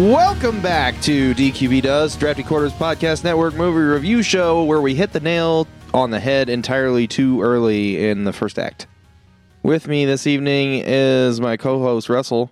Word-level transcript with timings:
Welcome 0.00 0.62
back 0.62 0.98
to 1.02 1.34
DQB 1.34 1.82
Does, 1.82 2.16
Drafty 2.16 2.42
Quarters 2.42 2.72
Podcast 2.72 3.22
Network 3.22 3.52
movie 3.52 3.80
review 3.80 4.22
show 4.22 4.64
where 4.64 4.80
we 4.80 4.94
hit 4.94 5.12
the 5.12 5.20
nail 5.20 5.66
on 5.92 6.10
the 6.10 6.18
head 6.18 6.48
entirely 6.48 7.06
too 7.06 7.42
early 7.42 8.08
in 8.08 8.24
the 8.24 8.32
first 8.32 8.58
act. 8.58 8.86
With 9.62 9.88
me 9.88 10.06
this 10.06 10.26
evening 10.26 10.82
is 10.86 11.38
my 11.38 11.58
co 11.58 11.80
host, 11.80 12.08
Russell. 12.08 12.50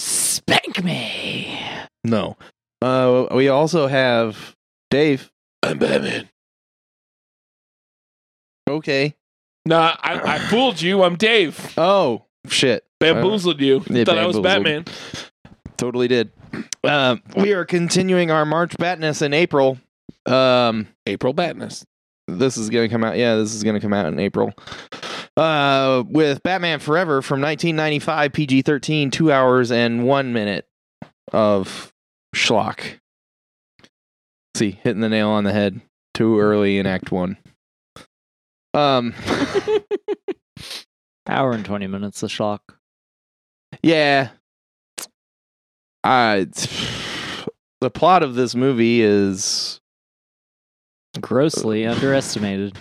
Spank 0.00 0.82
me. 0.82 1.60
No. 2.02 2.36
Uh, 2.82 3.28
we 3.30 3.48
also 3.48 3.86
have 3.86 4.56
Dave. 4.90 5.30
I'm 5.62 5.78
Batman. 5.78 6.28
Okay. 8.68 9.14
Nah, 9.64 9.96
I, 10.00 10.34
I 10.34 10.38
fooled 10.40 10.82
you. 10.82 11.04
I'm 11.04 11.14
Dave. 11.14 11.72
Oh, 11.78 12.24
shit. 12.48 12.84
Bamboozled 12.98 13.60
you. 13.60 13.84
Yeah, 13.88 14.02
Thought 14.02 14.18
I 14.18 14.26
was 14.26 14.40
bamboozled. 14.40 14.86
Batman. 14.86 15.30
Totally 15.76 16.08
did. 16.08 16.30
Uh, 16.82 17.16
we 17.36 17.52
are 17.52 17.64
continuing 17.64 18.30
our 18.30 18.44
March 18.44 18.76
Batness 18.76 19.22
in 19.22 19.32
April. 19.34 19.78
Um, 20.26 20.88
April 21.06 21.34
Batness. 21.34 21.84
this 22.28 22.56
is 22.56 22.70
going 22.70 22.88
to 22.88 22.92
come 22.92 23.04
out. 23.04 23.16
Yeah, 23.16 23.36
this 23.36 23.54
is 23.54 23.62
going 23.64 23.74
to 23.74 23.80
come 23.80 23.92
out 23.92 24.06
in 24.06 24.18
April. 24.18 24.52
Uh, 25.36 26.04
with 26.08 26.42
Batman 26.44 26.78
Forever 26.78 27.20
from 27.22 27.40
1995, 27.40 28.32
PG 28.32 28.62
13, 28.62 29.10
two 29.10 29.32
hours 29.32 29.72
and 29.72 30.04
one 30.06 30.32
minute 30.32 30.66
of 31.32 31.92
schlock. 32.34 33.00
See, 34.56 34.78
hitting 34.82 35.00
the 35.00 35.08
nail 35.08 35.30
on 35.30 35.42
the 35.42 35.52
head 35.52 35.80
too 36.14 36.38
early 36.38 36.78
in 36.78 36.86
Act 36.86 37.10
One. 37.10 37.36
Um, 38.72 39.12
Hour 41.26 41.52
and 41.52 41.64
20 41.64 41.86
minutes 41.88 42.22
of 42.22 42.30
shock. 42.30 42.78
yeah. 43.82 44.30
Uh, 46.04 46.44
the 47.80 47.90
plot 47.90 48.22
of 48.22 48.34
this 48.34 48.54
movie 48.54 49.00
is 49.02 49.80
Grossly 51.20 51.86
underestimated. 51.86 52.76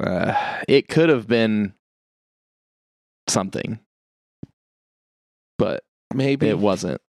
uh, 0.00 0.60
it 0.68 0.88
could 0.88 1.08
have 1.08 1.26
been 1.26 1.74
something, 3.28 3.80
but 5.58 5.82
Maybe. 6.14 6.48
it 6.48 6.58
wasn't. 6.58 7.00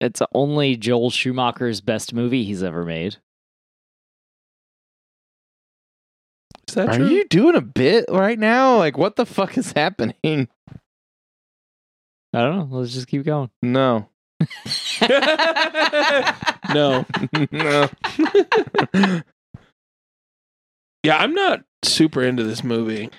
It's 0.00 0.20
only 0.34 0.76
Joel 0.76 1.10
Schumacher's 1.10 1.80
best 1.80 2.12
movie 2.12 2.44
he's 2.44 2.62
ever 2.62 2.84
made. 2.84 3.16
Is 6.68 6.74
that 6.74 6.88
Are 6.88 6.96
true? 6.96 7.06
you 7.08 7.24
doing 7.28 7.54
a 7.54 7.60
bit 7.60 8.06
right 8.10 8.38
now? 8.38 8.76
Like, 8.78 8.98
what 8.98 9.16
the 9.16 9.24
fuck 9.24 9.56
is 9.56 9.72
happening? 9.72 10.14
I 12.34 12.40
don't 12.42 12.56
know. 12.70 12.78
Let's 12.78 12.92
just 12.92 13.06
keep 13.06 13.24
going. 13.24 13.50
No, 13.62 14.08
no. 16.74 17.04
no. 17.50 17.88
Yeah, 21.02 21.18
I'm 21.18 21.34
not 21.34 21.60
super 21.84 22.24
into 22.24 22.42
this 22.42 22.64
movie. 22.64 23.10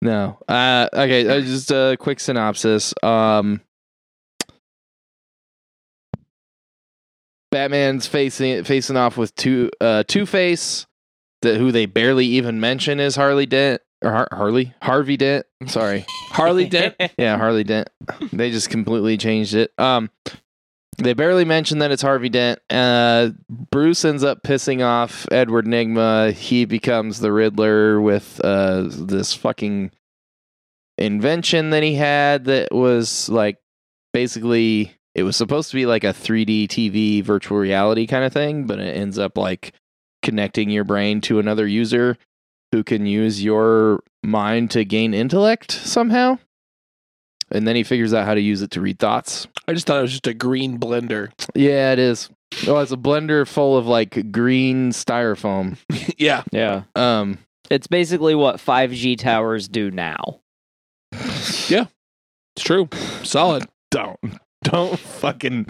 no. 0.00 0.38
Uh, 0.48 0.88
okay, 0.94 1.28
uh, 1.28 1.40
just 1.42 1.70
a 1.70 1.94
quick 2.00 2.20
synopsis. 2.20 2.94
Um, 3.02 3.60
Batman's 7.50 8.06
facing 8.06 8.64
facing 8.64 8.96
off 8.96 9.18
with 9.18 9.34
two 9.34 9.68
uh, 9.78 10.04
Two 10.08 10.24
Face, 10.24 10.86
that 11.42 11.58
who 11.58 11.70
they 11.70 11.84
barely 11.84 12.24
even 12.26 12.60
mention 12.60 12.98
is 12.98 13.14
Harley 13.16 13.44
Dent 13.46 13.82
or 14.02 14.10
Har- 14.10 14.28
Harley 14.32 14.72
Harvey 14.80 15.18
Dent. 15.18 15.44
Sorry, 15.66 16.06
Harley 16.30 16.66
Dent. 16.66 16.94
yeah, 17.18 17.36
Harley 17.36 17.64
Dent. 17.64 17.90
They 18.32 18.50
just 18.50 18.70
completely 18.70 19.18
changed 19.18 19.54
it. 19.54 19.72
Um, 19.78 20.08
they 20.98 21.14
barely 21.14 21.44
mention 21.44 21.78
that 21.78 21.90
it's 21.90 22.02
Harvey 22.02 22.28
Dent. 22.28 22.60
Uh, 22.68 23.30
Bruce 23.48 24.04
ends 24.04 24.24
up 24.24 24.42
pissing 24.42 24.84
off 24.84 25.26
Edward 25.30 25.64
Nygma. 25.64 26.32
He 26.32 26.64
becomes 26.64 27.20
the 27.20 27.32
Riddler 27.32 28.00
with 28.00 28.40
uh 28.42 28.84
this 28.88 29.32
fucking 29.34 29.92
invention 30.98 31.70
that 31.70 31.84
he 31.84 31.94
had 31.94 32.46
that 32.46 32.72
was 32.72 33.28
like 33.28 33.58
basically 34.12 34.92
it 35.14 35.22
was 35.22 35.36
supposed 35.36 35.70
to 35.70 35.76
be 35.76 35.86
like 35.86 36.04
a 36.04 36.08
3D 36.08 36.66
TV 36.68 37.22
virtual 37.22 37.58
reality 37.58 38.06
kind 38.06 38.24
of 38.24 38.32
thing, 38.32 38.66
but 38.66 38.78
it 38.78 38.96
ends 38.96 39.18
up 39.18 39.38
like 39.38 39.72
connecting 40.22 40.70
your 40.70 40.84
brain 40.84 41.20
to 41.22 41.38
another 41.38 41.66
user 41.66 42.16
who 42.72 42.84
can 42.84 43.06
use 43.06 43.42
your 43.42 44.02
mind 44.22 44.70
to 44.72 44.84
gain 44.84 45.14
intellect 45.14 45.72
somehow. 45.72 46.38
And 47.50 47.66
then 47.66 47.76
he 47.76 47.82
figures 47.82 48.12
out 48.12 48.26
how 48.26 48.34
to 48.34 48.40
use 48.40 48.60
it 48.62 48.70
to 48.72 48.80
read 48.80 48.98
thoughts. 48.98 49.46
I 49.66 49.72
just 49.72 49.86
thought 49.86 49.98
it 49.98 50.02
was 50.02 50.10
just 50.12 50.26
a 50.26 50.34
green 50.34 50.78
blender. 50.78 51.30
Yeah, 51.54 51.92
it 51.92 51.98
is. 51.98 52.28
Oh, 52.66 52.78
it's 52.78 52.92
a 52.92 52.96
blender 52.96 53.46
full 53.46 53.76
of 53.76 53.86
like 53.86 54.30
green 54.32 54.90
styrofoam. 54.90 55.76
yeah. 56.18 56.42
Yeah. 56.52 56.82
Um, 56.94 57.38
It's 57.70 57.86
basically 57.86 58.34
what 58.34 58.56
5G 58.56 59.18
towers 59.18 59.68
do 59.68 59.90
now. 59.90 60.40
Yeah. 61.68 61.86
It's 62.56 62.64
true. 62.64 62.88
Solid. 63.22 63.66
don't, 63.90 64.18
don't 64.64 64.98
fucking 64.98 65.66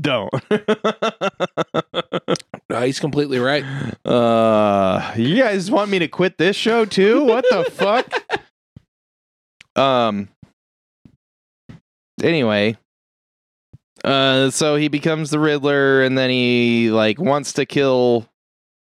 don't. 0.00 0.32
No, 2.70 2.80
he's 2.82 3.00
completely 3.00 3.40
right. 3.40 3.64
uh, 4.04 5.12
you 5.16 5.42
guys 5.42 5.72
want 5.72 5.90
me 5.90 5.98
to 5.98 6.06
quit 6.06 6.38
this 6.38 6.54
show 6.54 6.84
too? 6.84 7.24
What 7.24 7.44
the 7.50 7.64
fuck? 7.70 8.40
Um. 9.76 10.28
Anyway, 12.22 12.76
uh, 14.04 14.50
so 14.50 14.76
he 14.76 14.88
becomes 14.88 15.30
the 15.30 15.38
Riddler, 15.38 16.02
and 16.02 16.16
then 16.16 16.30
he 16.30 16.90
like 16.90 17.18
wants 17.18 17.54
to 17.54 17.66
kill 17.66 18.26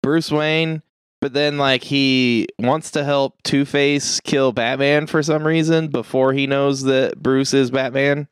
Bruce 0.03 0.31
Wayne, 0.31 0.81
but 1.21 1.33
then 1.33 1.57
like 1.57 1.83
he 1.83 2.47
wants 2.59 2.91
to 2.91 3.03
help 3.03 3.41
Two 3.43 3.65
Face 3.65 4.19
kill 4.19 4.51
Batman 4.51 5.07
for 5.07 5.23
some 5.23 5.45
reason 5.45 5.87
before 5.87 6.33
he 6.33 6.47
knows 6.47 6.83
that 6.83 7.21
Bruce 7.21 7.53
is 7.53 7.71
Batman, 7.71 8.27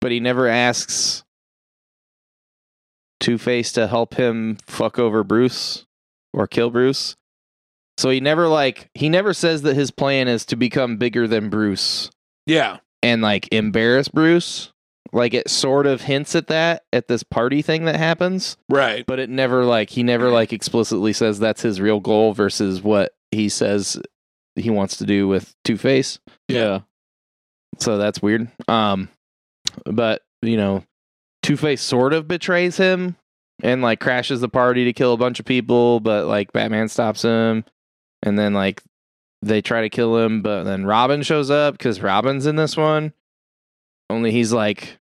but 0.00 0.12
he 0.12 0.20
never 0.20 0.46
asks 0.46 1.24
Two 3.20 3.38
Face 3.38 3.72
to 3.72 3.86
help 3.86 4.14
him 4.14 4.58
fuck 4.66 4.98
over 4.98 5.24
Bruce 5.24 5.86
or 6.32 6.46
kill 6.46 6.70
Bruce. 6.70 7.16
So 7.98 8.10
he 8.10 8.20
never 8.20 8.46
like 8.46 8.90
he 8.94 9.08
never 9.08 9.32
says 9.32 9.62
that 9.62 9.74
his 9.74 9.90
plan 9.90 10.28
is 10.28 10.44
to 10.46 10.56
become 10.56 10.98
bigger 10.98 11.26
than 11.26 11.48
Bruce 11.48 12.10
Yeah. 12.46 12.78
And 13.06 13.22
like 13.22 13.48
embarrass 13.52 14.08
Bruce. 14.08 14.72
Like 15.12 15.34
it 15.34 15.48
sort 15.48 15.86
of 15.86 16.02
hints 16.02 16.34
at 16.34 16.48
that 16.48 16.82
at 16.92 17.06
this 17.08 17.22
party 17.22 17.62
thing 17.62 17.84
that 17.84 17.94
happens, 17.96 18.56
Right. 18.68 19.06
but 19.06 19.18
it 19.20 19.30
never 19.30 19.64
like 19.64 19.88
he 19.90 20.02
never 20.02 20.30
like 20.30 20.52
explicitly 20.52 21.12
says 21.12 21.38
that's 21.38 21.62
his 21.62 21.80
real 21.80 22.00
goal 22.00 22.32
versus 22.34 22.82
what 22.82 23.12
he 23.30 23.48
says 23.48 24.00
he 24.56 24.68
wants 24.68 24.96
to 24.98 25.06
do 25.06 25.28
with 25.28 25.54
Two 25.64 25.76
Face. 25.78 26.18
Yeah. 26.48 26.80
So 27.78 27.98
that's 27.98 28.20
weird. 28.20 28.48
Um 28.68 29.08
but 29.84 30.22
you 30.42 30.56
know, 30.56 30.82
Two 31.42 31.56
Face 31.56 31.80
sort 31.82 32.12
of 32.12 32.26
betrays 32.26 32.76
him 32.76 33.16
and 33.62 33.80
like 33.82 34.00
crashes 34.00 34.40
the 34.40 34.48
party 34.48 34.84
to 34.86 34.92
kill 34.92 35.12
a 35.12 35.16
bunch 35.18 35.38
of 35.38 35.46
people, 35.46 36.00
but 36.00 36.26
like 36.26 36.52
Batman 36.52 36.88
stops 36.88 37.22
him 37.22 37.64
and 38.22 38.36
then 38.38 38.52
like 38.54 38.82
they 39.46 39.62
try 39.62 39.82
to 39.82 39.88
kill 39.88 40.16
him, 40.18 40.42
but 40.42 40.64
then 40.64 40.84
Robin 40.86 41.22
shows 41.22 41.50
up 41.50 41.76
because 41.78 42.00
Robin's 42.00 42.46
in 42.46 42.56
this 42.56 42.76
one. 42.76 43.12
Only 44.10 44.30
he's 44.30 44.52
like 44.52 44.98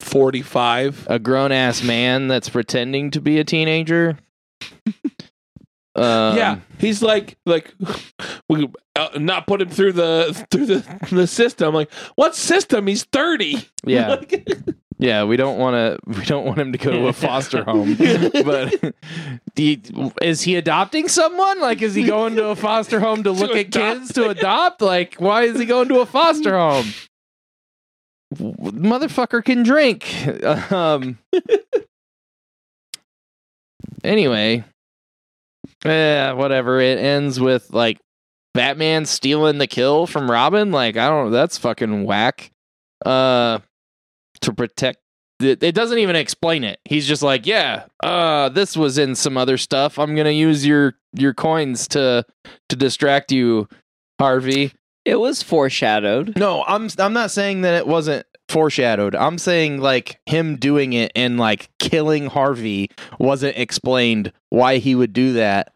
45. 0.00 1.06
a 1.10 1.18
grown 1.18 1.52
ass 1.52 1.82
man 1.82 2.28
that's 2.28 2.48
pretending 2.48 3.10
to 3.12 3.20
be 3.20 3.38
a 3.38 3.44
teenager. 3.44 4.18
um, 5.94 6.36
yeah. 6.36 6.60
He's 6.78 7.02
like, 7.02 7.36
like, 7.46 7.74
we 8.48 8.68
uh, 8.96 9.08
not 9.16 9.46
put 9.46 9.60
him 9.60 9.68
through 9.68 9.92
the 9.92 10.46
through 10.50 10.66
the 10.66 11.08
the 11.12 11.26
system. 11.26 11.74
Like, 11.74 11.92
what 12.14 12.34
system? 12.34 12.86
He's 12.86 13.04
30. 13.04 13.66
yeah, 13.84 14.08
Like- 14.30 14.48
yeah. 15.00 15.24
We 15.24 15.36
don't 15.36 15.58
want 15.58 15.74
to. 15.74 15.98
We 16.20 16.24
don't 16.24 16.44
want 16.44 16.58
him 16.58 16.72
to 16.72 16.78
go 16.78 16.90
to 16.90 17.06
a 17.08 17.12
foster 17.12 17.64
home. 17.64 17.94
but 17.96 18.94
is 19.56 20.42
he 20.42 20.56
adopting 20.56 21.08
someone? 21.08 21.60
Like, 21.60 21.82
is 21.82 21.94
he 21.94 22.04
going 22.04 22.36
to 22.36 22.48
a 22.48 22.56
foster 22.56 23.00
home 23.00 23.22
to 23.24 23.30
look 23.32 23.50
at 23.52 23.66
adopt. 23.66 23.98
kids 23.98 24.12
to 24.14 24.28
adopt? 24.28 24.82
Like, 24.82 25.14
why 25.16 25.42
is 25.42 25.58
he 25.58 25.64
going 25.64 25.88
to 25.88 26.00
a 26.00 26.06
foster 26.06 26.56
home? 26.56 26.86
Motherfucker 28.34 29.44
can 29.44 29.62
drink. 29.62 30.26
Um. 30.70 31.18
Anyway, 34.04 34.64
yeah, 35.84 36.32
whatever. 36.32 36.80
It 36.80 36.98
ends 36.98 37.40
with 37.40 37.72
like 37.72 37.98
Batman 38.54 39.06
stealing 39.06 39.58
the 39.58 39.66
kill 39.66 40.06
from 40.06 40.30
Robin. 40.30 40.72
Like, 40.72 40.96
I 40.96 41.08
don't. 41.08 41.30
That's 41.30 41.58
fucking 41.58 42.04
whack. 42.04 42.50
Uh, 43.04 43.60
to 44.42 44.52
protect 44.52 44.98
it, 45.42 45.62
it 45.62 45.74
doesn't 45.74 45.98
even 45.98 46.16
explain 46.16 46.64
it. 46.64 46.80
He's 46.84 47.06
just 47.06 47.22
like, 47.22 47.46
yeah, 47.46 47.84
uh, 48.02 48.48
this 48.50 48.76
was 48.76 48.98
in 48.98 49.14
some 49.14 49.36
other 49.36 49.56
stuff. 49.56 49.98
I'm 49.98 50.14
gonna 50.14 50.30
use 50.30 50.66
your 50.66 50.94
your 51.14 51.34
coins 51.34 51.88
to 51.88 52.24
to 52.68 52.76
distract 52.76 53.32
you, 53.32 53.68
Harvey. 54.18 54.72
It 55.04 55.16
was 55.16 55.42
foreshadowed. 55.42 56.36
No, 56.38 56.64
I'm 56.66 56.88
I'm 56.98 57.12
not 57.12 57.30
saying 57.30 57.62
that 57.62 57.74
it 57.74 57.86
wasn't 57.86 58.26
foreshadowed. 58.48 59.14
I'm 59.14 59.38
saying 59.38 59.80
like 59.80 60.20
him 60.26 60.56
doing 60.56 60.92
it 60.92 61.12
and 61.14 61.38
like 61.38 61.70
killing 61.78 62.26
Harvey 62.26 62.90
wasn't 63.18 63.56
explained 63.56 64.32
why 64.50 64.78
he 64.78 64.94
would 64.94 65.12
do 65.12 65.34
that. 65.34 65.72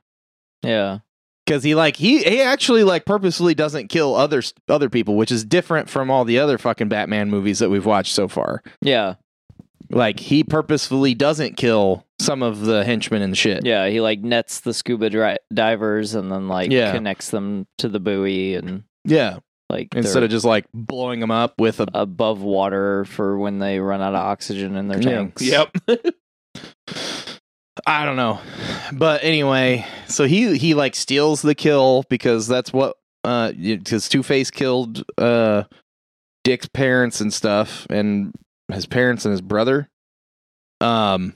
Yeah. 0.63 0.99
Cause 1.47 1.63
he 1.63 1.75
like 1.75 1.97
he 1.97 2.23
he 2.23 2.41
actually 2.41 2.85
like 2.85 3.05
purposely 3.05 3.55
doesn't 3.55 3.89
kill 3.89 4.15
other 4.15 4.43
other 4.69 4.89
people, 4.89 5.15
which 5.17 5.31
is 5.31 5.45
different 5.45 5.91
from 5.91 6.11
all 6.11 6.25
the 6.25 6.39
other 6.39 6.57
fucking 6.57 6.89
Batman 6.89 7.29
movies 7.29 7.59
that 7.59 7.69
we've 7.69 7.85
watched 7.85 8.15
so 8.15 8.29
far. 8.29 8.63
Yeah. 8.81 9.17
Like 9.91 10.19
he 10.19 10.43
purposefully 10.43 11.15
doesn't 11.15 11.59
kill 11.59 12.07
some 12.19 12.43
of 12.43 12.61
the 12.61 12.83
henchmen 12.85 13.21
and 13.21 13.37
shit. 13.37 13.67
Yeah. 13.67 13.87
He 13.89 14.01
like 14.01 14.21
nets 14.21 14.61
the 14.61 14.73
scuba 14.73 15.11
dri- 15.11 15.37
divers 15.53 16.15
and 16.15 16.33
then 16.33 16.49
like 16.49 16.71
Yeah. 16.71 16.93
connects 16.93 17.29
them 17.31 17.67
to 17.77 17.91
the 17.91 18.01
buoy 18.01 18.55
and 18.55 18.85
Yeah. 19.05 19.41
like 19.69 19.95
Instead 19.95 20.23
of 20.23 20.31
just 20.31 20.47
like 20.47 20.65
blowing 20.73 21.21
them 21.21 21.31
up 21.31 21.61
with 21.61 21.79
a 21.81 21.87
above 21.93 22.41
water 22.41 23.05
for 23.05 23.37
when 23.39 23.59
they 23.59 23.81
run 23.81 24.01
out 24.01 24.15
of 24.15 24.21
oxygen 24.23 24.77
in 24.77 24.89
their 24.89 25.01
tanks. 25.01 25.43
Yep. 25.43 25.77
I 27.87 28.05
don't 28.05 28.17
know. 28.17 28.41
But 28.93 29.25
anyway, 29.25 29.87
so 30.07 30.25
he 30.25 30.57
he 30.59 30.75
like 30.75 30.95
steals 30.95 31.43
the 31.43 31.55
kill 31.55 32.05
because 32.09 32.47
that's 32.47 32.73
what 32.73 32.97
uh 33.25 33.53
because 33.53 34.09
Two 34.09 34.23
Face 34.23 34.51
killed 34.51 35.05
uh 35.19 35.65
Dick's 36.45 36.69
parents 36.69 37.21
and 37.21 37.33
stuff 37.33 37.87
and 37.91 38.33
his 38.73 38.87
parents 38.87 39.25
and 39.25 39.33
his 39.33 39.41
brother. 39.41 39.89
Um 40.81 41.35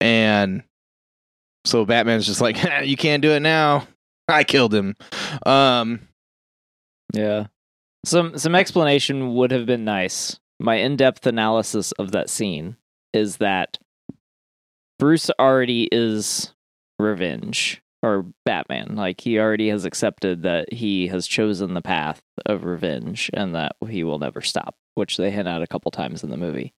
and 0.00 0.62
so 1.64 1.84
Batman's 1.84 2.26
just 2.26 2.40
like, 2.40 2.56
you 2.84 2.96
can't 2.96 3.22
do 3.22 3.30
it 3.32 3.40
now. 3.40 3.86
I 4.28 4.44
killed 4.44 4.74
him. 4.74 4.96
Um 5.46 6.08
Yeah. 7.14 7.46
Some 8.04 8.38
some 8.38 8.54
explanation 8.54 9.34
would 9.34 9.50
have 9.52 9.66
been 9.66 9.84
nice. 9.84 10.38
My 10.60 10.76
in-depth 10.76 11.26
analysis 11.26 11.92
of 11.92 12.10
that 12.12 12.28
scene 12.28 12.76
is 13.12 13.36
that 13.36 13.78
Bruce 14.98 15.30
already 15.38 15.88
is 15.92 16.52
revenge 16.98 17.80
or 18.02 18.26
Batman. 18.44 18.94
Like 18.96 19.20
he 19.20 19.38
already 19.38 19.68
has 19.68 19.84
accepted 19.84 20.42
that 20.42 20.72
he 20.72 21.06
has 21.08 21.26
chosen 21.26 21.74
the 21.74 21.82
path 21.82 22.20
of 22.46 22.64
revenge 22.64 23.30
and 23.34 23.54
that 23.54 23.76
he 23.88 24.02
will 24.04 24.18
never 24.18 24.40
stop, 24.40 24.74
which 24.94 25.16
they 25.16 25.30
hint 25.30 25.48
at 25.48 25.62
a 25.62 25.66
couple 25.66 25.90
times 25.90 26.22
in 26.24 26.30
the 26.30 26.36
movie. 26.36 26.74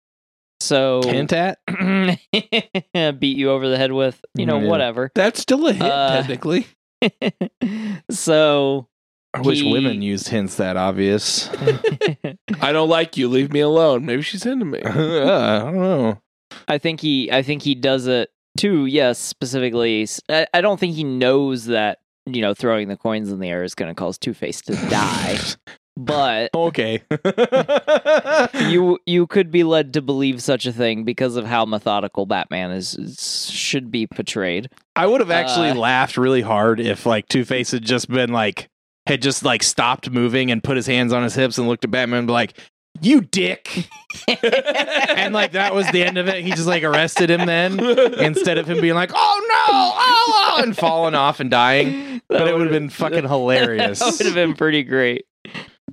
So 0.61 1.01
hint 1.03 1.33
at? 1.33 1.59
beat 3.19 3.37
you 3.39 3.51
over 3.51 3.69
the 3.69 3.79
head 3.79 3.93
with, 3.93 4.23
you 4.35 4.45
know, 4.45 4.59
Yeah. 4.61 4.69
whatever. 4.69 5.11
That's 5.15 5.41
still 5.41 5.67
a 5.67 5.73
hit, 5.73 5.83
Uh, 5.91 6.11
technically. 6.21 6.67
so 8.11 8.87
I 9.33 9.41
wish 9.41 9.61
He- 9.63 9.73
women 9.73 10.03
used 10.03 10.29
hints 10.29 10.57
that 10.57 10.77
obvious. 10.77 11.49
I 12.61 12.73
don't 12.73 12.89
like 12.91 13.17
you. 13.17 13.29
Leave 13.29 13.53
me 13.53 13.61
alone. 13.61 14.05
Maybe 14.05 14.21
she's 14.23 14.45
into 14.45 14.65
me. 14.67 14.83
I 14.83 15.59
don't 15.61 15.77
know. 15.77 16.21
I 16.69 16.79
think 16.79 17.01
he 17.01 17.31
I 17.33 17.43
think 17.43 17.63
he 17.63 17.75
does 17.75 18.07
it 18.07 18.31
too. 18.59 18.87
Yes, 18.87 19.19
specifically. 19.19 20.07
I 20.29 20.61
don't 20.61 20.79
think 20.81 20.95
he 20.95 21.05
knows 21.05 21.67
that 21.67 21.99
you 22.27 22.43
know 22.43 22.55
throwing 22.55 22.89
the 22.89 22.97
coins 22.97 23.31
in 23.31 23.39
the 23.41 23.49
air 23.49 23.65
is 23.65 23.75
going 23.75 23.91
to 23.91 23.95
cause 23.95 24.19
Two 24.19 24.35
Face 24.35 24.61
to 24.63 24.75
die. 24.89 25.39
but 25.97 26.51
Okay. 26.55 27.03
you 28.69 28.99
you 29.07 29.27
could 29.27 29.51
be 29.51 29.65
led 29.65 29.93
to 29.95 30.03
believe 30.03 30.43
such 30.43 30.67
a 30.67 30.73
thing 30.73 31.05
because 31.05 31.37
of 31.37 31.45
how 31.47 31.65
methodical 31.65 32.27
Batman 32.27 32.71
is, 32.71 32.95
is 32.95 33.51
should 33.51 33.91
be 33.91 34.07
portrayed. 34.07 34.69
I 34.97 35.07
would 35.07 35.21
have 35.21 35.31
actually 35.31 35.71
Uh, 35.71 35.75
laughed 35.77 36.17
really 36.17 36.43
hard 36.43 36.81
if 36.81 37.07
like 37.07 37.29
Two 37.29 37.45
Face 37.45 37.71
had 37.71 37.85
just 37.85 38.09
been 38.11 38.33
like 38.33 38.69
had 39.07 39.23
just 39.23 39.45
like 39.45 39.63
stopped 39.63 40.11
moving 40.11 40.51
and 40.51 40.63
put 40.63 40.77
his 40.77 40.87
hands 40.87 41.13
on 41.13 41.23
his 41.23 41.35
hips 41.35 41.59
and 41.59 41.67
looked 41.69 41.85
at 41.85 41.91
Batman 41.91 42.21
and 42.21 42.27
be 42.27 42.33
like, 42.33 42.59
"You 43.01 43.21
dick," 43.21 43.89
and 44.43 45.33
like 45.35 45.53
that 45.53 45.75
was 45.75 45.91
the 45.91 46.03
end 46.05 46.19
of 46.19 46.29
it. 46.29 46.43
He 46.45 46.51
just 46.51 46.67
like 46.67 46.83
arrested 46.83 47.31
him 47.31 47.47
then 47.47 47.79
instead 48.19 48.59
of 48.59 48.69
him 48.69 48.81
being 48.81 48.95
like, 48.95 49.11
"Oh 49.15 49.47
no!" 49.49 49.75
Oh, 49.75 50.55
oh," 50.59 50.63
and 50.63 50.77
falling 50.77 51.15
off 51.15 51.41
and 51.41 51.51
dying. 51.51 52.21
But 52.29 52.49
it 52.49 52.53
would 52.55 52.63
have 52.63 52.73
been 52.73 52.91
fucking 52.91 53.25
hilarious. 53.29 53.99
that 54.01 54.17
would 54.19 54.27
have 54.27 54.35
been 54.35 54.55
pretty 54.55 54.83
great. 54.83 55.25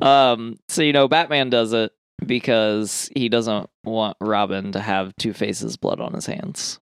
Um, 0.02 0.58
so 0.70 0.82
you 0.82 0.94
know, 0.94 1.08
Batman 1.08 1.50
does 1.50 1.74
it 1.74 1.92
because 2.26 3.10
he 3.16 3.30
doesn't 3.30 3.70
want 3.84 4.18
Robin 4.22 4.72
to 4.74 4.80
have 4.80 5.16
Two 5.18 5.34
Face's 5.34 5.78
blood 5.78 6.00
on 6.00 6.14
his 6.14 6.26
hands. 6.26 6.80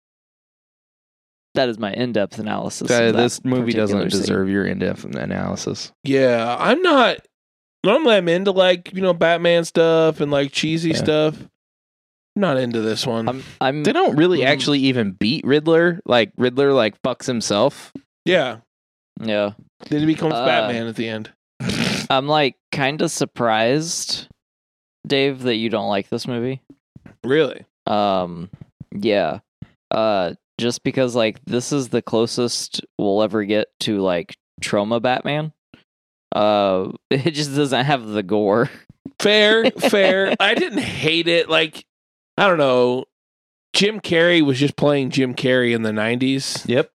That 1.55 1.67
is 1.67 1.79
my 1.79 1.91
in-depth 1.91 2.37
analysis. 2.37 2.81
Of 2.81 2.87
that 2.89 3.15
this 3.15 3.43
movie 3.43 3.73
doesn't 3.73 3.97
particular 3.97 4.09
scene. 4.11 4.21
deserve 4.21 4.49
your 4.49 4.65
in-depth 4.65 5.03
analysis. 5.05 5.91
Yeah, 6.03 6.55
I'm 6.59 6.81
not. 6.83 7.17
Normally, 7.83 8.15
I'm 8.15 8.27
into 8.27 8.51
like 8.51 8.93
you 8.93 9.01
know 9.01 9.13
Batman 9.13 9.63
stuff 9.65 10.19
and 10.21 10.31
like 10.31 10.51
cheesy 10.51 10.89
Yeah. 10.91 10.95
stuff. 10.97 11.37
I'm 12.35 12.41
not 12.41 12.57
into 12.57 12.81
this 12.81 13.05
one. 13.05 13.27
I'm, 13.27 13.43
I'm 13.59 13.83
They 13.83 13.91
don't 13.93 14.15
really 14.15 14.39
Mm. 14.39 14.45
actually 14.45 14.79
even 14.79 15.11
beat 15.11 15.45
Riddler. 15.45 15.99
Like 16.05 16.31
Riddler, 16.37 16.73
like 16.73 17.01
fucks 17.01 17.25
himself. 17.25 17.91
yeah, 18.25 18.57
yeah. 19.21 19.51
then 19.89 19.99
he 20.01 20.05
becomes 20.05 20.33
Uh, 20.35 20.45
Batman 20.45 20.87
at 20.87 20.95
the 20.95 21.07
end. 21.07 21.31
I'm 22.09 22.27
like 22.27 22.55
kind 22.71 23.01
of 23.01 23.11
surprised, 23.11 24.27
Dave, 25.07 25.41
that 25.43 25.55
you 25.55 25.69
don't 25.69 25.89
like 25.89 26.09
this 26.09 26.27
movie. 26.27 26.61
Really? 27.23 27.65
Um, 27.87 28.49
yeah. 28.93 29.39
Uh, 29.91 30.33
just 30.59 30.83
because 30.83 31.15
like 31.15 31.39
this 31.45 31.71
is 31.71 31.89
the 31.89 32.01
closest 32.01 32.81
we'll 32.97 33.21
ever 33.23 33.43
get 33.43 33.67
to 33.81 33.99
like 34.01 34.35
trauma 34.61 34.99
Batman. 34.99 35.51
Uh, 36.33 36.91
it 37.09 37.31
just 37.31 37.55
doesn't 37.55 37.85
have 37.85 38.05
the 38.07 38.23
gore. 38.23 38.69
Fair, 39.19 39.69
fair. 39.71 40.35
I 40.39 40.53
didn't 40.55 40.79
hate 40.79 41.27
it. 41.27 41.49
Like 41.49 41.85
I 42.37 42.47
don't 42.47 42.57
know. 42.57 43.05
Jim 43.73 43.99
Carrey 43.99 44.43
was 44.43 44.59
just 44.59 44.75
playing 44.75 45.11
Jim 45.11 45.35
Carrey 45.35 45.75
in 45.75 45.83
the 45.83 45.91
'90s. 45.91 46.67
Yep. 46.67 46.91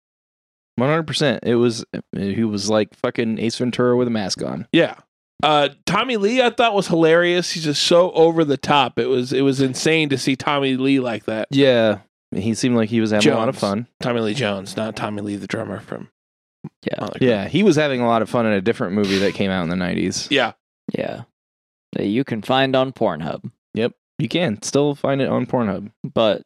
One 0.76 0.88
hundred 0.88 1.06
percent. 1.06 1.44
It 1.44 1.54
was 1.54 1.85
he 2.12 2.44
was 2.44 2.68
like 2.68 2.94
fucking 2.94 3.38
Ace 3.38 3.56
Ventura 3.58 3.97
with 3.97 4.08
a 4.08 4.11
mask 4.11 4.42
on. 4.42 4.66
Yeah. 4.73 4.97
Uh, 5.42 5.68
Tommy 5.85 6.16
Lee, 6.16 6.40
I 6.40 6.50
thought 6.50 6.75
was 6.75 6.88
hilarious. 6.88 7.52
He's 7.52 7.64
just 7.64 7.82
so 7.82 8.12
over 8.12 8.44
the 8.44 8.56
top. 8.56 8.99
It 8.99 9.06
was 9.06 9.32
it 9.32 9.42
was 9.42 9.61
insane 9.61 10.08
to 10.08 10.18
see 10.18 10.37
Tommy 10.37 10.76
Lee 10.76 11.00
like 11.00 11.25
that. 11.25 11.49
Yeah. 11.50 11.99
He 12.35 12.54
seemed 12.54 12.76
like 12.76 12.88
he 12.88 13.00
was 13.00 13.11
having 13.11 13.30
a 13.30 13.37
lot 13.37 13.49
of 13.49 13.56
fun. 13.56 13.87
Tommy 14.00 14.20
Lee 14.20 14.35
Jones, 14.35 14.76
not 14.76 14.97
Tommy 14.97 15.23
Lee, 15.23 15.37
the 15.37 15.47
drummer 15.47 15.80
from. 15.80 16.08
Yeah. 16.85 17.00
Motley 17.00 17.21
Crue. 17.21 17.28
Yeah, 17.28 17.49
he 17.49 17.62
was 17.62 17.76
having 17.76 18.00
a 18.00 18.06
lot 18.06 18.23
of 18.23 18.28
fun 18.30 18.47
in 18.47 18.52
a 18.52 18.61
different 18.61 18.94
movie 18.94 19.18
that 19.18 19.35
came 19.35 19.50
out 19.50 19.62
in 19.62 19.68
the 19.68 19.76
nineties. 19.76 20.28
Yeah. 20.30 20.52
Yeah, 20.97 21.23
that 21.92 22.06
you 22.06 22.25
can 22.25 22.42
find 22.42 22.76
on 22.76 22.92
Pornhub, 22.92 23.50
Yep. 23.73 23.92
You 24.18 24.28
can 24.28 24.61
still 24.62 24.94
find 24.94 25.21
it 25.23 25.28
on 25.28 25.47
Pornhub. 25.47 25.90
but 26.02 26.42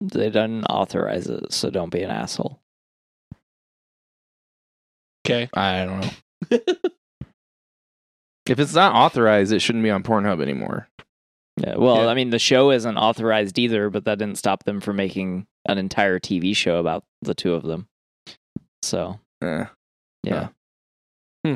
they 0.00 0.30
didn't 0.30 0.64
authorize 0.64 1.26
it, 1.28 1.52
so 1.52 1.68
don't 1.70 1.90
be 1.92 2.02
an 2.02 2.10
asshole. 2.10 2.60
Okay. 5.26 5.48
I 5.54 5.84
don't 5.84 6.00
know. 6.00 6.10
if 8.46 8.58
it's 8.58 8.74
not 8.74 8.94
authorized, 8.94 9.52
it 9.52 9.60
shouldn't 9.60 9.84
be 9.84 9.90
on 9.90 10.02
Pornhub 10.02 10.42
anymore. 10.42 10.88
Yeah, 11.56 11.76
well, 11.76 12.02
Yeah. 12.04 12.08
I 12.08 12.14
mean, 12.14 12.30
the 12.30 12.38
show 12.38 12.70
isn't 12.70 12.96
authorized 12.96 13.58
either, 13.58 13.88
but 13.90 14.04
that 14.04 14.18
didn't 14.18 14.38
stop 14.38 14.64
them 14.64 14.80
from 14.80 14.96
making 14.96 15.46
an 15.66 15.78
entire 15.78 16.18
TV 16.18 16.54
show 16.54 16.78
about 16.78 17.04
the 17.22 17.34
two 17.34 17.54
of 17.54 17.62
them. 17.62 17.86
So, 18.82 19.18
Eh. 19.44 19.66
yeah. 20.24 20.48
Hmm. 21.44 21.54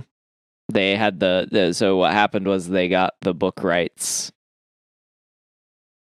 They 0.71 0.97
had 0.97 1.19
the, 1.21 1.49
the 1.51 1.73
so 1.73 1.97
what 1.97 2.13
happened 2.13 2.47
was 2.47 2.69
they 2.69 2.89
got 2.89 3.15
the 3.23 3.33
book 3.35 3.63
rights 3.63 4.31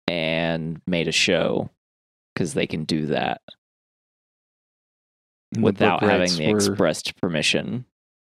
and 0.09 0.81
made 0.87 1.09
a 1.09 1.13
show 1.13 1.71
because 2.35 2.55
they 2.55 2.67
can 2.67 2.85
do 2.85 3.07
that 3.07 3.41
The 5.53 5.61
without 5.61 6.01
book 6.01 6.11
having 6.11 6.35
the 6.37 6.51
were- 6.53 6.57
expressed 6.57 7.21
permission 7.21 7.85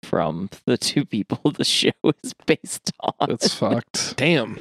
from 0.03 0.51
the 0.67 0.77
two 0.77 1.05
people 1.05 1.51
the 1.57 1.65
show 1.65 1.91
is 2.25 2.35
based 2.47 2.91
on. 3.01 3.15
That's 3.29 3.55
fucked. 3.55 4.17
Damn. 4.17 4.59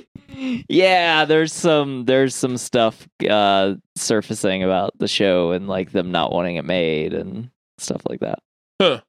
yeah, 0.69 1.25
there's 1.25 1.51
some 1.51 2.05
there's 2.05 2.35
some 2.35 2.57
stuff 2.57 3.07
uh 3.29 3.75
surfacing 3.97 4.63
about 4.63 4.97
the 4.99 5.07
show 5.07 5.51
and 5.51 5.67
like 5.67 5.91
them 5.91 6.11
not 6.11 6.31
wanting 6.31 6.55
it 6.57 6.65
made 6.65 7.13
and 7.13 7.49
stuff 7.79 8.01
like 8.07 8.19
that. 8.21 8.39
Huh. 8.81 9.01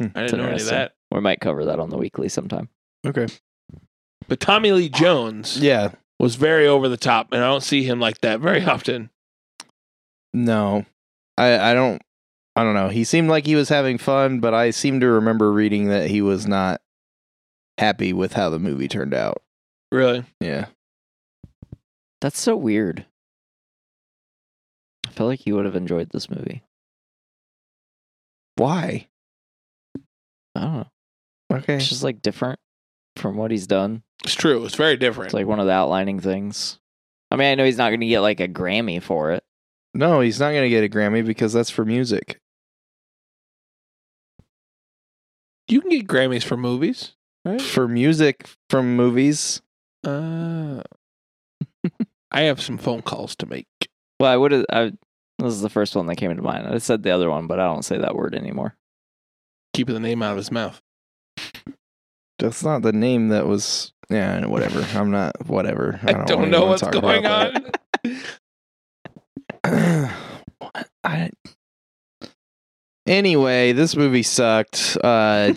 Hmm. 0.00 0.06
I 0.16 0.22
didn't 0.22 0.38
know 0.40 0.48
any 0.48 0.60
of 0.60 0.66
that. 0.70 0.94
We 1.12 1.20
might 1.20 1.38
cover 1.40 1.64
that 1.66 1.78
on 1.78 1.88
the 1.90 1.96
weekly 1.96 2.28
sometime. 2.28 2.68
Okay. 3.06 3.28
But 4.26 4.40
Tommy 4.40 4.72
Lee 4.72 4.88
Jones 4.88 5.56
Yeah. 5.60 5.92
was 6.18 6.34
very 6.34 6.66
over 6.66 6.88
the 6.88 6.96
top, 6.96 7.28
and 7.30 7.40
I 7.40 7.46
don't 7.46 7.62
see 7.62 7.84
him 7.84 8.00
like 8.00 8.20
that 8.22 8.40
very 8.40 8.64
often. 8.64 9.10
No. 10.32 10.84
I 11.38 11.70
I 11.70 11.74
don't 11.74 12.02
I 12.56 12.64
don't 12.64 12.74
know. 12.74 12.88
He 12.88 13.04
seemed 13.04 13.28
like 13.28 13.46
he 13.46 13.54
was 13.54 13.68
having 13.68 13.98
fun, 13.98 14.40
but 14.40 14.52
I 14.52 14.70
seem 14.70 14.98
to 15.00 15.06
remember 15.06 15.52
reading 15.52 15.88
that 15.90 16.10
he 16.10 16.20
was 16.20 16.46
not 16.48 16.80
happy 17.78 18.12
with 18.12 18.32
how 18.32 18.50
the 18.50 18.58
movie 18.58 18.88
turned 18.88 19.14
out. 19.14 19.42
Really? 19.92 20.24
Yeah. 20.40 20.66
That's 22.20 22.40
so 22.40 22.56
weird. 22.56 23.06
I 25.06 25.10
feel 25.10 25.26
like 25.26 25.46
you 25.46 25.54
would 25.54 25.66
have 25.66 25.76
enjoyed 25.76 26.10
this 26.10 26.28
movie. 26.28 26.62
Why? 28.56 29.08
I 30.54 30.60
don't 30.60 30.72
know. 30.74 30.86
Okay. 31.52 31.74
It's 31.74 31.88
just 31.88 32.02
like 32.04 32.22
different. 32.22 32.58
from 33.16 33.36
what 33.36 33.50
he's 33.50 33.66
done. 33.66 34.02
It's 34.24 34.34
true. 34.34 34.64
It's 34.64 34.74
very 34.74 34.96
different. 34.96 35.26
It's 35.28 35.34
like 35.34 35.46
one 35.46 35.60
of 35.60 35.66
the 35.66 35.72
outlining 35.72 36.20
things. 36.20 36.78
I 37.30 37.36
mean, 37.36 37.48
I 37.48 37.54
know 37.54 37.64
he's 37.64 37.78
not 37.78 37.90
going 37.90 38.00
to 38.00 38.06
get 38.06 38.20
like 38.20 38.40
a 38.40 38.48
Grammy 38.48 39.02
for 39.02 39.32
it. 39.32 39.42
No, 39.94 40.20
he's 40.20 40.40
not 40.40 40.50
going 40.50 40.62
to 40.64 40.68
get 40.68 40.84
a 40.84 40.88
Grammy 40.88 41.24
because 41.24 41.52
that's 41.52 41.70
for 41.70 41.84
music. 41.84 42.40
you 45.68 45.80
can 45.80 45.90
get 45.90 46.06
Grammys 46.06 46.44
for 46.44 46.56
movies, 46.56 47.12
right? 47.44 47.60
For 47.60 47.88
music 47.88 48.48
from 48.68 48.96
movies. 48.96 49.62
Uh, 50.06 50.82
I 52.30 52.42
have 52.42 52.60
some 52.60 52.78
phone 52.78 53.02
calls 53.02 53.34
to 53.36 53.46
make. 53.46 53.66
Well, 54.20 54.30
I 54.30 54.36
would 54.36 54.52
have. 54.52 54.92
I, 55.40 55.44
this 55.44 55.54
is 55.54 55.62
the 55.62 55.68
first 55.68 55.96
one 55.96 56.06
that 56.06 56.16
came 56.16 56.30
into 56.30 56.42
mind. 56.42 56.66
I 56.66 56.78
said 56.78 57.02
the 57.02 57.10
other 57.10 57.30
one, 57.30 57.46
but 57.46 57.60
I 57.60 57.64
don't 57.64 57.84
say 57.84 57.98
that 57.98 58.14
word 58.14 58.34
anymore. 58.34 58.76
Keeping 59.72 59.94
the 59.94 60.00
name 60.00 60.22
out 60.22 60.32
of 60.32 60.36
his 60.36 60.52
mouth. 60.52 60.80
That's 62.38 62.62
not 62.64 62.82
the 62.82 62.92
name 62.92 63.28
that 63.28 63.46
was. 63.46 63.92
Yeah, 64.10 64.44
whatever. 64.46 64.86
I'm 64.98 65.10
not. 65.10 65.46
Whatever. 65.46 65.98
I 66.02 66.12
don't, 66.12 66.28
don't, 66.28 66.50
know 66.50 66.66
what's 66.66 66.82
going 66.82 67.26
on. 67.26 67.72
What? 70.58 70.88
I. 71.04 71.30
Anyway, 73.06 73.72
this 73.72 73.96
movie 73.96 74.22
sucked. 74.22 74.96
Uh, 75.02 75.54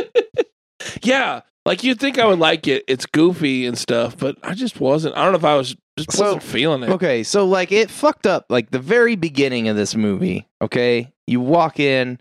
yeah, 1.02 1.40
like 1.68 1.84
you'd 1.84 2.00
think 2.00 2.18
I 2.18 2.24
would 2.24 2.38
like 2.38 2.66
it. 2.66 2.82
It's 2.88 3.04
goofy 3.04 3.66
and 3.66 3.76
stuff, 3.76 4.16
but 4.16 4.38
I 4.42 4.54
just 4.54 4.80
wasn't. 4.80 5.14
I 5.16 5.22
don't 5.22 5.32
know 5.32 5.38
if 5.38 5.44
I 5.44 5.54
was 5.54 5.76
just 5.98 6.12
So, 6.12 6.24
wasn't 6.24 6.42
feeling 6.42 6.82
it. 6.82 6.88
okay, 6.88 7.22
so 7.22 7.44
like 7.44 7.70
it 7.70 7.90
fucked 7.90 8.26
up 8.26 8.46
like 8.48 8.70
the 8.70 8.78
very 8.78 9.16
beginning 9.16 9.68
of 9.68 9.76
this 9.76 9.94
movie. 9.94 10.48
Okay, 10.62 11.12
you 11.26 11.40
walk 11.40 11.78
in, 11.78 12.20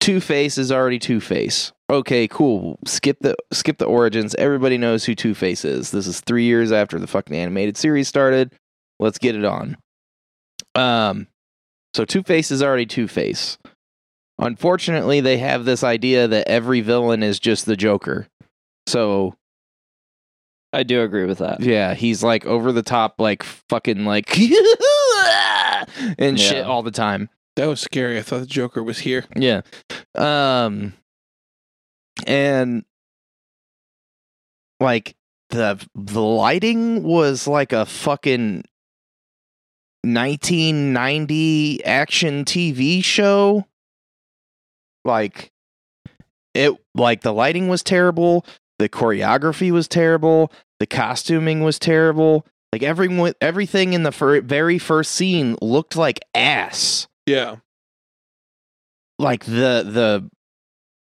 Two 0.00 0.20
Face 0.20 0.56
is 0.56 0.70
already 0.70 1.00
Two 1.00 1.18
Face. 1.18 1.72
Okay, 1.90 2.28
cool. 2.28 2.78
Skip 2.86 3.18
the 3.22 3.34
skip 3.52 3.78
the 3.78 3.86
origins. 3.86 4.36
Everybody 4.36 4.78
knows 4.78 5.04
who 5.04 5.16
Two 5.16 5.34
Face 5.34 5.64
is. 5.64 5.90
This 5.90 6.06
is 6.06 6.20
three 6.20 6.44
years 6.44 6.70
after 6.70 7.00
the 7.00 7.08
fucking 7.08 7.34
animated 7.34 7.76
series 7.76 8.06
started. 8.06 8.52
Let's 9.00 9.18
get 9.18 9.34
it 9.34 9.44
on. 9.44 9.76
Um, 10.76 11.26
so 11.92 12.04
Two 12.04 12.22
Face 12.22 12.52
is 12.52 12.62
already 12.62 12.86
Two 12.86 13.08
Face. 13.08 13.58
Unfortunately, 14.42 15.20
they 15.20 15.38
have 15.38 15.64
this 15.64 15.84
idea 15.84 16.28
that 16.28 16.48
every 16.48 16.80
villain 16.80 17.22
is 17.22 17.38
just 17.38 17.64
the 17.66 17.76
Joker. 17.76 18.28
So 18.86 19.36
I 20.72 20.82
do 20.82 21.02
agree 21.02 21.26
with 21.26 21.38
that. 21.38 21.60
yeah, 21.60 21.94
he's 21.94 22.22
like 22.22 22.44
over 22.46 22.72
the 22.72 22.82
top, 22.82 23.20
like 23.20 23.42
fucking 23.42 24.04
like 24.04 24.36
and 26.18 26.40
shit 26.40 26.64
all 26.64 26.82
the 26.82 26.90
time. 26.90 27.28
That 27.56 27.66
was 27.66 27.80
scary. 27.80 28.18
I 28.18 28.22
thought 28.22 28.40
the 28.40 28.46
Joker 28.46 28.82
was 28.82 28.98
here. 28.98 29.24
Yeah. 29.36 29.60
Um 30.14 30.94
and 32.26 32.84
like 34.80 35.14
the 35.50 35.84
the 35.94 36.20
lighting 36.22 37.02
was 37.02 37.46
like 37.46 37.72
a 37.72 37.86
fucking 37.86 38.64
1990 40.02 41.84
action 41.84 42.44
TV 42.44 43.04
show. 43.04 43.66
Like 45.04 45.50
it 46.54 46.72
like 46.94 47.22
the 47.22 47.32
lighting 47.32 47.68
was 47.68 47.82
terrible, 47.82 48.44
the 48.78 48.88
choreography 48.88 49.70
was 49.70 49.88
terrible, 49.88 50.52
the 50.80 50.86
costuming 50.86 51.62
was 51.62 51.78
terrible. 51.78 52.46
Like 52.72 52.82
everyone 52.82 53.34
everything 53.40 53.92
in 53.92 54.02
the 54.02 54.12
fir- 54.12 54.40
very 54.40 54.78
first 54.78 55.12
scene 55.12 55.56
looked 55.60 55.96
like 55.96 56.20
ass 56.34 57.06
Yeah. 57.26 57.56
like 59.18 59.44
the 59.44 59.84
the 59.84 60.30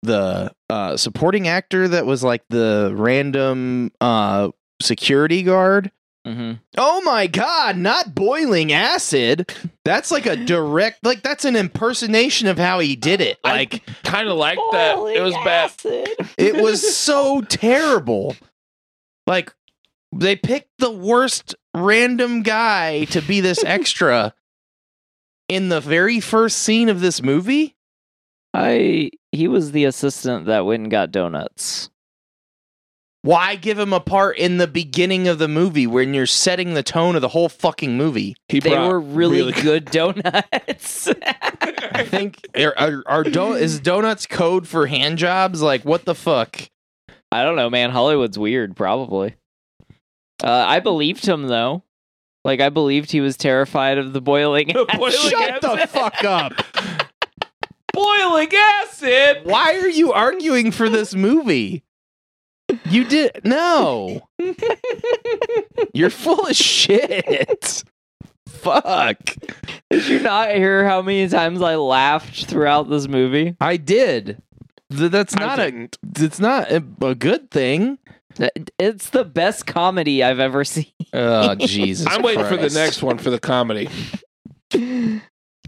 the 0.02 0.52
uh 0.70 0.96
supporting 0.96 1.46
actor 1.48 1.86
that 1.88 2.06
was 2.06 2.24
like 2.24 2.42
the 2.48 2.92
random 2.96 3.90
uh 4.00 4.50
security 4.80 5.42
guard 5.42 5.90
Mm-hmm. 6.26 6.52
oh 6.76 7.00
my 7.00 7.26
god 7.26 7.78
not 7.78 8.14
boiling 8.14 8.72
acid 8.72 9.50
that's 9.86 10.10
like 10.10 10.26
a 10.26 10.36
direct 10.36 11.02
like 11.02 11.22
that's 11.22 11.46
an 11.46 11.56
impersonation 11.56 12.46
of 12.46 12.58
how 12.58 12.78
he 12.78 12.94
did 12.94 13.22
it 13.22 13.38
like 13.42 13.82
Kind 14.04 14.28
of 14.28 14.36
like 14.36 14.58
that. 14.72 14.98
It 14.98 15.22
was 15.22 15.32
bad. 15.44 15.72
it 16.36 16.62
was 16.62 16.94
so 16.96 17.40
terrible 17.40 18.36
like 19.26 19.54
they 20.14 20.36
picked 20.36 20.72
the 20.78 20.90
worst 20.90 21.54
random 21.74 22.42
guy 22.42 23.04
to 23.06 23.22
be 23.22 23.40
this 23.40 23.64
extra 23.64 24.34
in 25.48 25.70
the 25.70 25.80
very 25.80 26.20
first 26.20 26.58
scene 26.58 26.90
of 26.90 27.00
this 27.00 27.22
movie 27.22 27.76
I 28.52 29.10
he 29.32 29.48
was 29.48 29.72
the 29.72 29.84
assistant 29.86 30.46
that 30.46 30.66
went 30.66 30.82
and 30.82 30.90
got 30.90 31.12
donuts. 31.12 31.88
Why 33.22 33.54
give 33.54 33.78
him 33.78 33.92
a 33.92 34.00
part 34.00 34.38
in 34.38 34.56
the 34.56 34.66
beginning 34.66 35.28
of 35.28 35.38
the 35.38 35.48
movie 35.48 35.86
when 35.86 36.14
you're 36.14 36.24
setting 36.24 36.72
the 36.72 36.82
tone 36.82 37.16
of 37.16 37.20
the 37.20 37.28
whole 37.28 37.50
fucking 37.50 37.96
movie? 37.96 38.34
He 38.48 38.60
They 38.60 38.70
brought 38.70 38.88
were 38.88 39.00
really, 39.00 39.38
really 39.38 39.52
good 39.52 39.84
donuts. 39.86 41.08
I 41.92 42.04
think 42.04 42.40
are, 42.56 42.74
are, 42.78 43.02
are 43.06 43.22
do- 43.24 43.52
is 43.52 43.78
donuts 43.78 44.26
code 44.26 44.66
for 44.66 44.86
hand 44.86 45.18
jobs? 45.18 45.60
Like 45.60 45.84
what 45.84 46.06
the 46.06 46.14
fuck? 46.14 46.70
I 47.30 47.44
don't 47.44 47.56
know, 47.56 47.68
man. 47.68 47.90
Hollywood's 47.90 48.38
weird, 48.38 48.74
probably. 48.74 49.36
Uh, 50.42 50.64
I 50.66 50.80
believed 50.80 51.26
him 51.26 51.48
though. 51.48 51.82
Like 52.42 52.60
I 52.60 52.70
believed 52.70 53.10
he 53.10 53.20
was 53.20 53.36
terrified 53.36 53.98
of 53.98 54.14
the 54.14 54.22
boiling. 54.22 54.68
The 54.68 54.86
acid. 54.88 54.98
boiling 54.98 55.12
Shut 55.12 55.60
the 55.60 55.86
fuck 55.88 56.24
up! 56.24 56.52
boiling 57.92 58.48
acid. 58.54 59.40
Why 59.44 59.74
are 59.74 59.88
you 59.88 60.10
arguing 60.14 60.70
for 60.70 60.88
this 60.88 61.14
movie? 61.14 61.84
You 62.90 63.04
did 63.04 63.40
no. 63.44 64.20
You're 65.94 66.10
full 66.10 66.46
of 66.46 66.56
shit. 66.56 67.84
Fuck. 68.48 69.36
Did 69.90 70.08
you 70.08 70.20
not 70.20 70.50
hear 70.54 70.84
how 70.86 71.00
many 71.02 71.28
times 71.28 71.62
I 71.62 71.76
laughed 71.76 72.46
throughout 72.46 72.90
this 72.90 73.06
movie? 73.08 73.56
I 73.60 73.76
did. 73.76 74.42
Th- 74.90 75.10
That's 75.10 75.36
I 75.36 75.40
not 75.40 75.58
a. 75.60 75.70
didn't. 75.70 75.98
It's 76.18 76.40
not 76.40 76.70
a, 76.70 76.84
a 77.02 77.14
good 77.14 77.50
thing. 77.50 77.98
It's 78.78 79.10
the 79.10 79.24
best 79.24 79.66
comedy 79.66 80.22
I've 80.22 80.40
ever 80.40 80.64
seen. 80.64 80.86
Oh 81.12 81.54
Jesus! 81.56 82.06
I'm 82.08 82.22
waiting 82.22 82.44
for 82.44 82.56
the 82.56 82.70
next 82.70 83.02
one 83.02 83.18
for 83.18 83.30
the 83.30 83.40
comedy. 83.40 83.88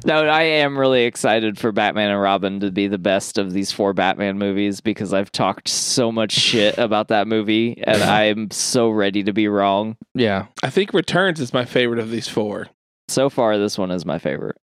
No, 0.05 0.27
I 0.27 0.43
am 0.43 0.79
really 0.79 1.05
excited 1.05 1.59
for 1.59 1.73
Batman 1.73 2.11
and 2.11 2.21
Robin 2.21 2.61
to 2.61 2.71
be 2.71 2.89
the 2.89 2.99
best 2.99 3.39
of 3.39 3.53
these 3.53 3.73
four 3.73 3.93
Batman 3.93 4.39
movies 4.39 4.81
because 4.81 5.13
I've 5.13 5.31
talked 5.33 5.69
so 5.69 6.11
much 6.11 6.33
shit 6.33 6.79
about 6.79 7.09
that 7.09 7.27
movie 7.29 7.83
and 7.85 8.03
I'm 8.03 8.51
so 8.51 8.91
ready 8.91 9.23
to 9.25 9.33
be 9.33 9.49
wrong. 9.49 9.97
Yeah. 10.15 10.47
I 10.63 10.71
think 10.71 10.93
Returns 10.93 11.41
is 11.41 11.53
my 11.53 11.65
favorite 11.65 11.99
of 11.99 12.11
these 12.11 12.29
four. 12.29 12.69
So 13.09 13.29
far, 13.31 13.59
this 13.59 13.77
one 13.79 13.91
is 13.91 14.05
my 14.07 14.19
favorite. 14.19 14.57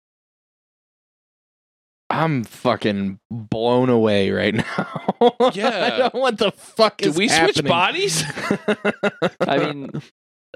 I'm 2.10 2.44
fucking 2.44 3.20
blown 3.30 3.90
away 3.90 4.30
right 4.30 4.54
now. 4.54 5.04
Yeah. 5.52 5.68
I 5.68 5.98
don't 5.98 6.14
know 6.14 6.20
what 6.20 6.38
the 6.38 6.52
fuck 6.52 6.98
Do 6.98 7.08
is 7.08 7.16
we 7.16 7.28
switch 7.28 7.64
bodies? 7.64 8.22
I 9.40 9.58
mean, 9.58 9.90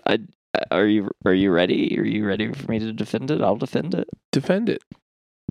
I, 0.06 0.18
are 0.70 0.86
you 0.86 1.10
are 1.24 1.34
you 1.34 1.50
ready? 1.50 1.98
Are 1.98 2.04
you 2.04 2.26
ready 2.26 2.52
for 2.52 2.70
me 2.70 2.78
to 2.78 2.92
defend 2.92 3.30
it? 3.30 3.40
I'll 3.40 3.56
defend 3.56 3.94
it. 3.94 4.08
Defend 4.30 4.68
it. 4.68 4.82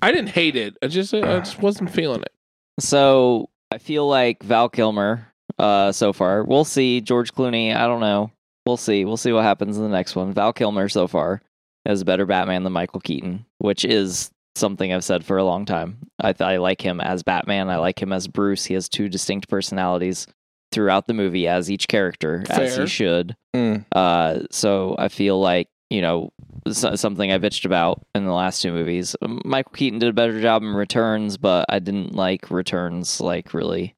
I 0.00 0.12
didn't 0.12 0.30
hate 0.30 0.56
it. 0.56 0.76
I 0.82 0.88
just 0.88 1.12
I 1.14 1.38
just 1.38 1.58
wasn't 1.62 1.90
feeling 1.90 2.22
it. 2.22 2.32
So 2.80 3.50
I 3.70 3.78
feel 3.78 4.08
like 4.08 4.42
Val 4.42 4.68
Kilmer. 4.68 5.28
Uh, 5.58 5.92
so 5.92 6.12
far, 6.12 6.44
we'll 6.44 6.64
see. 6.64 7.00
George 7.00 7.34
Clooney. 7.34 7.74
I 7.74 7.86
don't 7.86 8.00
know. 8.00 8.30
We'll 8.66 8.76
see. 8.76 9.04
We'll 9.04 9.16
see 9.16 9.32
what 9.32 9.44
happens 9.44 9.76
in 9.76 9.82
the 9.82 9.88
next 9.88 10.16
one. 10.16 10.32
Val 10.32 10.52
Kilmer 10.52 10.88
so 10.88 11.06
far 11.06 11.42
is 11.84 12.00
a 12.00 12.04
better 12.04 12.26
Batman 12.26 12.62
than 12.62 12.72
Michael 12.72 13.00
Keaton, 13.00 13.44
which 13.58 13.84
is 13.84 14.30
something 14.54 14.92
I've 14.92 15.04
said 15.04 15.24
for 15.24 15.36
a 15.36 15.44
long 15.44 15.66
time. 15.66 15.98
I 16.20 16.34
I 16.40 16.56
like 16.56 16.80
him 16.80 17.00
as 17.00 17.22
Batman. 17.22 17.68
I 17.68 17.76
like 17.76 18.00
him 18.00 18.12
as 18.12 18.28
Bruce. 18.28 18.64
He 18.64 18.74
has 18.74 18.88
two 18.88 19.08
distinct 19.08 19.48
personalities 19.48 20.26
throughout 20.72 21.06
the 21.06 21.14
movie 21.14 21.46
as 21.46 21.70
each 21.70 21.86
character, 21.88 22.44
as 22.50 22.76
he 22.76 22.86
should. 22.86 23.36
Mm. 23.54 23.84
Uh, 23.92 24.40
so 24.50 24.96
I 24.98 25.08
feel 25.08 25.40
like 25.40 25.68
you 25.90 26.00
know 26.00 26.32
something 26.70 27.30
I 27.30 27.38
bitched 27.38 27.64
about 27.64 28.04
in 28.14 28.24
the 28.24 28.32
last 28.32 28.62
two 28.62 28.72
movies. 28.72 29.14
Um, 29.22 29.40
Michael 29.44 29.72
Keaton 29.72 29.98
did 29.98 30.08
a 30.08 30.12
better 30.14 30.40
job 30.40 30.62
in 30.62 30.72
Returns, 30.74 31.36
but 31.36 31.66
I 31.68 31.78
didn't 31.78 32.14
like 32.14 32.50
Returns 32.50 33.20
like 33.20 33.52
really. 33.54 33.94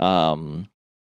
Um, 0.00 0.68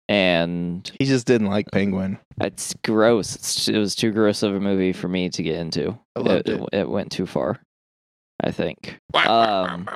and 0.08 0.90
He 0.98 1.04
just 1.04 1.26
didn't 1.26 1.48
like 1.48 1.66
Penguin. 1.70 2.18
it's 2.40 2.74
gross. 2.84 3.34
It's, 3.34 3.68
it 3.68 3.76
was 3.78 3.94
too 3.94 4.10
gross 4.10 4.42
of 4.42 4.54
a 4.54 4.60
movie 4.60 4.92
for 4.94 5.08
me 5.08 5.28
to 5.28 5.42
get 5.42 5.56
into. 5.56 5.98
I 6.16 6.20
loved 6.20 6.48
it. 6.48 6.62
it 6.72 6.88
went 6.88 7.12
too 7.12 7.26
far, 7.26 7.60
I 8.42 8.50
think. 8.50 8.98
Um, 9.14 9.88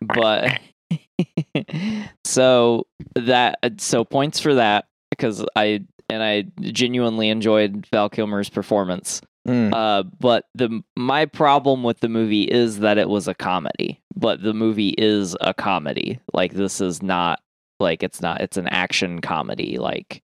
but 0.00 0.60
so 2.24 2.86
that 3.14 3.58
so 3.78 4.04
points 4.04 4.40
for 4.40 4.54
that 4.54 4.86
because 5.10 5.44
I 5.56 5.84
and 6.08 6.22
I 6.22 6.44
genuinely 6.60 7.28
enjoyed 7.28 7.86
Val 7.92 8.08
Kilmer's 8.10 8.50
performance. 8.50 9.20
Mm. 9.46 9.74
Uh, 9.74 10.04
but 10.20 10.46
the 10.54 10.82
my 10.96 11.26
problem 11.26 11.82
with 11.82 12.00
the 12.00 12.08
movie 12.08 12.44
is 12.44 12.80
that 12.80 12.98
it 12.98 13.08
was 13.08 13.28
a 13.28 13.34
comedy. 13.34 14.00
But 14.16 14.42
the 14.42 14.54
movie 14.54 14.94
is 14.96 15.36
a 15.40 15.52
comedy. 15.52 16.20
Like 16.32 16.52
this 16.52 16.80
is 16.80 17.02
not 17.02 17.40
Like 17.80 18.02
it's 18.02 18.20
not 18.22 18.40
it's 18.40 18.56
an 18.56 18.68
action 18.68 19.20
comedy 19.20 19.78
like 19.78 20.22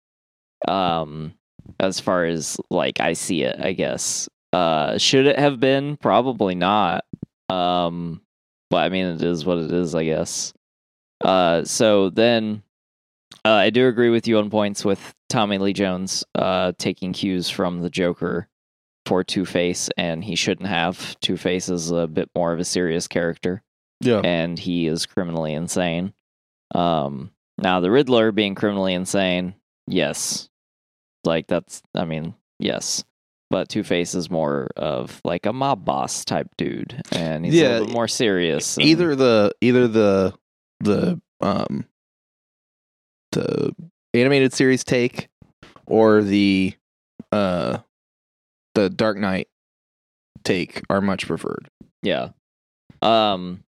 um 0.67 1.35
as 1.81 2.01
far 2.01 2.25
as 2.25 2.57
like 2.71 3.01
I 3.01 3.13
see 3.13 3.43
it, 3.43 3.57
I 3.61 3.73
guess. 3.73 4.29
Uh 4.53 4.99
should 4.99 5.27
it 5.27 5.39
have 5.39 5.61
been? 5.61 5.97
Probably 5.99 6.55
not. 6.55 7.05
Um 7.49 8.23
but 8.75 8.85
I 8.85 8.89
mean 8.89 9.07
it 9.07 9.23
is 9.23 9.45
what 9.47 9.59
it 9.59 9.73
is, 9.73 9.95
I 9.95 10.05
guess. 10.05 10.53
Uh 11.25 11.65
so 11.65 12.11
then 12.11 12.63
uh, 13.45 13.51
I 13.53 13.71
do 13.71 13.89
agree 13.89 14.11
with 14.11 14.27
you 14.27 14.39
on 14.39 14.51
points 14.51 14.85
with 14.85 15.15
Tommy 15.29 15.59
Lee 15.59 15.73
Jones 15.73 16.25
uh 16.35 16.73
taking 16.79 17.13
cues 17.13 17.49
from 17.51 17.81
the 17.81 17.91
Joker 17.91 18.49
for 19.07 19.23
Two 19.23 19.45
Face, 19.45 19.91
and 19.99 20.25
he 20.25 20.35
shouldn't 20.35 20.69
have. 20.69 21.19
Two 21.21 21.37
Face 21.37 21.69
is 21.69 21.91
a 21.91 22.07
bit 22.07 22.31
more 22.35 22.53
of 22.55 22.59
a 22.59 22.65
serious 22.65 23.07
character, 23.07 23.63
Yeah. 24.01 24.21
and 24.25 24.59
he 24.59 24.87
is 24.87 25.05
criminally 25.05 25.53
insane. 25.53 26.15
Um, 26.75 27.31
now 27.59 27.81
the 27.81 27.91
Riddler 27.91 28.33
being 28.33 28.55
criminally 28.55 28.95
insane, 28.95 29.57
yes, 29.87 30.49
like 31.25 31.47
that's, 31.49 31.83
I 31.95 32.07
mean, 32.07 32.35
yes, 32.59 33.05
but 33.55 33.69
Two 33.69 33.85
Face 33.85 34.17
is 34.17 34.29
more 34.29 34.69
of 34.75 35.21
like 35.23 35.47
a 35.47 35.53
mob 35.53 35.85
boss 35.85 36.25
type 36.25 36.49
dude, 36.59 37.01
and 37.13 37.45
he's 37.45 37.55
a 37.55 37.63
little 37.63 37.87
bit 37.87 37.95
more 37.95 38.09
serious. 38.09 38.77
and- 38.77 38.85
Either 38.85 39.15
the 39.15 39.53
either 39.61 39.87
the 39.87 40.35
the 40.81 41.21
um 41.41 41.85
the 43.31 43.73
animated 44.13 44.53
series 44.53 44.83
take 44.83 45.29
or 45.87 46.21
the 46.23 46.75
uh 47.31 47.79
the 48.75 48.91
Dark 48.91 49.19
Knight 49.19 49.47
take 50.43 50.83
are 50.91 51.01
much 51.01 51.29
preferred. 51.29 51.71
yeah. 52.03 52.31
Um, 53.03 53.63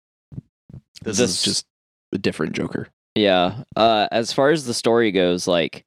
This, 1.02 1.18
This- 1.18 1.30
is 1.30 1.42
just 1.42 1.66
a 2.12 2.18
different 2.18 2.54
Joker. 2.56 2.88
Yeah. 3.14 3.62
Uh 3.76 4.08
as 4.10 4.32
far 4.32 4.50
as 4.50 4.66
the 4.66 4.74
story 4.74 5.12
goes, 5.12 5.46
like 5.46 5.85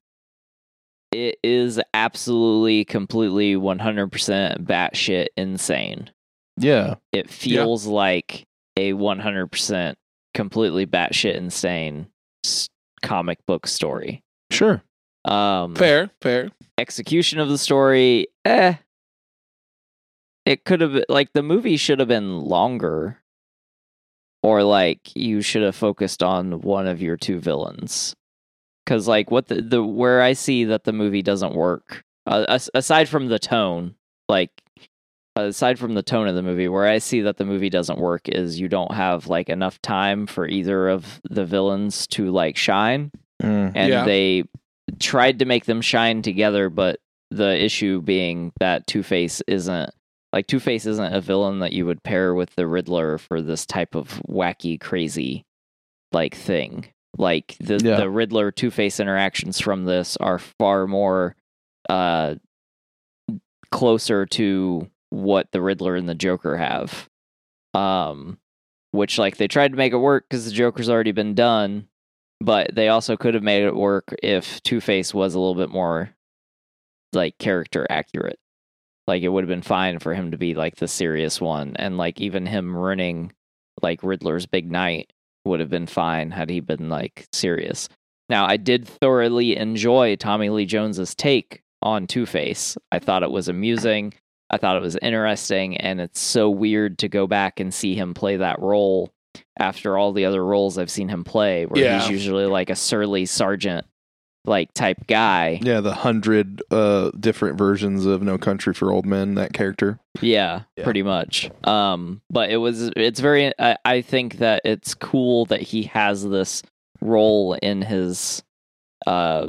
it 1.12 1.38
is 1.44 1.80
absolutely 1.94 2.86
completely 2.86 3.56
100% 3.56 4.64
batshit 4.66 5.28
insane. 5.38 6.10
Yeah. 6.58 6.96
It 7.12 7.30
feels 7.30 7.86
like 7.86 8.46
a 8.78 8.94
100% 8.94 9.96
completely 10.34 10.86
batshit 10.86 11.36
insane 11.36 12.08
comic 13.02 13.40
book 13.46 13.66
story. 13.68 14.22
Sure. 14.52 14.82
Um 15.26 15.76
Fair, 15.76 16.10
fair. 16.22 16.50
execution 16.78 17.40
of 17.40 17.50
the 17.50 17.58
story, 17.58 18.28
eh. 18.46 18.76
It 20.46 20.64
could 20.66 20.82
have 20.82 21.04
like 21.10 21.34
the 21.34 21.44
movie 21.44 21.78
should 21.78 22.00
have 22.00 22.08
been 22.08 22.40
longer. 22.40 23.18
Or 24.42 24.64
like 24.64 25.14
you 25.16 25.42
should 25.42 25.64
have 25.64 25.76
focused 25.76 26.24
on 26.24 26.62
one 26.62 26.88
of 26.88 27.02
your 27.02 27.18
two 27.18 27.40
villains. 27.40 28.16
Cuz 28.90 29.08
like 29.08 29.30
what 29.32 29.48
the, 29.48 29.62
the 29.62 29.84
where 29.84 30.22
I 30.22 30.34
see 30.34 30.66
that 30.66 30.84
the 30.84 30.94
movie 30.94 31.22
doesn't 31.22 31.54
work 31.56 32.04
uh, 32.26 32.60
aside 32.74 33.08
from 33.08 33.28
the 33.28 33.40
tone, 33.40 33.96
like 34.28 34.52
aside 35.36 35.80
from 35.80 35.94
the 35.94 36.04
tone 36.04 36.28
of 36.28 36.36
the 36.36 36.42
movie 36.44 36.68
where 36.68 36.86
I 36.86 36.98
see 36.98 37.22
that 37.22 37.38
the 37.38 37.46
movie 37.46 37.70
doesn't 37.70 38.00
work 38.00 38.28
is 38.28 38.60
you 38.60 38.68
don't 38.68 38.94
have 38.94 39.28
like 39.28 39.48
enough 39.50 39.82
time 39.82 40.28
for 40.28 40.46
either 40.48 40.90
of 40.90 41.22
the 41.30 41.46
villains 41.46 42.08
to 42.08 42.30
like 42.32 42.58
shine 42.58 43.12
Mm. 43.42 43.72
and 43.74 43.90
Yeah. 43.90 44.04
they 44.04 44.44
tried 45.00 45.40
to 45.40 45.46
make 45.46 45.64
them 45.66 45.80
shine 45.82 46.22
together 46.22 46.70
but 46.70 47.00
the 47.32 47.64
issue 47.64 48.02
being 48.02 48.52
that 48.60 48.86
two-face 48.86 49.42
isn't 49.48 49.92
like 50.34 50.46
two-face 50.48 50.86
isn't 50.86 51.14
a 51.14 51.22
villain 51.22 51.60
that 51.60 51.72
you 51.72 51.86
would 51.86 52.04
pair 52.04 52.34
with 52.36 52.54
the 52.56 52.68
riddler 52.68 53.18
for 53.18 53.42
this 53.42 53.66
type 53.66 53.96
of 53.96 54.22
wacky 54.28 54.78
crazy 54.78 55.46
like 56.12 56.36
thing 56.36 56.88
like 57.18 57.56
the 57.60 57.80
Yeah. 57.84 57.98
the 57.98 58.10
riddler 58.10 58.52
two-face 58.52 59.00
interactions 59.00 59.60
from 59.60 59.86
this 59.86 60.16
are 60.18 60.40
far 60.40 60.88
more 60.88 61.36
uh 61.90 62.36
closer 63.72 64.26
to 64.26 64.88
what 65.10 65.52
the 65.52 65.62
riddler 65.62 65.96
and 65.96 66.08
the 66.10 66.16
joker 66.16 66.58
have 66.58 67.08
um 67.74 68.38
which 68.92 69.18
like 69.20 69.38
they 69.38 69.48
tried 69.48 69.72
to 69.72 69.78
make 69.78 69.94
it 69.94 69.98
work 69.98 70.26
because 70.30 70.46
the 70.46 70.52
joker's 70.52 70.90
already 70.90 71.12
been 71.12 71.36
done 71.36 71.88
but 72.42 72.74
they 72.74 72.88
also 72.88 73.18
could 73.18 73.34
have 73.34 73.44
made 73.44 73.64
it 73.64 73.76
work 73.76 74.16
if 74.24 74.64
Two 74.64 74.80
Face 74.80 75.14
was 75.14 75.36
a 75.36 75.40
little 75.40 75.56
bit 75.56 75.70
more 75.70 76.10
like 77.12 77.38
character 77.38 77.86
accurate. 77.90 78.40
Like 79.08 79.24
it 79.24 79.28
would 79.28 79.44
have 79.44 79.50
been 79.50 79.62
fine 79.62 80.00
for 80.00 80.14
him 80.14 80.32
to 80.32 80.38
be 80.38 80.54
like 80.54 80.78
the 80.78 80.88
serious 80.88 81.42
one, 81.42 81.76
and 81.76 81.98
like 81.98 82.22
even 82.22 82.46
him 82.46 82.74
running 82.78 83.34
like 83.82 84.04
Riddler's 84.04 84.46
big 84.46 84.72
night 84.72 85.12
would 85.50 85.60
have 85.60 85.70
been 85.70 85.88
fine 85.88 86.32
had 86.32 86.50
he 86.50 86.60
been 86.62 86.90
like 86.90 87.28
serious. 87.34 87.90
Now 88.30 88.46
I 88.46 88.58
did 88.58 88.88
thoroughly 88.88 89.58
enjoy 89.58 90.16
Tommy 90.16 90.50
Lee 90.50 90.66
Jones's 90.66 91.14
take 91.16 91.62
on 91.82 92.08
Two 92.08 92.26
Face. 92.26 92.78
I 92.92 93.00
thought 93.00 93.24
it 93.24 93.32
was 93.32 93.48
amusing. 93.48 94.14
I 94.52 94.58
thought 94.58 94.78
it 94.78 94.82
was 94.82 94.98
interesting, 95.02 95.78
and 95.78 96.02
it's 96.02 96.20
so 96.20 96.50
weird 96.50 96.98
to 97.00 97.08
go 97.08 97.28
back 97.28 97.60
and 97.60 97.72
see 97.74 97.94
him 97.96 98.14
play 98.16 98.38
that 98.38 98.60
role 98.60 99.12
after 99.60 99.98
all 99.98 100.12
the 100.12 100.26
other 100.26 100.44
roles 100.44 100.78
I've 100.78 100.90
seen 100.90 101.08
him 101.10 101.24
play, 101.24 101.66
where 101.68 101.84
Yeah. 101.84 102.00
he's 102.00 102.10
usually 102.10 102.46
like 102.48 102.70
a 102.72 102.76
surly 102.76 103.26
sergeant 103.28 103.86
like 104.50 104.74
type 104.74 105.08
guy. 105.08 105.60
Yeah, 105.62 105.80
the 105.80 105.94
hundred 105.94 106.62
uh 106.72 107.12
different 107.18 107.58
versions 107.58 108.06
of 108.06 108.22
No 108.22 108.38
Country 108.38 108.74
for 108.74 108.92
Old 108.92 109.06
Men, 109.06 109.36
that 109.36 109.54
character. 109.54 110.00
Yeah, 110.20 110.64
Yeah. 110.76 110.84
pretty 110.84 111.04
much. 111.04 111.50
Um, 111.64 112.22
but 112.30 112.50
it 112.50 112.58
was 112.58 112.92
it's 112.98 113.22
very 113.22 113.54
I, 113.58 113.78
I 113.86 114.02
think 114.02 114.40
that 114.40 114.64
it's 114.66 114.94
cool 114.96 115.46
that 115.46 115.62
he 115.62 115.84
has 115.84 116.28
this 116.28 116.64
role 117.00 117.54
in 117.54 117.82
his 117.82 118.44
uh 119.08 119.48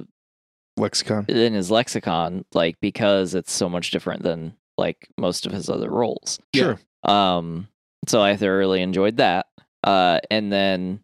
Lexicon. 0.76 1.26
in 1.28 1.52
his 1.54 1.70
lexicon, 1.70 2.44
like 2.54 2.76
because 2.80 3.34
it's 3.34 3.52
so 3.52 3.68
much 3.68 3.90
different 3.90 4.22
than 4.22 4.54
like 4.78 5.08
most 5.18 5.44
of 5.44 5.52
his 5.52 5.68
other 5.68 5.90
roles. 5.90 6.38
Sure. 6.54 6.78
Um, 7.04 7.68
so 8.06 8.22
I 8.22 8.36
thoroughly 8.36 8.80
enjoyed 8.80 9.16
that. 9.18 9.46
Uh, 9.84 10.20
and 10.30 10.50
then 10.52 11.00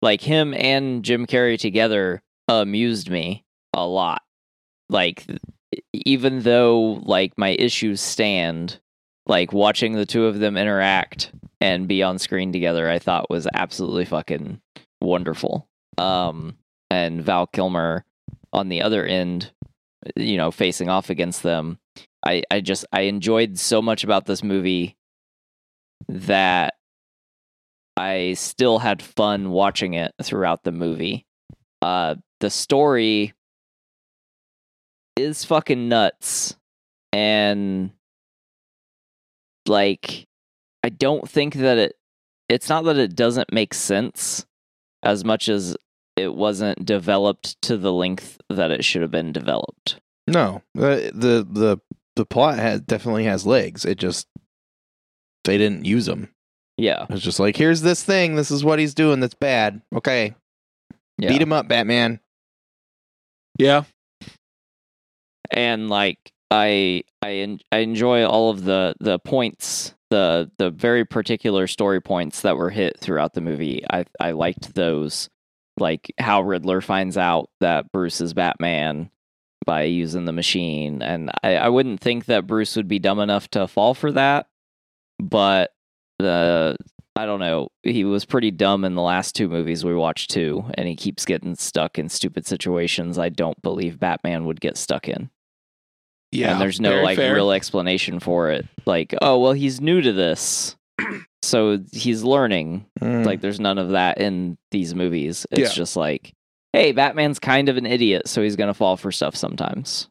like 0.00 0.20
him 0.22 0.54
and 0.54 1.04
Jim 1.04 1.26
Carrey 1.26 1.56
together 1.58 2.20
amused 2.48 3.10
me 3.10 3.44
a 3.74 3.86
lot. 3.86 4.22
Like 4.88 5.24
even 5.92 6.40
though 6.40 7.00
like 7.04 7.36
my 7.36 7.50
issues 7.50 8.00
stand, 8.00 8.80
like 9.26 9.52
watching 9.52 9.92
the 9.92 10.06
two 10.06 10.26
of 10.26 10.38
them 10.38 10.56
interact 10.56 11.32
and 11.60 11.88
be 11.88 12.02
on 12.02 12.18
screen 12.18 12.52
together, 12.52 12.88
I 12.88 12.98
thought 12.98 13.30
was 13.30 13.46
absolutely 13.54 14.04
fucking 14.04 14.60
wonderful. 15.00 15.68
Um, 15.98 16.56
and 16.90 17.22
Val 17.22 17.46
Kilmer 17.46 18.04
on 18.52 18.68
the 18.68 18.82
other 18.82 19.04
end, 19.04 19.52
you 20.16 20.36
know, 20.36 20.50
facing 20.50 20.88
off 20.88 21.10
against 21.10 21.42
them. 21.42 21.78
I, 22.24 22.42
I 22.50 22.60
just 22.60 22.84
I 22.92 23.02
enjoyed 23.02 23.58
so 23.58 23.82
much 23.82 24.04
about 24.04 24.26
this 24.26 24.42
movie 24.42 24.96
that 26.08 26.74
I 27.96 28.34
still 28.34 28.78
had 28.78 29.02
fun 29.02 29.50
watching 29.50 29.94
it 29.94 30.12
throughout 30.22 30.64
the 30.64 30.72
movie. 30.72 31.26
Uh, 31.82 32.14
the 32.40 32.50
story 32.50 33.34
is 35.16 35.44
fucking 35.44 35.88
nuts, 35.88 36.56
and 37.12 37.90
like, 39.66 40.26
I 40.82 40.88
don't 40.88 41.28
think 41.28 41.54
that 41.54 41.78
it. 41.78 41.96
It's 42.48 42.68
not 42.68 42.84
that 42.84 42.96
it 42.98 43.14
doesn't 43.16 43.52
make 43.52 43.72
sense 43.74 44.46
as 45.02 45.24
much 45.24 45.48
as 45.48 45.76
it 46.16 46.34
wasn't 46.34 46.84
developed 46.84 47.60
to 47.62 47.76
the 47.76 47.92
length 47.92 48.38
that 48.50 48.70
it 48.70 48.84
should 48.84 49.02
have 49.02 49.10
been 49.10 49.32
developed. 49.32 50.00
No, 50.26 50.62
uh, 50.78 51.10
the 51.14 51.46
the 51.50 51.80
the 52.16 52.26
plot 52.26 52.58
has 52.58 52.80
definitely 52.82 53.24
has 53.24 53.46
legs. 53.46 53.84
It 53.84 53.98
just 53.98 54.28
they 55.44 55.58
didn't 55.58 55.84
use 55.84 56.06
them. 56.06 56.28
Yeah, 56.78 57.06
It's 57.10 57.22
just 57.22 57.40
like 57.40 57.56
here's 57.56 57.82
this 57.82 58.02
thing. 58.02 58.34
This 58.34 58.50
is 58.50 58.64
what 58.64 58.78
he's 58.78 58.94
doing. 58.94 59.20
That's 59.20 59.34
bad. 59.34 59.82
Okay, 59.94 60.34
yeah. 61.18 61.28
beat 61.28 61.42
him 61.42 61.52
up, 61.52 61.68
Batman. 61.68 62.20
Yeah. 63.58 63.84
and 65.50 65.88
like 65.88 66.18
I 66.50 67.04
I 67.20 67.30
en- 67.32 67.60
I 67.70 67.78
enjoy 67.78 68.24
all 68.26 68.50
of 68.50 68.64
the 68.64 68.94
the 69.00 69.18
points 69.18 69.94
the 70.10 70.50
the 70.58 70.70
very 70.70 71.04
particular 71.04 71.66
story 71.66 72.00
points 72.00 72.42
that 72.42 72.56
were 72.56 72.70
hit 72.70 72.98
throughout 72.98 73.34
the 73.34 73.40
movie. 73.40 73.84
I 73.90 74.04
I 74.20 74.32
liked 74.32 74.74
those 74.74 75.28
like 75.78 76.12
how 76.18 76.42
Riddler 76.42 76.80
finds 76.80 77.16
out 77.16 77.48
that 77.60 77.90
Bruce 77.92 78.20
is 78.20 78.34
Batman 78.34 79.10
by 79.64 79.84
using 79.84 80.24
the 80.24 80.32
machine 80.32 81.02
and 81.02 81.30
I 81.42 81.56
I 81.56 81.68
wouldn't 81.68 82.00
think 82.00 82.26
that 82.26 82.46
Bruce 82.46 82.76
would 82.76 82.88
be 82.88 82.98
dumb 82.98 83.20
enough 83.20 83.48
to 83.50 83.68
fall 83.68 83.94
for 83.94 84.12
that 84.12 84.46
but 85.18 85.70
the 86.18 86.76
I 87.22 87.26
don't 87.26 87.38
know. 87.38 87.68
He 87.84 88.04
was 88.04 88.24
pretty 88.24 88.50
dumb 88.50 88.84
in 88.84 88.96
the 88.96 89.02
last 89.02 89.36
two 89.36 89.48
movies 89.48 89.84
we 89.84 89.94
watched 89.94 90.30
too, 90.30 90.64
and 90.74 90.88
he 90.88 90.96
keeps 90.96 91.24
getting 91.24 91.54
stuck 91.54 91.96
in 91.98 92.08
stupid 92.08 92.46
situations 92.46 93.16
I 93.16 93.28
don't 93.28 93.60
believe 93.62 94.00
Batman 94.00 94.44
would 94.46 94.60
get 94.60 94.76
stuck 94.76 95.08
in. 95.08 95.30
Yeah. 96.32 96.52
and 96.52 96.60
there's 96.60 96.80
no 96.80 97.02
like 97.02 97.18
fair. 97.18 97.34
real 97.34 97.52
explanation 97.52 98.18
for 98.18 98.50
it. 98.50 98.66
Like, 98.86 99.14
oh 99.22 99.38
well, 99.38 99.52
he's 99.52 99.80
new 99.80 100.00
to 100.00 100.12
this, 100.12 100.74
so 101.42 101.78
he's 101.92 102.24
learning. 102.24 102.86
Mm. 103.00 103.24
Like, 103.24 103.40
there's 103.40 103.60
none 103.60 103.78
of 103.78 103.90
that 103.90 104.18
in 104.18 104.58
these 104.72 104.92
movies. 104.94 105.46
It's 105.52 105.60
Yeah. 105.60 105.68
just 105.68 105.94
like 105.96 106.32
hey, 106.72 106.90
Batman's 106.92 107.38
kind 107.38 107.68
of 107.68 107.76
an 107.76 107.84
idiot, 107.86 108.26
so 108.26 108.42
he's 108.42 108.56
gonna 108.56 108.74
fall 108.74 108.96
for 108.96 109.12
stuff 109.12 109.36
sometimes. 109.36 110.08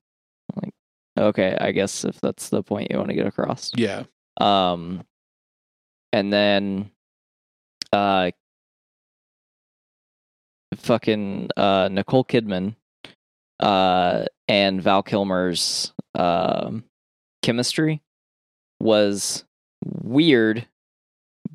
Like, 0.55 0.73
okay, 1.19 1.57
I 1.59 1.71
guess 1.71 2.05
if 2.05 2.21
that's 2.21 2.47
the 2.49 2.63
point 2.63 2.89
you 2.91 2.97
want 2.97 3.09
to 3.09 3.15
get 3.15 3.25
across. 3.27 3.71
Yeah. 3.75 4.03
Um, 4.39 5.03
and 6.13 6.31
then, 6.31 6.91
uh, 7.93 8.31
fucking 10.75 11.49
uh, 11.57 11.89
Nicole 11.91 12.23
Kidman, 12.25 12.75
uh, 13.59 14.25
and 14.47 14.81
Val 14.81 15.03
Kilmer's 15.03 15.93
um 16.15 16.83
chemistry 17.41 18.01
was 18.81 19.45
weird, 19.85 20.67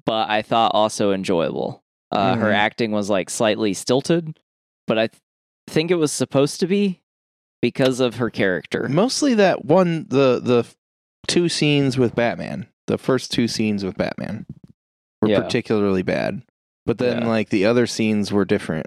but 0.05 0.31
I 0.31 0.43
thought 0.43 0.73
also 0.75 1.13
enjoyable. 1.13 1.83
Uh, 2.11 2.37
Her 2.37 2.47
Mhm. 2.51 2.55
acting 2.55 2.91
was 2.93 3.11
like 3.11 3.29
slightly 3.29 3.75
stilted, 3.75 4.39
but 4.87 4.99
I 4.99 5.07
th- 5.09 5.21
think 5.69 5.91
it 5.91 5.97
was 5.97 6.13
supposed 6.13 6.61
to 6.61 6.67
be 6.67 7.03
because 7.61 8.01
of 8.01 8.17
her 8.17 8.31
character. 8.31 8.89
Mostly 8.89 9.35
that 9.35 9.65
one, 9.65 10.07
the 10.09 10.41
the 10.43 10.67
two 11.27 11.49
scenes 11.49 11.99
with 11.99 12.15
Batman, 12.15 12.67
the 12.87 12.97
first 12.99 13.31
two 13.33 13.49
scenes 13.49 13.85
with 13.85 13.97
Batman, 13.97 14.47
were 15.27 15.33
Yeah. 15.33 15.41
particularly 15.43 16.03
bad. 16.03 16.43
But 16.85 16.99
then 16.99 17.23
Yeah. 17.23 17.29
like 17.29 17.49
the 17.51 17.65
other 17.67 17.87
scenes 17.87 18.33
were 18.33 18.45
different, 18.45 18.87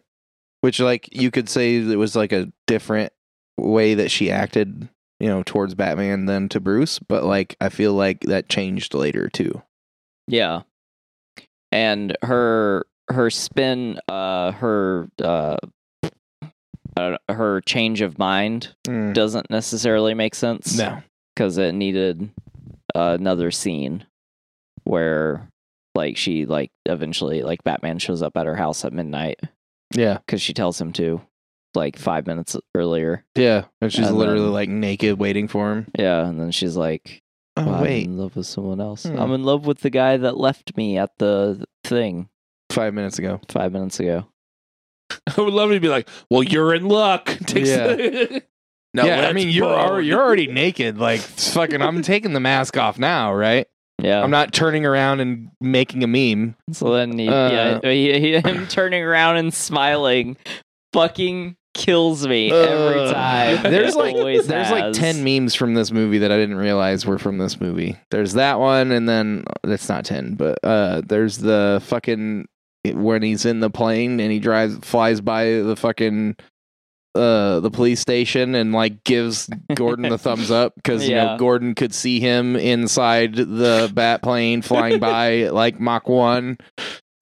which 0.61 0.79
like 0.79 1.09
you 1.11 1.31
could 1.31 1.49
say 1.49 1.75
it 1.77 1.97
was 1.97 2.15
like 2.15 2.31
a 2.31 2.51
different 2.67 3.11
way 3.57 3.93
that 3.93 4.09
she 4.11 4.31
acted, 4.31 4.87
you 5.19 5.27
know, 5.27 5.43
towards 5.45 5.75
Batman 5.75 6.25
than 6.25 6.47
to 6.49 6.59
Bruce. 6.59 6.99
But 6.99 7.23
like 7.25 7.55
I 7.59 7.69
feel 7.69 7.93
like 7.93 8.21
that 8.21 8.47
changed 8.49 8.93
later 8.93 9.27
too. 9.29 9.61
Yeah. 10.27 10.61
And 11.71 12.15
her 12.23 12.85
her 13.11 13.29
spin 13.29 13.99
uh 14.07 14.51
her 14.53 15.09
uh 15.21 15.57
uh, 16.97 17.17
her 17.29 17.61
change 17.61 18.01
of 18.01 18.17
mind 18.19 18.75
doesn't 18.83 19.49
necessarily 19.49 20.13
make 20.13 20.35
sense 20.35 20.77
No. 20.77 21.01
because 21.35 21.57
it 21.57 21.73
needed 21.73 22.29
another 22.93 23.51
scene 23.51 24.05
where 24.83 25.47
like 25.99 26.17
she 26.17 26.45
like 26.45 26.71
eventually 26.85 27.41
like 27.41 27.63
Batman 27.63 27.99
shows 27.99 28.21
up 28.23 28.35
at 28.37 28.45
her 28.45 28.55
house 28.55 28.83
at 28.85 28.93
midnight 28.93 29.39
Yeah. 29.93 30.17
because 30.25 30.41
she 30.41 30.53
tells 30.53 30.79
him 30.79 30.91
to 30.93 31.21
like 31.75 31.97
five 31.97 32.25
minutes 32.25 32.55
earlier 32.73 33.25
Yeah. 33.35 33.65
And 33.81 33.91
she's 33.93 34.07
And 34.07 34.17
literally 34.17 34.41
then- 34.45 34.53
like 34.53 34.69
naked 34.69 35.19
waiting 35.19 35.47
for 35.47 35.71
him. 35.71 35.87
yeah 35.97 36.25
and 36.27 36.39
then 36.39 36.51
she's 36.51 36.75
like 36.77 37.21
Oh 37.57 37.65
"Well, 37.65 37.75
I'm 37.75 37.81
wait. 37.83 38.05
in 38.05 38.17
love 38.17 38.35
with 38.35 38.45
someone 38.47 38.79
else 38.79 39.03
Hmm. 39.03 39.19
I'm 39.19 39.31
in 39.33 39.43
love 39.43 39.65
with 39.65 39.79
the 39.81 39.89
guy 39.89 40.15
that 40.17 40.37
left 40.37 40.77
me 40.77 40.97
at 40.97 41.11
the 41.19 41.65
thing 41.83 42.29
Five 42.71 42.93
minutes 42.93 43.19
ago. 43.19 43.41
five 43.49 43.71
minutes 43.73 43.99
ago 43.99 44.27
I 45.37 45.41
would 45.41 45.53
love 45.53 45.71
to 45.71 45.79
be 45.79 45.89
like, 45.89 46.07
well, 46.29 46.43
you're 46.43 46.73
in 46.75 46.87
luck. 46.87 47.25
Takes 47.45 47.69
Yeah. 47.69 47.95
now 48.93 49.05
yeah, 49.05 49.27
I 49.27 49.33
mean 49.33 49.49
you're 49.49 49.65
already, 49.65 50.07
you're 50.07 50.21
already 50.21 50.47
naked. 50.47 50.97
Like 50.99 51.19
fucking, 51.19 51.81
I'm 51.81 52.01
taking 52.03 52.33
the 52.33 52.39
mask 52.39 52.77
off 52.77 52.97
now, 52.99 53.33
right? 53.33 53.67
Yeah 54.01 54.21
I'm 54.21 54.31
not 54.31 54.53
turning 54.53 54.85
around 54.85 55.19
and 55.19 55.49
making 55.61 56.03
a 56.03 56.07
meme. 56.07 56.55
So 56.71 56.93
then, 56.93 57.17
he, 57.17 57.27
Uh, 57.27 57.51
yeah, 57.51 57.79
he, 57.83 58.19
he, 58.19 58.39
him 58.39 58.67
turning 58.69 59.03
around 59.03 59.37
and 59.37 59.53
smiling 59.53 60.37
fucking 60.93 61.55
kills 61.73 62.27
me 62.27 62.51
every 62.51 63.11
time. 63.13 63.63
There's 63.63 63.95
It 63.95 63.99
like 63.99 64.15
there's 64.15 64.71
like 64.71 64.93
ten 64.93 65.23
memes 65.23 65.55
from 65.55 65.73
this 65.75 65.91
movie 65.91 66.19
that 66.19 66.31
I 66.31 66.37
didn't 66.37 66.57
realize 66.57 67.05
were 67.05 67.19
from 67.19 67.37
this 67.37 67.59
movie. 67.61 67.97
There's 68.11 68.33
that 68.33 68.59
one, 68.59 68.91
and 68.91 69.07
then 69.07 69.45
that's 69.63 69.87
not 69.87 70.05
ten, 70.05 70.35
but 70.35 70.59
uh, 70.63 71.01
there's 71.05 71.37
the 71.37 71.81
fucking 71.85 72.47
when 72.93 73.21
he's 73.21 73.45
in 73.45 73.59
the 73.59 73.69
plane 73.69 74.19
and 74.19 74.31
he 74.31 74.39
drives 74.39 74.77
flies 74.79 75.21
by 75.21 75.45
the 75.45 75.75
fucking 75.75 76.35
uh 77.15 77.59
the 77.59 77.71
police 77.71 77.99
station 77.99 78.55
and 78.55 78.71
like 78.71 79.03
gives 79.03 79.49
Gordon 79.73 80.09
the 80.09 80.17
thumbs 80.17 80.51
up 80.61 80.75
because 80.75 81.07
you 81.07 81.15
know 81.15 81.37
Gordon 81.37 81.75
could 81.75 81.93
see 81.93 82.19
him 82.19 82.55
inside 82.55 83.35
the 83.35 83.91
bat 83.93 84.21
plane 84.21 84.61
flying 84.61 84.99
by 84.99 85.49
like 85.49 85.79
Mach 85.79 86.07
one 86.07 86.57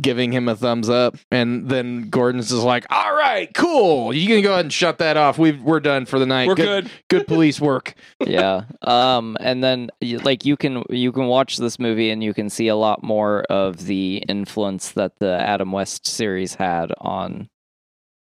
giving 0.02 0.32
him 0.32 0.47
a 0.47 0.56
thumbs 0.56 0.89
up. 0.89 1.15
And 1.32 1.69
then 1.69 2.10
Gordon's 2.10 2.50
just 2.50 2.63
like 2.63 2.86
all 2.89 3.15
right 3.15 3.54
cool. 3.54 4.13
You 4.13 4.28
can 4.28 4.41
go 4.41 4.54
ahead 4.54 4.65
and 4.65 4.73
shut 4.73 5.00
that 5.00 5.17
off. 5.17 5.38
We 5.38 5.54
we're 5.54 5.80
done 5.80 6.06
for 6.06 6.19
the 6.19 6.26
night. 6.26 6.47
We're 6.47 6.56
good, 6.56 6.86
good. 6.86 6.91
good 7.10 7.28
police 7.28 7.60
work. 7.60 7.93
Yeah. 8.28 8.63
Um, 8.82 9.38
and 9.39 9.63
then 9.63 9.89
like 10.02 10.43
you 10.43 10.58
can 10.58 10.84
you 10.89 11.12
can 11.12 11.28
watch 11.28 11.58
this 11.58 11.80
movie 11.80 12.10
and 12.10 12.21
you 12.21 12.34
can 12.34 12.50
see 12.50 12.67
a 12.67 12.76
lot 12.76 13.02
more 13.02 13.43
of 13.43 13.86
the 13.86 14.17
influence 14.28 14.91
that 14.91 15.13
the 15.19 15.39
Adam 15.39 15.71
West 15.71 16.06
series 16.06 16.56
had 16.56 16.91
on 17.00 17.47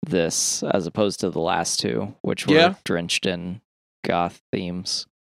this 0.06 0.64
as 0.64 0.88
opposed 0.88 1.20
to 1.22 1.30
the 1.30 1.40
last 1.42 1.80
two, 1.80 2.16
which 2.22 2.48
were 2.48 2.56
Yeah. 2.56 2.74
drenched 2.84 3.26
in 3.26 3.62
goth 4.06 4.42
themes. 4.52 5.06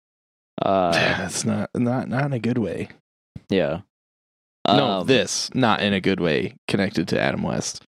Uh, 0.61 0.91
that's 0.91 1.45
not 1.45 1.69
not 1.73 2.09
not 2.09 2.25
in 2.25 2.33
a 2.33 2.39
good 2.39 2.57
way 2.57 2.89
yeah. 3.49 3.79
no 4.67 4.99
Um, 4.99 5.07
this 5.07 5.49
not 5.55 5.81
in 5.81 5.93
a 5.93 6.01
good 6.01 6.19
way 6.19 6.57
connected 6.67 7.07
to 7.07 7.19
Adam 7.19 7.43
West 7.43 7.85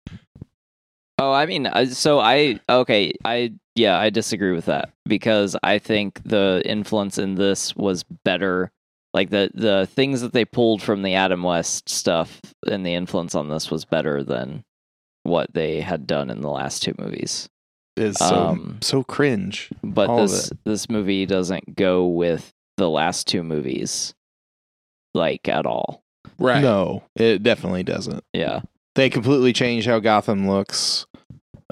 Oh, 1.18 1.32
I 1.32 1.44
mean, 1.46 1.66
uh, 1.66 1.84
so 1.86 2.18
I 2.20 2.60
okay, 2.68 3.12
I 3.24 3.52
yeah, 3.74 3.98
I 3.98 4.08
disagree 4.08 4.52
with 4.52 4.66
that 4.66 4.90
because 5.04 5.54
I 5.62 5.78
think 5.78 6.22
the 6.24 6.62
influence 6.64 7.18
in 7.18 7.34
this 7.34 7.76
was 7.76 8.04
better. 8.24 8.70
Like 9.12 9.28
the 9.28 9.50
the 9.52 9.86
things 9.92 10.22
that 10.22 10.32
they 10.32 10.44
pulled 10.46 10.80
from 10.80 11.02
the 11.02 11.14
Adam 11.14 11.42
West 11.42 11.88
stuff 11.90 12.40
and 12.70 12.86
the 12.86 12.94
influence 12.94 13.34
on 13.34 13.48
this 13.50 13.70
was 13.70 13.84
better 13.84 14.22
than 14.22 14.64
what 15.22 15.52
they 15.54 15.80
had 15.80 16.06
done 16.06 16.30
in 16.30 16.40
the 16.40 16.50
last 16.50 16.82
two 16.82 16.94
movies. 16.98 17.48
is 17.96 18.16
so 18.16 18.34
Um, 18.34 18.78
so 18.80 19.02
cringe 19.02 19.68
But 19.82 20.08
All 20.08 20.22
this 20.22 20.50
this 20.64 20.88
movie 20.88 21.26
doesn't 21.26 21.76
go 21.76 22.06
with 22.06 22.52
the 22.76 22.88
last 22.88 23.26
two 23.26 23.42
movies 23.42 24.14
like 25.14 25.48
at 25.48 25.66
all. 25.66 26.02
Right. 26.38 26.62
no 26.62 27.02
it 27.16 27.42
definitely 27.42 27.82
doesn't 27.82 28.24
Yeah. 28.32 28.60
they 28.94 29.10
completely 29.10 29.52
change 29.52 29.84
how 29.86 29.98
Gotham 29.98 30.48
looks 30.48 31.06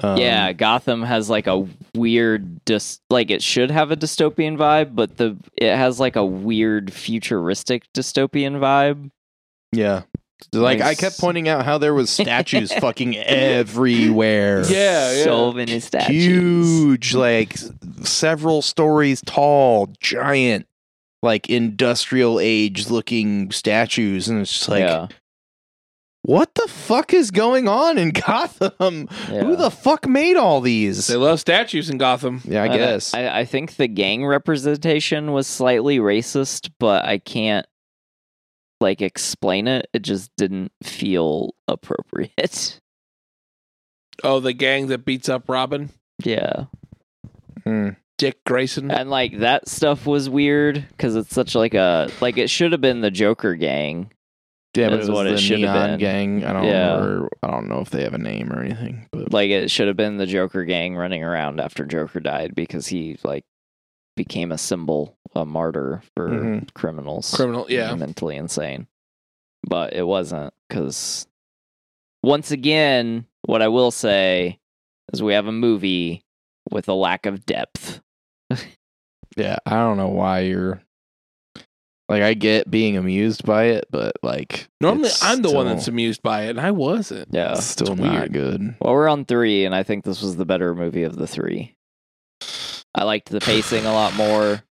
um, 0.01 0.17
yeah, 0.17 0.53
Gotham 0.53 1.01
has 1.03 1.29
like 1.29 1.47
a 1.47 1.67
weird 1.93 2.63
dis- 2.63 3.01
like 3.09 3.29
it 3.31 3.41
should 3.43 3.69
have 3.69 3.91
a 3.91 3.97
dystopian 3.97 4.55
vibe, 4.57 4.95
but 4.95 5.17
the 5.17 5.35
it 5.57 5.75
has 5.75 5.99
like 5.99 6.15
a 6.15 6.23
weird 6.25 6.93
futuristic 6.93 7.83
dystopian 7.93 8.59
vibe. 8.59 9.11
yeah 9.73 10.03
like 10.53 10.81
I 10.81 10.95
kept 10.95 11.19
pointing 11.19 11.47
out 11.49 11.65
how 11.65 11.77
there 11.77 11.93
was 11.93 12.09
statues 12.09 12.71
fucking 12.79 13.17
everywhere 13.17 14.63
Yeah, 14.69 15.11
yeah. 15.13 15.23
So 15.23 15.51
many 15.51 15.79
statues. 15.79 16.09
huge, 16.25 17.13
like 17.13 17.57
several 18.03 18.61
stories 18.61 19.21
tall, 19.25 19.93
giant, 19.99 20.65
like 21.21 21.49
industrial 21.49 22.39
age 22.39 22.89
looking 22.89 23.51
statues, 23.51 24.27
and 24.27 24.41
it's 24.41 24.51
just 24.53 24.69
like, 24.69 24.81
yeah, 24.81 25.07
what 26.23 26.53
the 26.55 26.67
fuck 26.67 27.13
is 27.13 27.31
going 27.31 27.67
on 27.67 27.97
in 27.97 28.09
Gotham? 28.11 29.07
yeah. 29.29 29.43
Who 29.43 29.55
the 29.55 29.71
fuck 29.71 30.07
made 30.07 30.35
all 30.35 30.61
these? 30.61 31.07
They 31.07 31.15
love 31.15 31.39
statues 31.39 31.89
in 31.89 31.97
Gotham. 31.97 32.41
yeah, 32.45 32.61
I 32.63 32.65
And 32.65 32.73
guess. 32.75 33.13
I, 33.13 33.39
I 33.39 33.45
think 33.45 33.75
the 33.77 33.87
gang 33.87 34.25
representation 34.25 35.31
was 35.31 35.47
slightly 35.47 35.97
racist, 35.99 36.69
but 36.79 37.05
I 37.05 37.17
can't 37.19 37.65
like 38.79 39.01
explain 39.01 39.67
it. 39.67 39.87
It 39.93 40.01
just 40.03 40.31
didn't 40.37 40.71
feel 40.83 41.53
appropriate. 41.67 42.79
Oh, 44.21 44.41
the 44.41 44.51
gang 44.51 44.87
that 44.87 45.05
beats 45.05 45.29
up 45.29 45.47
Robin, 45.47 45.91
yeah. 46.25 46.65
Hmm. 47.63 47.91
Dick 48.17 48.43
Grayson. 48.45 48.91
And 48.91 49.09
like 49.09 49.39
that 49.39 49.69
stuff 49.69 50.05
was 50.05 50.29
weird 50.29 50.85
because 50.89 51.15
it's 51.15 51.33
such 51.33 51.55
like 51.55 51.73
a 51.73 52.09
like 52.19 52.37
it 52.37 52.49
should 52.49 52.73
have 52.73 52.81
been 52.81 52.99
the 52.99 53.11
Joker 53.11 53.55
gang. 53.55 54.11
yeah, 54.75 54.89
but 54.89 54.95
it 54.95 54.99
was 54.99 55.09
what 55.09 55.25
it 55.27 55.35
the 55.35 55.37
should 55.37 55.61
have 55.61 55.73
Neon 55.73 55.89
been. 55.91 55.99
Gang. 55.99 56.43
I 56.43 56.51
don't 56.51 56.63
Yeah. 56.65 56.97
know. 56.97 57.29
I 57.43 57.47
don't 57.49 57.69
know 57.69 57.79
if 57.79 57.91
they 57.91 58.03
have 58.03 58.13
a 58.13 58.17
name 58.17 58.51
or 58.51 58.61
anything, 58.61 59.07
but 59.13 59.31
Like 59.31 59.51
it 59.51 59.71
should 59.71 59.87
have 59.87 59.95
been 59.95 60.17
the 60.17 60.25
Joker 60.25 60.65
gang 60.65 60.97
running 60.97 61.23
around 61.23 61.61
after 61.61 61.85
Joker 61.85 62.19
died 62.19 62.53
because 62.55 62.87
he 62.87 63.17
like 63.23 63.45
became 64.19 64.51
a 64.51 64.57
symbol, 64.57 65.17
a 65.33 65.45
martyr 65.45 66.03
for 66.15 66.29
Mhm. 66.29 66.73
criminals, 66.73 67.33
Criminal, 67.33 67.65
yeah. 67.69 67.95
mentally 67.95 68.35
insane. 68.35 68.85
But 69.67 69.93
it 69.93 70.05
wasn't 70.05 70.53
because 70.67 71.25
once 72.21 72.51
again, 72.51 73.25
what 73.45 73.61
I 73.61 73.69
will 73.69 73.91
say 73.91 74.59
is 75.13 75.23
we 75.23 75.33
have 75.33 75.47
a 75.47 75.51
movie 75.53 76.21
with 76.69 76.89
a 76.89 76.93
lack 76.93 77.25
of 77.25 77.45
depth. 77.45 78.01
yeah, 79.37 79.57
I 79.65 79.75
don't 79.75 79.97
know 79.97 80.09
why 80.09 80.41
you're. 80.41 80.81
Like 82.09 82.23
I 82.23 82.33
get 82.33 82.69
being 82.71 82.97
amused 82.97 83.45
by 83.45 83.65
it, 83.65 83.85
but 83.91 84.13
like 84.23 84.67
Normally, 84.81 85.11
I'm 85.21 85.41
the 85.43 85.51
one 85.51 85.67
that's 85.67 85.87
amused 85.87 86.23
by 86.23 86.45
it, 86.45 86.49
and 86.51 86.59
I 86.59 86.71
wasn't. 86.71 87.29
Yeah. 87.31 87.51
it's 87.53 87.65
still 87.65 87.91
It's 87.93 88.01
not 88.01 88.11
weird. 88.11 88.33
good. 88.33 88.75
Well, 88.81 88.93
we're 88.93 89.07
on 89.07 89.25
three, 89.25 89.63
and 89.63 89.75
I 89.75 89.83
think 89.83 90.03
this 90.05 90.21
was 90.21 90.35
the 90.35 90.45
better 90.45 90.73
movie 90.75 91.03
of 91.03 91.15
the 91.17 91.27
three. 91.27 91.75
I 92.95 93.03
liked 93.03 93.29
the 93.29 93.39
pacing 93.39 93.85
a 93.85 93.93
lot 93.93 94.15
more. 94.15 94.63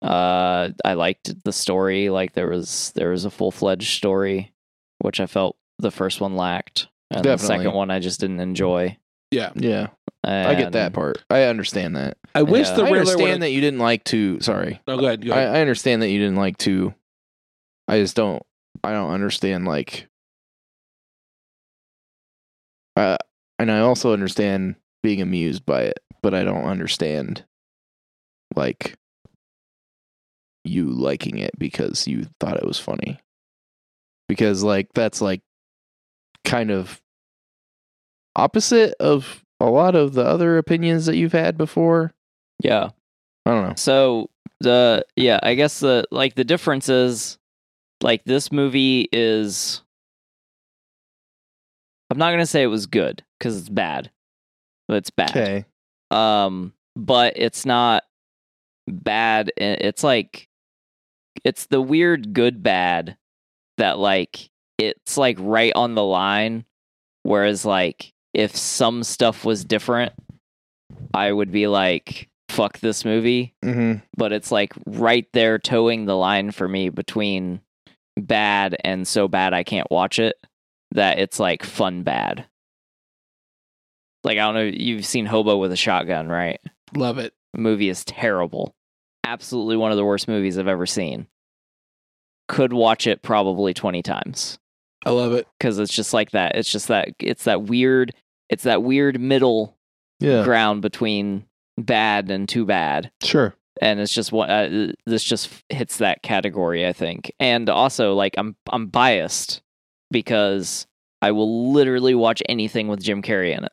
Uh, 0.00 0.70
I 0.84 0.94
liked 0.94 1.42
the 1.44 1.52
story. 1.52 2.08
Like 2.08 2.32
there 2.32 2.48
was 2.48 2.92
there 2.94 3.10
was 3.10 3.24
a 3.24 3.30
full 3.30 3.50
fledged 3.50 3.96
story, 3.96 4.52
which 5.00 5.18
I 5.20 5.26
felt 5.26 5.56
the 5.78 5.90
first 5.90 6.20
one 6.20 6.36
lacked, 6.36 6.88
and 7.10 7.20
the 7.24 7.30
Definitely. 7.30 7.56
second 7.64 7.72
one 7.74 7.90
I 7.90 7.98
just 7.98 8.20
didn't 8.20 8.40
enjoy. 8.40 8.96
Yeah. 9.30 9.50
Yeah, 9.56 9.88
I 10.24 10.54
get 10.54 10.72
that 10.72 10.92
part. 10.92 11.22
I 11.28 11.42
understand 11.44 11.96
that. 11.96 12.16
I 12.34 12.42
wish 12.42 12.68
Yeah. 12.68 12.76
the 12.76 12.82
I 12.84 12.90
understand 12.90 13.20
would. 13.32 13.42
that 13.42 13.50
you 13.50 13.60
didn't 13.60 13.80
like 13.80 14.04
to. 14.04 14.40
Sorry, 14.40 14.80
No, 14.86 14.96
go 14.98 15.06
ahead. 15.06 15.26
Go 15.26 15.32
I. 15.34 15.42
I 15.42 15.60
understand 15.60 16.00
that 16.02 16.08
you 16.10 16.18
didn't 16.18 16.36
like 16.36 16.56
to. 16.58 16.94
I 17.88 17.98
just 17.98 18.14
don't. 18.16 18.42
I 18.84 18.92
don't 18.92 19.10
understand 19.10 19.66
like. 19.66 20.06
Uh, 22.96 23.16
and 23.58 23.70
I 23.70 23.80
also 23.80 24.12
understand 24.12 24.76
being 25.02 25.20
amused 25.20 25.64
by 25.66 25.82
it, 25.82 26.00
but 26.22 26.34
I 26.34 26.42
don't 26.44 26.64
understand, 26.64 27.44
like, 28.58 28.96
you 30.64 30.90
liking 30.90 31.38
it 31.38 31.58
because 31.58 32.06
you 32.06 32.26
thought 32.40 32.58
it 32.58 32.66
was 32.66 32.78
funny. 32.78 33.18
Because 34.28 34.62
like 34.62 34.88
that's 34.94 35.22
like, 35.22 35.40
kind 36.44 36.70
of 36.70 37.00
opposite 38.36 38.94
of 39.00 39.44
a 39.60 39.66
lot 39.66 39.94
of 39.94 40.14
the 40.14 40.24
other 40.24 40.56
opinions 40.56 41.06
that 41.06 41.16
you've 41.16 41.32
had 41.32 41.58
before. 41.58 42.12
Yeah. 42.62 42.90
I 43.44 43.50
don't 43.50 43.68
know. 43.68 43.74
So 43.76 44.30
the 44.60 45.04
yeah, 45.16 45.40
I 45.42 45.54
guess 45.54 45.80
the 45.80 46.04
like 46.10 46.34
the 46.34 46.44
difference 46.44 46.88
is 46.88 47.38
like 48.02 48.24
this 48.24 48.52
movie 48.52 49.08
is 49.12 49.82
I'm 52.10 52.18
not 52.18 52.30
gonna 52.30 52.46
say 52.46 52.62
it 52.62 52.68
was 52.68 52.86
good 52.86 53.22
because 53.38 53.58
it's 53.58 53.68
bad, 53.68 54.10
but 54.86 54.98
it's 54.98 55.10
bad. 55.10 55.30
Okay. 55.30 55.64
Um, 56.10 56.72
but 56.96 57.34
it's 57.36 57.66
not 57.66 58.04
bad. 58.88 59.52
It's 59.56 60.02
like 60.02 60.48
it's 61.44 61.66
the 61.66 61.80
weird 61.80 62.32
good 62.32 62.62
bad 62.62 63.16
that 63.76 63.98
like 63.98 64.50
it's 64.78 65.16
like 65.16 65.36
right 65.40 65.72
on 65.74 65.94
the 65.94 66.04
line. 66.04 66.64
Whereas 67.22 67.64
like 67.64 68.12
if 68.34 68.56
some 68.56 69.02
stuff 69.02 69.44
was 69.44 69.64
different, 69.64 70.12
I 71.14 71.32
would 71.32 71.50
be 71.50 71.66
like, 71.66 72.28
fuck 72.48 72.78
this 72.78 73.04
movie. 73.04 73.54
Mm-hmm. 73.64 74.00
But 74.16 74.32
it's 74.32 74.50
like 74.50 74.72
right 74.86 75.26
there 75.32 75.58
toeing 75.58 76.06
the 76.06 76.16
line 76.16 76.50
for 76.50 76.68
me 76.68 76.88
between 76.88 77.60
bad 78.16 78.76
and 78.82 79.06
so 79.06 79.28
bad 79.28 79.54
I 79.54 79.62
can't 79.62 79.90
watch 79.90 80.18
it 80.18 80.36
that 80.92 81.18
it's 81.18 81.38
like 81.38 81.62
fun 81.62 82.02
bad. 82.02 82.46
Like 84.24 84.38
I 84.38 84.42
don't 84.42 84.54
know, 84.54 84.62
you've 84.62 85.06
seen 85.06 85.26
Hobo 85.26 85.56
with 85.58 85.72
a 85.72 85.76
Shotgun, 85.76 86.28
right? 86.28 86.60
Love 86.94 87.18
it. 87.18 87.34
The 87.52 87.60
movie 87.60 87.88
is 87.88 88.04
terrible. 88.04 88.74
Absolutely 89.28 89.76
one 89.76 89.90
of 89.90 89.96
the 89.98 90.04
worst 90.04 90.26
movies 90.26 90.56
I've 90.58 90.68
ever 90.68 90.86
seen. 90.86 91.26
Could 92.48 92.72
watch 92.72 93.06
it 93.06 93.20
probably 93.22 93.74
20 93.74 94.00
times 94.02 94.58
I 95.04 95.10
love 95.10 95.32
it. 95.34 95.46
cuz 95.60 95.78
it's 95.78 95.94
just 95.94 96.14
like 96.14 96.30
that. 96.30 96.56
It's 96.56 96.70
just 96.72 96.88
that 96.88 97.10
it's 97.18 97.44
that 97.44 97.62
weird 97.62 98.14
it's 98.48 98.62
that 98.64 98.82
weird 98.82 99.20
middle 99.20 99.76
Yeah. 100.18 100.42
ground 100.44 100.80
between 100.80 101.44
bad 101.76 102.30
and 102.30 102.48
too 102.48 102.64
bad 102.64 103.10
Sure. 103.22 103.54
and 103.82 104.00
it's 104.00 104.14
just 104.14 104.32
what 104.32 104.48
uh, 104.50 104.92
this 105.06 105.22
just 105.22 105.62
hits 105.68 105.98
that 105.98 106.22
category 106.22 106.84
i 106.86 106.92
think 106.92 107.30
and 107.38 107.68
also 107.68 108.14
like 108.14 108.34
i'm 108.36 108.56
i'm 108.72 108.86
biased 108.88 109.62
because 110.10 110.88
i 111.22 111.30
will 111.30 111.70
literally 111.72 112.16
watch 112.16 112.42
anything 112.48 112.88
with 112.88 113.00
jim 113.00 113.22
carrey 113.22 113.56
in 113.56 113.62
it 113.62 113.72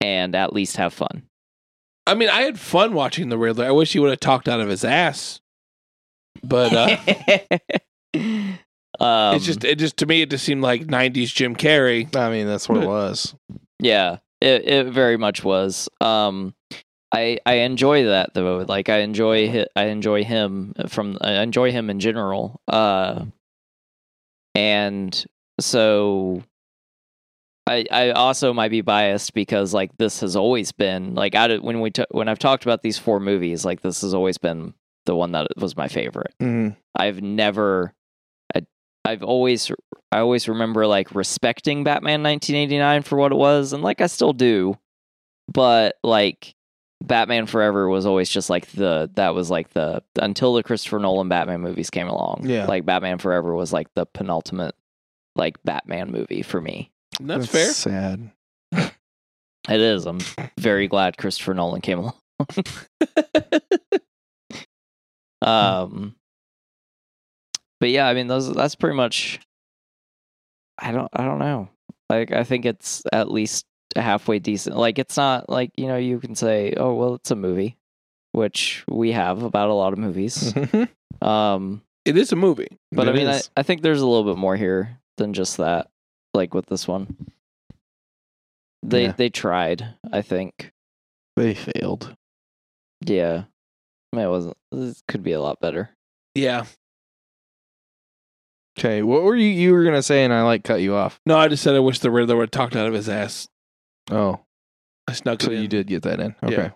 and 0.00 0.34
at 0.34 0.52
least 0.52 0.76
have 0.76 0.92
fun 0.92 1.22
I 2.08 2.14
mean, 2.14 2.28
I 2.28 2.42
had 2.42 2.58
fun 2.58 2.94
watching 2.94 3.28
the 3.28 3.38
Riddler. 3.38 3.66
I 3.66 3.70
wish 3.70 3.92
he 3.92 3.98
would 3.98 4.10
have 4.10 4.20
talked 4.20 4.48
out 4.48 4.60
of 4.60 4.68
his 4.68 4.84
ass. 4.84 5.40
But 6.42 6.72
uh, 6.72 6.96
um, 9.00 9.36
it's 9.36 9.44
just, 9.44 9.64
it 9.64 9.78
just 9.78 9.98
to 9.98 10.06
me, 10.06 10.22
it 10.22 10.30
just 10.30 10.44
seemed 10.44 10.62
like 10.62 10.82
'90s 10.86 11.34
Jim 11.34 11.54
Carrey. 11.54 12.14
I 12.16 12.30
mean, 12.30 12.46
that's 12.46 12.68
what 12.68 12.82
it 12.82 12.86
was. 12.86 13.34
Yeah, 13.80 14.18
it 14.40 14.66
it 14.66 14.86
very 14.86 15.16
much 15.16 15.44
was. 15.44 15.88
Um, 16.00 16.54
I 17.12 17.38
I 17.44 17.54
enjoy 17.54 18.04
that 18.04 18.34
though. 18.34 18.64
Like 18.68 18.88
I 18.88 18.98
enjoy 18.98 19.50
hi- 19.50 19.66
I 19.74 19.84
enjoy 19.84 20.24
him 20.24 20.74
from 20.88 21.18
I 21.20 21.42
enjoy 21.42 21.72
him 21.72 21.90
in 21.90 22.00
general. 22.00 22.60
Uh, 22.68 23.24
and 24.54 25.26
so 25.60 26.42
I 27.68 27.84
I 27.90 28.10
also 28.10 28.52
might 28.52 28.70
be 28.70 28.80
biased 28.80 29.34
because 29.34 29.74
like 29.74 29.96
this 29.98 30.20
has 30.20 30.36
always 30.36 30.72
been 30.72 31.14
like 31.14 31.34
out 31.34 31.50
of 31.50 31.62
when 31.62 31.80
we 31.80 31.90
t- 31.90 32.04
when 32.10 32.28
I've 32.28 32.38
talked 32.38 32.64
about 32.64 32.82
these 32.82 32.98
four 32.98 33.20
movies 33.20 33.64
like 33.64 33.80
this 33.82 34.00
has 34.00 34.14
always 34.14 34.38
been 34.38 34.74
the 35.06 35.14
one 35.14 35.32
that 35.32 35.46
was 35.56 35.76
my 35.76 35.88
favorite. 35.88 36.34
Mm-hmm. 36.40 36.74
I've 36.96 37.22
never 37.22 37.94
I, 38.54 38.62
I've 39.04 39.22
always 39.22 39.70
I 40.10 40.18
always 40.20 40.48
remember 40.48 40.86
like 40.86 41.14
respecting 41.14 41.84
Batman 41.84 42.22
1989 42.22 43.02
for 43.02 43.16
what 43.18 43.32
it 43.32 43.36
was 43.36 43.72
and 43.72 43.82
like 43.82 44.00
I 44.00 44.06
still 44.06 44.32
do 44.32 44.76
but 45.52 45.96
like 46.02 46.54
Batman 47.02 47.46
Forever 47.46 47.88
was 47.88 48.06
always 48.06 48.28
just 48.28 48.50
like 48.50 48.66
the 48.72 49.10
that 49.14 49.34
was 49.34 49.50
like 49.50 49.70
the 49.70 50.02
until 50.20 50.54
the 50.54 50.62
Christopher 50.62 50.98
Nolan 50.98 51.28
Batman 51.28 51.60
movies 51.60 51.90
came 51.90 52.08
along 52.08 52.42
Yeah. 52.44 52.66
like 52.66 52.84
Batman 52.84 53.18
Forever 53.18 53.54
was 53.54 53.72
like 53.72 53.88
the 53.94 54.04
penultimate 54.06 54.74
like 55.36 55.56
Batman 55.64 56.10
movie 56.10 56.42
for 56.42 56.60
me 56.60 56.90
And 57.18 57.28
that's, 57.30 57.46
fair. 57.46 57.72
Sad. 57.72 58.30
it 58.72 58.92
is 59.80 60.06
I'm 60.06 60.20
very 60.58 60.86
glad 60.88 61.16
Christopher 61.18 61.54
Nolan 61.54 61.80
came 61.80 61.98
along 61.98 62.14
um 65.42 66.14
but 67.80 67.90
yeah 67.90 68.06
i 68.08 68.14
mean 68.14 68.26
those 68.26 68.52
that's 68.54 68.74
pretty 68.74 68.96
much 68.96 69.38
i 70.78 70.90
don't 70.92 71.08
i 71.12 71.24
don't 71.24 71.38
know 71.38 71.68
like 72.10 72.32
i 72.32 72.42
think 72.44 72.64
it's 72.64 73.02
at 73.12 73.30
least 73.30 73.64
halfway 73.96 74.38
decent 74.38 74.76
like 74.76 74.98
it's 74.98 75.16
not 75.16 75.48
like 75.48 75.70
you 75.76 75.86
know 75.86 75.96
you 75.96 76.18
can 76.18 76.34
say 76.34 76.74
oh 76.76 76.94
well 76.94 77.14
it's 77.14 77.30
a 77.30 77.36
movie 77.36 77.76
which 78.32 78.84
we 78.88 79.12
have 79.12 79.42
about 79.42 79.68
a 79.68 79.74
lot 79.74 79.92
of 79.92 79.98
movies 79.98 80.52
um 81.22 81.82
It 82.04 82.16
is 82.16 82.32
a 82.32 82.36
movie. 82.36 82.68
but 82.92 83.08
It 83.08 83.10
i 83.10 83.14
mean 83.14 83.28
I. 83.28 83.40
I 83.56 83.62
think 83.62 83.82
there's 83.82 84.00
a 84.00 84.06
little 84.06 84.32
bit 84.32 84.38
more 84.38 84.56
here 84.56 84.98
than 85.16 85.32
just 85.34 85.56
that 85.58 85.88
like 86.34 86.54
with 86.54 86.66
this 86.66 86.86
one 86.86 87.16
they 88.82 89.04
Yeah. 89.04 89.12
they 89.12 89.28
tried 89.30 89.94
i 90.12 90.22
think 90.22 90.72
they 91.36 91.54
failed. 91.54 92.14
yeah 93.04 93.44
I 94.12 94.16
mean, 94.16 94.26
it 94.26 94.30
wasn't 94.30 94.56
this 94.72 95.02
could 95.08 95.22
be 95.22 95.32
a 95.32 95.40
lot 95.40 95.60
better 95.60 95.90
Yeah. 96.34 96.64
Okay, 98.78 99.02
what 99.02 99.22
were 99.24 99.34
you 99.34 99.48
you 99.48 99.72
were 99.72 99.82
gonna 99.84 100.02
say, 100.02 100.22
and 100.24 100.32
I 100.32 100.42
like 100.42 100.62
cut 100.62 100.80
you 100.80 100.94
off. 100.94 101.18
No, 101.26 101.36
I 101.36 101.48
just 101.48 101.64
said 101.64 101.74
I 101.74 101.80
wish 101.80 101.98
the 101.98 102.12
Riddler 102.12 102.36
would 102.36 102.44
have 102.44 102.50
talked 102.52 102.76
out 102.76 102.86
of 102.86 102.94
his 102.94 103.08
ass. 103.08 103.48
Oh, 104.10 104.38
I 105.08 105.12
snuck 105.14 105.42
so 105.42 105.50
it 105.50 105.54
in. 105.56 105.62
you 105.62 105.68
did 105.68 105.88
get 105.88 106.02
that 106.04 106.20
in. 106.20 106.36
Okay. 106.44 106.70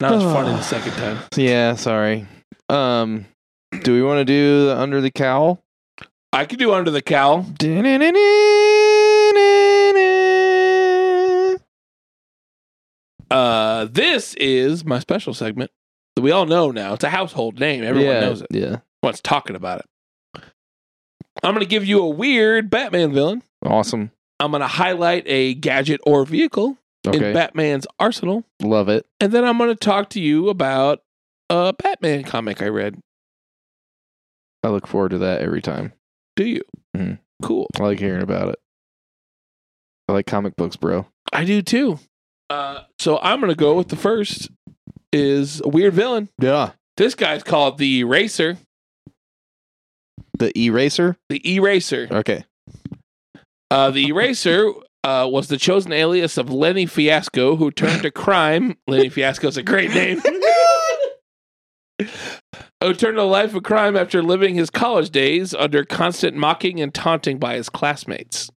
Not 0.00 0.12
as 0.14 0.22
funny 0.32 0.50
the 0.50 0.62
second 0.62 0.92
time. 0.92 1.18
Yeah, 1.36 1.74
sorry. 1.74 2.26
Um, 2.68 3.26
do 3.82 3.92
we 3.92 4.02
want 4.02 4.18
to 4.20 4.24
do 4.24 4.66
the 4.66 4.78
under 4.78 5.00
the 5.00 5.10
cowl? 5.10 5.60
I 6.32 6.44
could 6.44 6.58
do 6.58 6.72
under 6.72 6.90
the 6.90 7.02
cowl. 7.02 7.46
Uh, 13.30 13.86
this 13.90 14.34
is 14.34 14.84
my 14.84 14.98
special 14.98 15.34
segment 15.34 15.70
that 16.16 16.22
we 16.22 16.30
all 16.30 16.46
know 16.46 16.70
now. 16.70 16.94
It's 16.94 17.04
a 17.04 17.10
household 17.10 17.60
name. 17.60 17.84
Everyone 17.84 18.12
yeah, 18.14 18.20
knows 18.20 18.40
it. 18.42 18.48
Yeah. 18.50 18.76
Everyone's 19.02 19.20
talking 19.22 19.56
about 19.56 19.80
it. 19.80 20.42
I'm 21.42 21.54
going 21.54 21.60
to 21.64 21.66
give 21.68 21.84
you 21.84 22.00
a 22.02 22.08
weird 22.08 22.68
Batman 22.70 23.12
villain. 23.12 23.42
Awesome. 23.64 24.10
I'm 24.40 24.50
going 24.50 24.60
to 24.60 24.66
highlight 24.66 25.24
a 25.26 25.54
gadget 25.54 26.00
or 26.06 26.24
vehicle 26.24 26.78
Okay. 27.06 27.28
in 27.28 27.32
Batman's 27.34 27.86
arsenal. 27.98 28.44
Love 28.60 28.88
it. 28.88 29.06
And 29.20 29.30
then 29.32 29.44
I'm 29.44 29.56
going 29.56 29.70
to 29.70 29.76
talk 29.76 30.10
to 30.10 30.20
you 30.20 30.48
about 30.48 31.02
a 31.48 31.72
Batman 31.72 32.24
comic 32.24 32.60
I 32.60 32.66
read. 32.68 33.00
I 34.64 34.68
look 34.68 34.86
forward 34.86 35.10
to 35.10 35.18
that 35.18 35.40
every 35.40 35.62
time. 35.62 35.92
Do 36.38 36.46
you? 36.46 36.62
Mhm. 36.96 37.18
Cool. 37.42 37.66
I 37.80 37.82
like 37.82 37.98
hearing 37.98 38.22
about 38.22 38.50
it. 38.50 38.60
I 40.08 40.12
like 40.12 40.26
comic 40.26 40.54
books, 40.54 40.76
bro. 40.76 41.06
I 41.32 41.44
do 41.44 41.62
too. 41.62 41.98
Uh, 42.48 42.82
so 43.00 43.18
I'm 43.20 43.40
going 43.40 43.50
to 43.50 43.56
go 43.56 43.74
with 43.74 43.88
the 43.88 43.96
first 43.96 44.48
is 45.12 45.60
a 45.64 45.68
weird 45.68 45.94
villain. 45.94 46.28
Yeah. 46.40 46.70
This 46.96 47.16
guy's 47.16 47.42
called 47.42 47.78
the 47.78 47.98
Eraser. 47.98 48.56
The 50.38 50.56
eraser. 50.56 51.16
The 51.28 51.42
Eraser. 51.56 52.06
Okay. 52.08 52.44
Uh, 53.68 53.90
the 53.90 54.06
Eraser 54.06 54.70
uh, 55.02 55.28
was 55.28 55.48
the 55.48 55.56
chosen 55.56 55.92
alias 55.92 56.38
of 56.38 56.50
Lenny 56.52 56.86
Fiasco, 56.86 57.56
who 57.56 57.72
turned 57.72 58.02
to 58.02 58.12
crime. 58.12 58.76
Lenny 58.86 59.08
Fiasco's 59.08 59.56
a 59.56 59.62
great 59.64 59.90
name. 59.92 60.22
turned 61.98 62.98
to 63.16 63.20
a 63.20 63.24
life 63.24 63.54
of 63.54 63.62
crime 63.62 63.96
after 63.96 64.22
living 64.22 64.54
his 64.54 64.70
college 64.70 65.10
days 65.10 65.54
under 65.54 65.84
constant 65.84 66.36
mocking 66.36 66.80
and 66.80 66.94
taunting 66.94 67.38
by 67.38 67.54
his 67.54 67.68
classmates. 67.68 68.50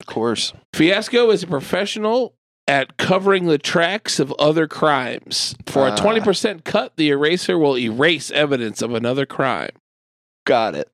Of 0.00 0.06
course. 0.06 0.52
Fiasco 0.74 1.30
is 1.30 1.42
a 1.42 1.46
professional 1.46 2.34
at 2.66 2.96
covering 2.96 3.46
the 3.46 3.58
tracks 3.58 4.18
of 4.18 4.32
other 4.38 4.66
crimes. 4.66 5.54
For 5.66 5.86
a 5.86 5.92
Ah. 5.92 5.96
20% 5.96 6.64
cut, 6.64 6.96
the 6.96 7.10
eraser 7.10 7.58
will 7.58 7.78
erase 7.78 8.30
evidence 8.30 8.82
of 8.82 8.92
another 8.94 9.26
crime. 9.26 9.70
Got 10.46 10.74
it. 10.74 10.90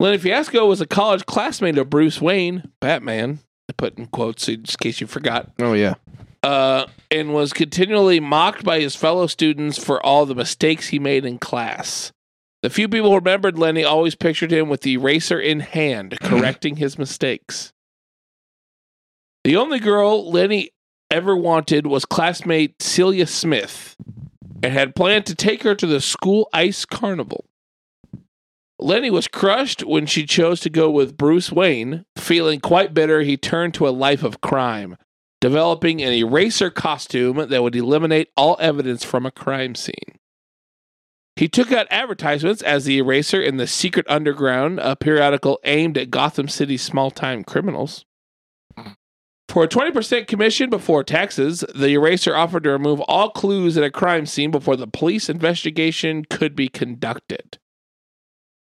Lenny 0.00 0.18
Fiasco 0.18 0.66
was 0.66 0.80
a 0.80 0.86
college 0.86 1.24
classmate 1.26 1.78
of 1.78 1.88
Bruce 1.90 2.20
Wayne, 2.20 2.70
Batman, 2.80 3.38
put 3.76 3.96
in 3.96 4.06
quotes 4.06 4.48
in 4.48 4.64
case 4.80 5.00
you 5.00 5.06
forgot. 5.06 5.50
Oh 5.60 5.72
yeah. 5.72 5.94
Uh, 6.42 6.86
and 7.10 7.34
was 7.34 7.52
continually 7.52 8.20
mocked 8.20 8.64
by 8.64 8.80
his 8.80 8.94
fellow 8.94 9.26
students 9.26 9.82
for 9.82 10.04
all 10.04 10.24
the 10.24 10.34
mistakes 10.34 10.88
he 10.88 10.98
made 10.98 11.24
in 11.24 11.38
class. 11.38 12.12
The 12.62 12.70
few 12.70 12.88
people 12.88 13.10
who 13.10 13.16
remembered 13.16 13.58
Lenny 13.58 13.84
always 13.84 14.14
pictured 14.14 14.52
him 14.52 14.68
with 14.68 14.82
the 14.82 14.92
eraser 14.92 15.40
in 15.40 15.60
hand, 15.60 16.18
correcting 16.22 16.76
his 16.76 16.98
mistakes. 16.98 17.72
The 19.44 19.56
only 19.56 19.78
girl 19.78 20.30
Lenny 20.30 20.70
ever 21.10 21.36
wanted 21.36 21.86
was 21.86 22.04
classmate 22.04 22.82
Celia 22.82 23.26
Smith 23.26 23.96
and 24.62 24.72
had 24.72 24.94
planned 24.94 25.26
to 25.26 25.34
take 25.34 25.62
her 25.62 25.74
to 25.74 25.86
the 25.86 26.00
school 26.00 26.48
ice 26.52 26.84
carnival. 26.84 27.44
Lenny 28.80 29.10
was 29.10 29.26
crushed 29.26 29.84
when 29.84 30.06
she 30.06 30.24
chose 30.24 30.60
to 30.60 30.70
go 30.70 30.90
with 30.90 31.16
Bruce 31.16 31.50
Wayne. 31.50 32.04
Feeling 32.16 32.60
quite 32.60 32.94
bitter, 32.94 33.22
he 33.22 33.36
turned 33.36 33.74
to 33.74 33.88
a 33.88 33.90
life 33.90 34.22
of 34.22 34.40
crime, 34.40 34.96
developing 35.40 36.02
an 36.02 36.12
eraser 36.12 36.70
costume 36.70 37.48
that 37.48 37.62
would 37.62 37.76
eliminate 37.76 38.30
all 38.36 38.56
evidence 38.60 39.04
from 39.04 39.24
a 39.24 39.30
crime 39.30 39.74
scene. 39.74 40.18
He 41.36 41.48
took 41.48 41.70
out 41.70 41.86
advertisements 41.90 42.62
as 42.62 42.84
the 42.84 42.98
eraser 42.98 43.40
in 43.40 43.58
the 43.58 43.68
Secret 43.68 44.06
Underground, 44.08 44.80
a 44.80 44.96
periodical 44.96 45.60
aimed 45.62 45.96
at 45.96 46.10
Gotham 46.10 46.48
City's 46.48 46.82
small 46.82 47.12
time 47.12 47.44
criminals. 47.44 48.04
For 49.48 49.64
a 49.64 49.68
20% 49.68 50.26
commission 50.26 50.68
before 50.68 51.04
taxes, 51.04 51.64
the 51.74 51.88
eraser 51.88 52.36
offered 52.36 52.64
to 52.64 52.70
remove 52.70 53.00
all 53.02 53.30
clues 53.30 53.78
at 53.78 53.84
a 53.84 53.90
crime 53.90 54.26
scene 54.26 54.50
before 54.50 54.76
the 54.76 54.86
police 54.86 55.30
investigation 55.30 56.24
could 56.28 56.54
be 56.54 56.68
conducted. 56.68 57.58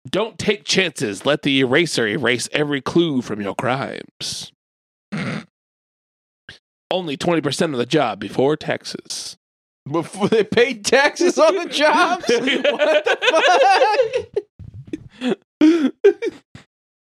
Don't 0.09 0.39
take 0.39 0.63
chances. 0.63 1.25
Let 1.25 1.41
the 1.41 1.59
eraser 1.59 2.07
erase 2.07 2.47
every 2.53 2.81
clue 2.81 3.21
from 3.21 3.41
your 3.41 3.55
crimes. 3.55 4.53
Only 6.89 7.17
20% 7.17 7.73
of 7.73 7.77
the 7.77 7.85
job 7.85 8.19
before 8.19 8.55
taxes. 8.55 9.37
Before 9.91 10.27
they 10.29 10.43
paid 10.43 10.85
taxes 10.85 11.37
on 11.37 11.55
the 11.55 11.65
jobs. 11.65 12.25
what 12.29 13.05
the 15.19 15.91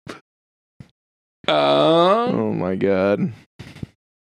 fuck? 0.08 0.22
Uh, 1.48 2.28
Oh 2.30 2.52
my 2.54 2.76
god. 2.76 3.32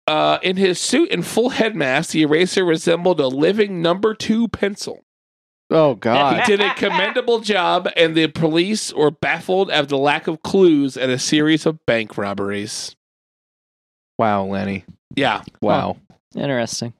uh, 0.07 0.39
in 0.41 0.57
his 0.57 0.79
suit 0.79 1.11
and 1.11 1.25
full 1.25 1.49
head 1.49 1.75
mask, 1.75 2.11
the 2.11 2.23
eraser 2.23 2.65
resembled 2.65 3.19
a 3.19 3.27
living 3.27 3.81
number 3.81 4.13
two 4.15 4.47
pencil. 4.47 5.03
Oh 5.69 5.95
God! 5.95 6.41
He 6.41 6.45
did 6.45 6.59
a 6.61 6.73
commendable 6.73 7.39
job, 7.43 7.87
and 7.95 8.13
the 8.15 8.27
police 8.27 8.91
were 8.93 9.11
baffled 9.11 9.69
at 9.71 9.87
the 9.87 9.97
lack 9.97 10.27
of 10.27 10.41
clues 10.43 10.97
at 10.97 11.09
a 11.09 11.17
series 11.19 11.65
of 11.65 11.85
bank 11.85 12.17
robberies. 12.17 12.95
wow, 14.17 14.43
Lenny. 14.43 14.83
Yeah, 15.15 15.43
Wow. 15.61 15.97
Interesting. 16.35 16.93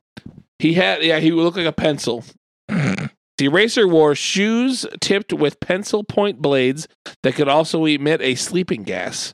he 0.60 0.74
had. 0.74 1.04
Yeah, 1.04 1.20
he 1.20 1.32
looked 1.32 1.58
like 1.58 1.66
a 1.66 1.72
pencil. 1.72 2.24
the 2.68 3.10
eraser 3.40 3.88
wore 3.88 4.14
shoes 4.16 4.86
tipped 5.00 5.32
with 5.34 5.60
pencil 5.60 6.04
point 6.04 6.42
blades 6.42 6.88
that 7.24 7.36
could 7.36 7.48
also 7.48 7.86
emit 7.86 8.22
a 8.22 8.36
sleeping 8.36 8.84
gas. 8.84 9.34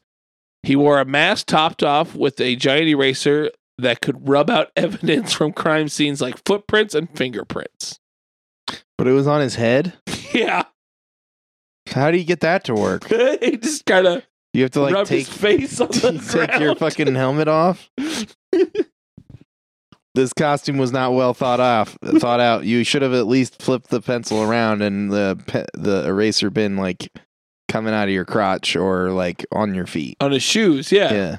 He 0.64 0.76
wore 0.76 1.00
a 1.00 1.06
mask 1.06 1.48
topped 1.48 1.82
off 1.84 2.14
with 2.16 2.40
a 2.42 2.56
giant 2.56 2.88
eraser 2.90 3.52
that 3.78 4.02
could 4.02 4.28
rub 4.28 4.50
out 4.50 4.72
evidence 4.76 5.34
from 5.34 5.54
crime 5.54 5.88
scenes 5.90 6.22
like 6.22 6.38
footprints 6.46 6.94
and 6.96 7.10
fingerprints. 7.16 8.00
But 8.98 9.08
it 9.08 9.12
was 9.14 9.28
on 9.28 9.42
his 9.42 9.56
head. 9.56 9.94
Yeah, 10.34 10.64
How 11.90 12.12
do 12.12 12.18
you 12.18 12.24
get 12.26 12.42
that 12.42 12.64
to 12.66 12.76
work? 12.76 13.08
he 13.42 13.58
just 13.58 13.86
kind 13.86 14.06
of 14.08 14.24
You 14.54 14.64
have 14.64 14.72
to 14.72 14.82
like 14.82 14.94
rubbed 14.94 15.10
take 15.10 15.26
his 15.28 15.36
face 15.38 15.80
on 15.82 15.88
the 15.90 16.48
take 16.50 16.60
your 16.60 16.76
fucking 16.76 17.16
helmet 17.16 17.48
off. 17.48 17.90
This 20.16 20.34
costume 20.34 20.78
was 20.78 20.92
not 20.92 21.14
well 21.14 21.34
thought 21.34 21.60
off, 21.60 21.98
thought 22.04 22.40
out. 22.40 22.66
You 22.66 22.84
should 22.84 23.02
have 23.04 23.14
at 23.14 23.28
least 23.28 23.62
flipped 23.62 23.90
the 23.90 24.02
pencil 24.02 24.42
around 24.42 24.82
and 24.82 25.12
the 25.12 25.40
pe- 25.48 25.66
the 25.76 26.08
eraser 26.08 26.50
been 26.50 26.76
like 26.76 27.12
coming 27.68 27.94
out 27.94 28.08
of 28.08 28.14
your 28.14 28.26
crotch 28.26 28.76
or 28.76 29.12
like 29.12 29.46
on 29.52 29.76
your 29.76 29.86
feet. 29.86 30.18
on 30.20 30.32
his 30.32 30.44
shoes. 30.44 30.92
Yeah. 30.92 31.14
Yeah. 31.14 31.38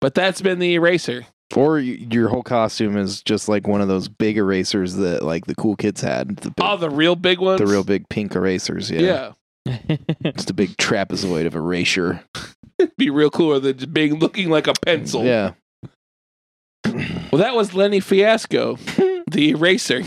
but 0.00 0.14
that's 0.14 0.40
been 0.40 0.58
the 0.60 0.74
eraser. 0.74 1.26
Or 1.54 1.78
your 1.78 2.28
whole 2.30 2.42
costume 2.42 2.96
is 2.96 3.22
just 3.22 3.46
like 3.46 3.66
one 3.66 3.82
of 3.82 3.88
those 3.88 4.08
big 4.08 4.38
erasers 4.38 4.94
that 4.94 5.22
like 5.22 5.44
the 5.44 5.54
cool 5.54 5.76
kids 5.76 6.00
had. 6.00 6.36
The 6.38 6.50
big, 6.50 6.64
Oh, 6.64 6.78
the 6.78 6.88
real 6.88 7.14
big 7.16 7.40
ones. 7.40 7.60
the 7.60 7.66
real 7.66 7.84
big 7.84 8.08
pink 8.08 8.34
erasers. 8.34 8.90
Yeah. 8.90 9.32
Yeah, 9.66 9.78
Just 10.34 10.48
a 10.48 10.54
big 10.54 10.70
trapezoid 10.78 11.44
of 11.46 11.54
erasure. 11.54 12.24
be 12.96 13.10
real 13.10 13.28
cooler 13.30 13.60
than 13.60 13.76
just 13.76 13.92
being 13.92 14.18
looking 14.18 14.48
like 14.48 14.66
a 14.66 14.72
pencil. 14.84 15.24
Yeah. 15.24 15.52
Well, 16.84 17.40
that 17.40 17.54
was 17.54 17.74
Lenny 17.74 18.00
Fiasco, 18.00 18.76
the 19.30 19.50
eraser. 19.50 20.02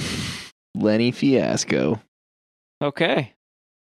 Lenny 0.76 1.12
Fiasco. 1.12 2.02
okay. 2.82 3.34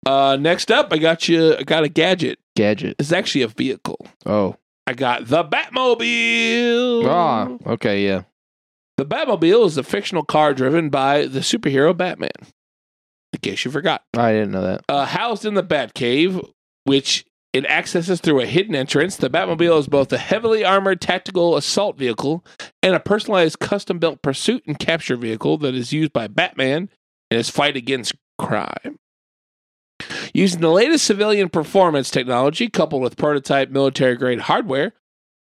Uh, 0.06 0.36
next 0.40 0.72
up, 0.72 0.92
I 0.92 0.98
got 0.98 1.28
you. 1.30 1.56
I 1.58 1.64
got 1.64 1.84
a 1.84 1.90
gadget. 1.90 2.40
Gadget. 2.56 2.96
It's 3.00 3.12
actually 3.12 3.44
a 3.44 3.48
vehicle. 3.48 4.06
Oh. 4.26 4.56
I 4.88 4.94
got 4.94 5.28
the 5.28 5.44
Batmobile. 5.44 7.06
Ah, 7.08 7.50
okay, 7.72 8.04
yeah. 8.06 8.24
The 8.98 9.06
Batmobile 9.06 9.66
is 9.68 9.78
a 9.78 9.84
fictional 9.84 10.24
car 10.24 10.54
driven 10.54 10.90
by 10.90 11.28
the 11.28 11.40
superhero 11.40 11.96
Batman. 11.96 12.32
In 13.34 13.40
case 13.42 13.64
you 13.64 13.72
forgot. 13.72 14.04
I 14.16 14.32
didn't 14.34 14.52
know 14.52 14.64
that. 14.64 14.84
Uh, 14.90 15.06
housed 15.06 15.46
in 15.46 15.54
the 15.54 15.64
Batcave, 15.64 16.46
which 16.84 17.26
it 17.54 17.66
accesses 17.66 18.22
through 18.22 18.40
a 18.40 18.46
hidden 18.46 18.76
entrance, 18.76 19.18
the 19.18 19.30
Batmobile 19.30 19.80
is 19.80 19.88
both 19.88 20.14
a 20.14 20.18
heavily 20.18 20.64
armored 20.64 21.02
tactical 21.02 21.58
assault 21.58 21.98
vehicle 21.98 22.46
and 22.82 22.96
a 22.96 23.00
personalized 23.00 23.60
custom 23.60 24.00
built 24.00 24.22
pursuit 24.22 24.64
and 24.66 24.80
capture 24.80 25.18
vehicle 25.18 25.58
that 25.58 25.76
is 25.76 25.92
used 25.92 26.14
by 26.14 26.28
Batman 26.28 26.90
in 27.30 27.38
his 27.38 27.50
fight 27.50 27.76
against 27.76 28.16
crime. 28.38 29.00
Using 30.34 30.62
the 30.62 30.70
latest 30.70 31.06
civilian 31.06 31.50
performance 31.50 32.10
technology 32.10 32.70
coupled 32.70 33.02
with 33.02 33.18
prototype 33.18 33.70
military 33.70 34.16
grade 34.16 34.42
hardware, 34.42 34.94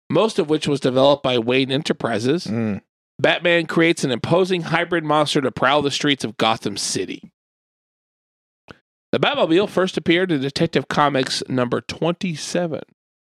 most 0.09 0.39
of 0.39 0.49
which 0.49 0.69
was 0.69 0.81
developed 0.81 1.23
by 1.23 1.39
Wayne 1.39 1.73
Enterprises, 1.73 2.47
Mm. 2.47 2.81
Batman 3.19 3.65
creates 3.67 4.05
an 4.05 4.11
imposing 4.11 4.63
hybrid 4.63 5.03
monster 5.03 5.41
to 5.41 5.51
prowl 5.51 5.81
the 5.83 5.91
streets 5.91 6.23
of 6.23 6.37
Gotham 6.37 6.77
City. 6.77 7.33
The 9.13 9.21
Batmobile 9.21 9.69
first 9.69 9.97
appeared 9.97 10.33
in 10.33 10.41
Detective 10.41 10.89
Comics 10.89 11.43
number 11.49 11.81
27. 11.81 12.81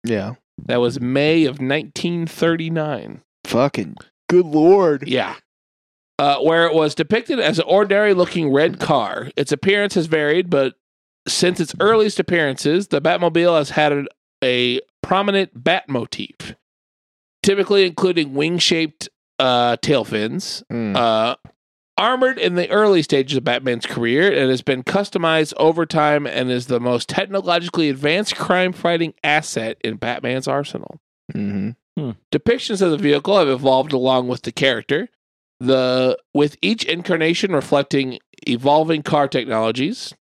Yeah. 0.04 0.34
That 0.66 0.80
was 0.80 1.00
May 1.00 1.44
of 1.44 1.58
1939. 1.58 3.22
Fucking 3.44 3.96
good 4.28 4.46
lord. 4.46 5.08
Yeah. 5.08 5.36
Uh, 6.18 6.38
where 6.40 6.66
it 6.66 6.74
was 6.74 6.94
depicted 6.94 7.40
as 7.40 7.58
an 7.58 7.64
ordinary 7.66 8.12
looking 8.12 8.52
red 8.52 8.78
car. 8.78 9.30
Its 9.36 9.52
appearance 9.52 9.94
has 9.94 10.06
varied, 10.06 10.50
but 10.50 10.74
since 11.26 11.60
its 11.60 11.74
earliest 11.80 12.20
appearances, 12.20 12.88
the 12.88 13.00
Batmobile 13.00 13.56
has 13.56 13.70
had 13.70 13.92
a, 13.92 14.04
a 14.44 14.80
prominent 15.02 15.64
bat 15.64 15.88
motif, 15.88 16.54
typically 17.42 17.86
including 17.86 18.34
wing 18.34 18.58
shaped 18.58 19.08
uh, 19.38 19.76
tail 19.80 20.04
fins. 20.04 20.62
Mm. 20.70 20.94
Uh, 20.94 21.36
armored 22.00 22.38
in 22.38 22.54
the 22.54 22.68
early 22.70 23.02
stages 23.02 23.36
of 23.36 23.44
Batman's 23.44 23.84
career, 23.84 24.22
it 24.32 24.48
has 24.48 24.62
been 24.62 24.82
customized 24.82 25.52
over 25.58 25.84
time 25.84 26.26
and 26.26 26.50
is 26.50 26.66
the 26.66 26.80
most 26.80 27.08
technologically 27.08 27.90
advanced 27.90 28.36
crime 28.36 28.72
fighting 28.72 29.12
asset 29.22 29.76
in 29.84 29.96
Batman's 29.96 30.48
arsenal. 30.48 30.98
hmm 31.32 31.70
Depictions 32.32 32.80
of 32.80 32.92
the 32.92 32.96
vehicle 32.96 33.38
have 33.38 33.48
evolved 33.48 33.92
along 33.92 34.28
with 34.28 34.42
the 34.42 34.52
character, 34.52 35.08
the 35.58 36.16
with 36.32 36.56
each 36.62 36.82
incarnation 36.84 37.52
reflecting 37.52 38.18
evolving 38.46 39.02
car 39.02 39.28
technologies. 39.28 40.14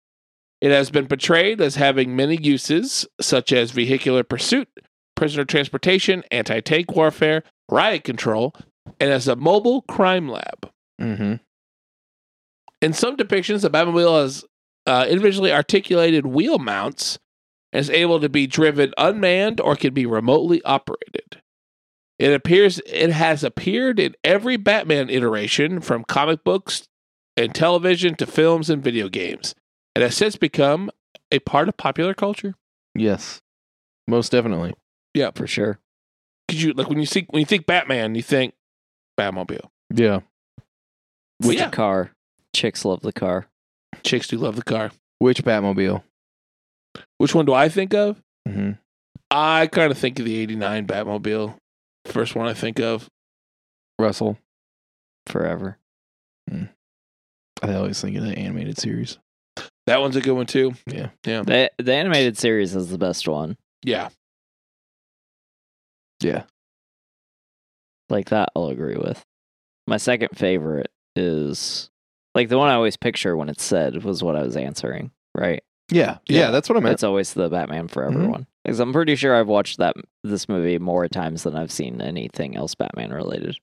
It 0.62 0.70
has 0.70 0.90
been 0.90 1.06
portrayed 1.06 1.60
as 1.60 1.74
having 1.74 2.16
many 2.16 2.36
uses, 2.40 3.06
such 3.20 3.52
as 3.52 3.72
vehicular 3.72 4.24
pursuit, 4.24 4.68
prisoner 5.14 5.44
transportation, 5.44 6.24
anti 6.30 6.60
tank 6.60 6.96
warfare, 6.96 7.42
riot 7.70 8.04
control, 8.04 8.54
and 8.98 9.10
as 9.10 9.28
a 9.28 9.36
mobile 9.36 9.82
crime 9.82 10.28
lab. 10.30 10.70
hmm 10.98 11.34
In 12.82 12.92
some 12.92 13.16
depictions, 13.16 13.62
the 13.62 13.70
Batmobile 13.70 14.22
has 14.22 14.44
uh, 14.86 15.06
individually 15.08 15.52
articulated 15.52 16.26
wheel 16.26 16.58
mounts 16.58 17.18
and 17.72 17.80
is 17.80 17.90
able 17.90 18.20
to 18.20 18.28
be 18.28 18.46
driven 18.46 18.92
unmanned 18.98 19.60
or 19.60 19.76
can 19.76 19.94
be 19.94 20.06
remotely 20.06 20.62
operated. 20.64 21.40
It 22.18 22.32
appears 22.32 22.80
it 22.86 23.10
has 23.10 23.44
appeared 23.44 23.98
in 23.98 24.14
every 24.24 24.56
Batman 24.56 25.10
iteration, 25.10 25.80
from 25.80 26.04
comic 26.04 26.44
books 26.44 26.86
and 27.36 27.54
television 27.54 28.14
to 28.16 28.26
films 28.26 28.70
and 28.70 28.82
video 28.82 29.08
games. 29.08 29.54
It 29.94 30.02
has 30.02 30.16
since 30.16 30.36
become 30.36 30.90
a 31.30 31.40
part 31.40 31.68
of 31.68 31.76
popular 31.76 32.14
culture. 32.14 32.54
Yes. 32.94 33.40
Most 34.06 34.32
definitely. 34.32 34.74
Yeah, 35.12 35.30
For 35.34 35.46
sure. 35.46 35.78
because 36.46 36.62
you 36.62 36.72
like 36.72 36.88
when 36.88 37.00
you 37.00 37.06
think 37.06 37.32
when 37.32 37.40
you 37.40 37.46
think 37.46 37.66
Batman, 37.66 38.14
you 38.14 38.22
think 38.22 38.54
Batmobile. 39.18 39.68
Yeah. 39.92 40.20
Well, 41.40 41.48
Which 41.50 41.58
yeah. 41.58 41.70
car? 41.70 42.12
Chicks 42.56 42.86
love 42.86 43.00
the 43.02 43.12
car. 43.12 43.48
Chicks 44.02 44.28
do 44.28 44.38
love 44.38 44.56
the 44.56 44.62
car. 44.62 44.90
Which 45.18 45.44
Batmobile? 45.44 46.02
Which 47.18 47.34
one 47.34 47.44
do 47.44 47.52
I 47.52 47.68
think 47.68 47.92
of? 47.92 48.22
hmm 48.48 48.72
I 49.30 49.66
kind 49.66 49.90
of 49.92 49.98
think 49.98 50.18
of 50.18 50.24
the 50.24 50.36
'89 50.38 50.86
Batmobile. 50.86 51.56
first 52.06 52.34
one 52.34 52.46
I 52.46 52.54
think 52.54 52.80
of. 52.80 53.08
Russell. 53.98 54.38
Forever. 55.26 55.76
I 56.50 57.74
always 57.74 58.00
think 58.00 58.16
of 58.16 58.22
the 58.24 58.38
animated 58.38 58.78
series. 58.78 59.18
That 59.86 60.00
one's 60.00 60.16
a 60.16 60.20
good 60.22 60.32
one 60.34 60.46
too. 60.46 60.74
Yeah. 60.86 61.10
Yeah. 61.26 61.42
The 61.42 61.70
the 61.78 61.92
animated 61.94 62.38
series 62.38 62.74
is 62.74 62.88
the 62.88 62.96
best 62.98 63.28
one. 63.28 63.56
Yeah. 63.84 64.08
Yeah. 66.22 66.44
Like 68.08 68.30
that 68.30 68.48
I'll 68.56 68.68
agree 68.68 68.96
with. 68.96 69.22
My 69.86 69.96
second 69.98 70.30
favorite 70.36 70.90
is 71.16 71.90
like 72.36 72.48
the 72.48 72.58
one 72.58 72.68
I 72.68 72.74
always 72.74 72.96
picture 72.96 73.36
when 73.36 73.48
it's 73.48 73.64
said 73.64 74.04
was 74.04 74.22
what 74.22 74.36
I 74.36 74.42
was 74.42 74.56
answering, 74.56 75.10
right? 75.34 75.62
Yeah. 75.90 76.18
Yeah. 76.28 76.38
Yeah. 76.40 76.50
That's 76.52 76.68
what 76.68 76.76
I 76.76 76.80
meant. 76.80 76.92
It's 76.94 77.02
always 77.02 77.32
the 77.34 77.48
Batman 77.48 77.88
Forever 77.88 78.18
Mhm. 78.18 78.28
one. 78.30 78.46
Because 78.64 78.78
I'm 78.80 78.92
pretty 78.92 79.16
sure 79.16 79.34
I've 79.34 79.48
watched 79.48 79.78
that 79.78 79.96
this 80.22 80.48
movie 80.48 80.78
more 80.78 81.08
times 81.08 81.42
than 81.44 81.56
I've 81.56 81.70
seen 81.72 82.00
anything 82.00 82.56
else 82.56 82.74
Batman 82.74 83.12
related. 83.12 83.56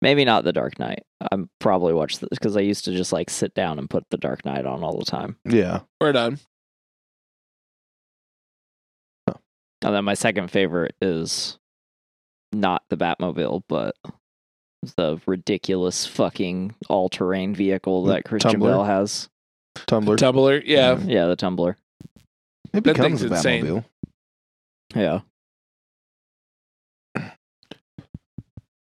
Maybe 0.00 0.24
not 0.24 0.44
The 0.44 0.52
Dark 0.52 0.78
Knight. 0.78 1.04
I'm 1.32 1.50
probably 1.58 1.92
watched 1.92 2.20
this 2.20 2.28
because 2.30 2.56
I 2.56 2.60
used 2.60 2.84
to 2.86 2.92
just 2.92 3.12
like 3.12 3.30
sit 3.30 3.52
down 3.54 3.78
and 3.78 3.90
put 3.90 4.04
The 4.10 4.16
Dark 4.18 4.44
Knight 4.44 4.64
on 4.66 4.82
all 4.84 4.96
the 4.98 5.04
time. 5.04 5.36
Yeah. 5.44 5.80
Right 6.00 6.14
on. 6.16 6.38
And 9.84 9.94
then 9.94 10.04
my 10.04 10.14
second 10.14 10.50
favorite 10.50 10.94
is 11.00 11.58
not 12.52 12.82
the 12.90 12.96
Batmobile, 12.96 13.62
but 13.68 13.94
the 14.96 15.20
ridiculous 15.26 16.06
fucking 16.06 16.74
all 16.88 17.08
terrain 17.08 17.54
vehicle 17.54 18.04
that 18.04 18.24
Christian 18.24 18.52
Tumbler? 18.52 18.70
Bale 18.72 18.84
has. 18.84 19.28
Tumbler. 19.86 20.16
Tumbler. 20.16 20.62
Yeah. 20.64 20.98
Yeah, 20.98 21.26
the 21.26 21.36
Tumbler. 21.36 21.76
it 22.72 22.72
that 22.72 22.82
becomes 22.84 23.20
thing's 23.20 23.30
a 23.30 23.34
insane. 23.34 23.64
Batmobile. 23.66 23.84
Yeah. 24.94 25.20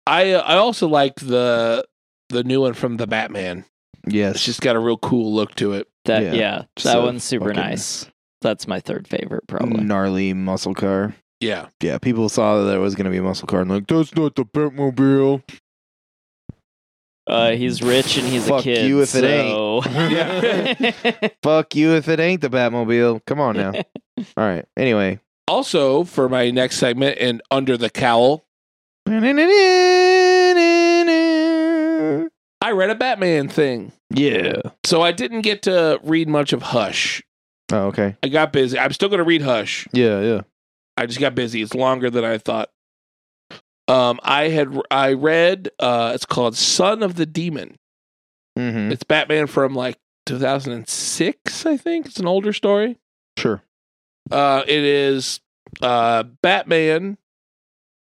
I 0.07 0.31
uh, 0.33 0.41
I 0.41 0.55
also 0.57 0.87
like 0.87 1.15
the 1.15 1.85
the 2.29 2.43
new 2.43 2.61
one 2.61 2.73
from 2.73 2.97
the 2.97 3.07
Batman. 3.07 3.65
Yes. 4.07 4.35
It's 4.35 4.45
just 4.45 4.61
got 4.61 4.75
a 4.75 4.79
real 4.79 4.97
cool 4.97 5.33
look 5.33 5.55
to 5.55 5.73
it. 5.73 5.87
That 6.05 6.21
Yeah, 6.23 6.33
yeah, 6.33 6.63
just 6.75 6.85
that 6.85 6.99
a 6.99 7.01
one's 7.01 7.23
super 7.23 7.45
fucking- 7.49 7.61
nice. 7.61 8.07
That's 8.41 8.67
my 8.67 8.79
third 8.79 9.07
favorite 9.07 9.47
probably. 9.47 9.83
gnarly 9.83 10.33
muscle 10.33 10.75
car. 10.75 11.15
Yeah. 11.39 11.69
Yeah. 11.81 11.97
People 11.97 12.29
saw 12.29 12.59
that 12.59 12.65
there 12.65 12.79
was 12.79 12.93
going 12.93 13.05
to 13.05 13.09
be 13.11 13.17
a 13.17 13.23
muscle 13.23 13.47
car 13.47 13.61
and 13.61 13.71
like, 13.71 13.87
that's 13.87 14.15
not 14.15 14.35
the 14.35 14.45
Batmobile. 14.45 15.41
Uh, 17.27 17.51
he's 17.51 17.81
rich 17.81 18.17
and 18.17 18.27
he's 18.27 18.47
a 18.47 18.61
kid. 18.61 18.77
Fuck 18.77 18.87
you 18.87 19.01
if 19.01 19.15
it 19.15 19.21
so- 19.21 19.81
Fuck 21.43 21.75
you 21.75 21.95
if 21.95 22.07
it 22.07 22.19
ain't 22.19 22.41
the 22.41 22.49
Batmobile. 22.49 23.25
Come 23.25 23.39
on 23.39 23.55
now. 23.57 23.71
All 24.17 24.23
right. 24.37 24.65
Anyway. 24.77 25.19
Also, 25.47 26.03
for 26.03 26.29
my 26.29 26.49
next 26.51 26.77
segment 26.77 27.17
and 27.19 27.41
under 27.51 27.77
the 27.77 27.89
cowl, 27.89 28.45
I 29.07 29.19
read 32.73 32.89
a 32.89 32.95
Batman 32.95 33.47
thing. 33.47 33.91
Yeah. 34.09 34.53
So 34.83 35.01
I 35.01 35.11
didn't 35.11 35.41
get 35.41 35.61
to 35.63 35.99
read 36.03 36.27
much 36.27 36.53
of 36.53 36.63
Hush. 36.63 37.21
Oh, 37.71 37.87
okay. 37.87 38.15
I 38.23 38.29
got 38.29 38.53
busy. 38.53 38.79
I'm 38.79 38.93
still 38.93 39.09
going 39.09 39.19
to 39.19 39.23
read 39.25 39.41
Hush. 39.41 39.87
Yeah, 39.91 40.21
yeah. 40.21 40.41
I 40.97 41.05
just 41.05 41.19
got 41.19 41.35
busy. 41.35 41.61
It's 41.61 41.75
longer 41.75 42.09
than 42.09 42.23
I 42.23 42.37
thought. 42.37 42.69
Um, 43.87 44.19
I 44.23 44.49
had 44.49 44.79
I 44.89 45.13
read. 45.13 45.69
Uh, 45.79 46.11
it's 46.15 46.25
called 46.25 46.55
Son 46.55 47.03
of 47.03 47.15
the 47.15 47.25
Demon. 47.25 47.77
Mm-hmm. 48.57 48.91
It's 48.91 49.03
Batman 49.03 49.47
from 49.47 49.75
like 49.75 49.97
2006, 50.25 51.65
I 51.65 51.77
think. 51.77 52.05
It's 52.07 52.19
an 52.19 52.27
older 52.27 52.53
story. 52.53 52.97
Sure. 53.37 53.61
Uh, 54.31 54.63
it 54.67 54.83
is 54.83 55.39
uh, 55.81 56.23
Batman 56.41 57.17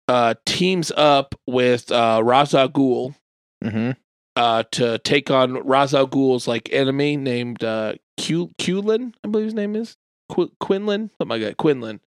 uh, 0.07 0.35
teams 0.45 0.91
up 0.95 1.33
with 1.47 1.91
uh, 1.91 2.21
Ra's 2.23 2.53
al 2.53 2.69
Ghul 2.69 3.15
Mm-hmm. 3.63 3.91
uh, 4.35 4.63
to 4.71 4.97
take 4.99 5.31
on 5.31 5.53
Ra's 5.65 5.93
al 5.95 6.07
Ghul's 6.07 6.47
like 6.47 6.69
enemy 6.73 7.15
named 7.15 7.63
uh, 7.63 7.93
Q- 8.17 8.51
Qulin, 8.59 9.13
I 9.23 9.29
believe 9.29 9.45
his 9.45 9.53
name 9.53 9.75
is 9.77 9.95
Qu- 10.29 10.51
Quinlan, 10.59 11.09
Oh 11.21 11.25
my 11.25 11.39
god, 11.39 11.55
Quinlan, 11.57 12.01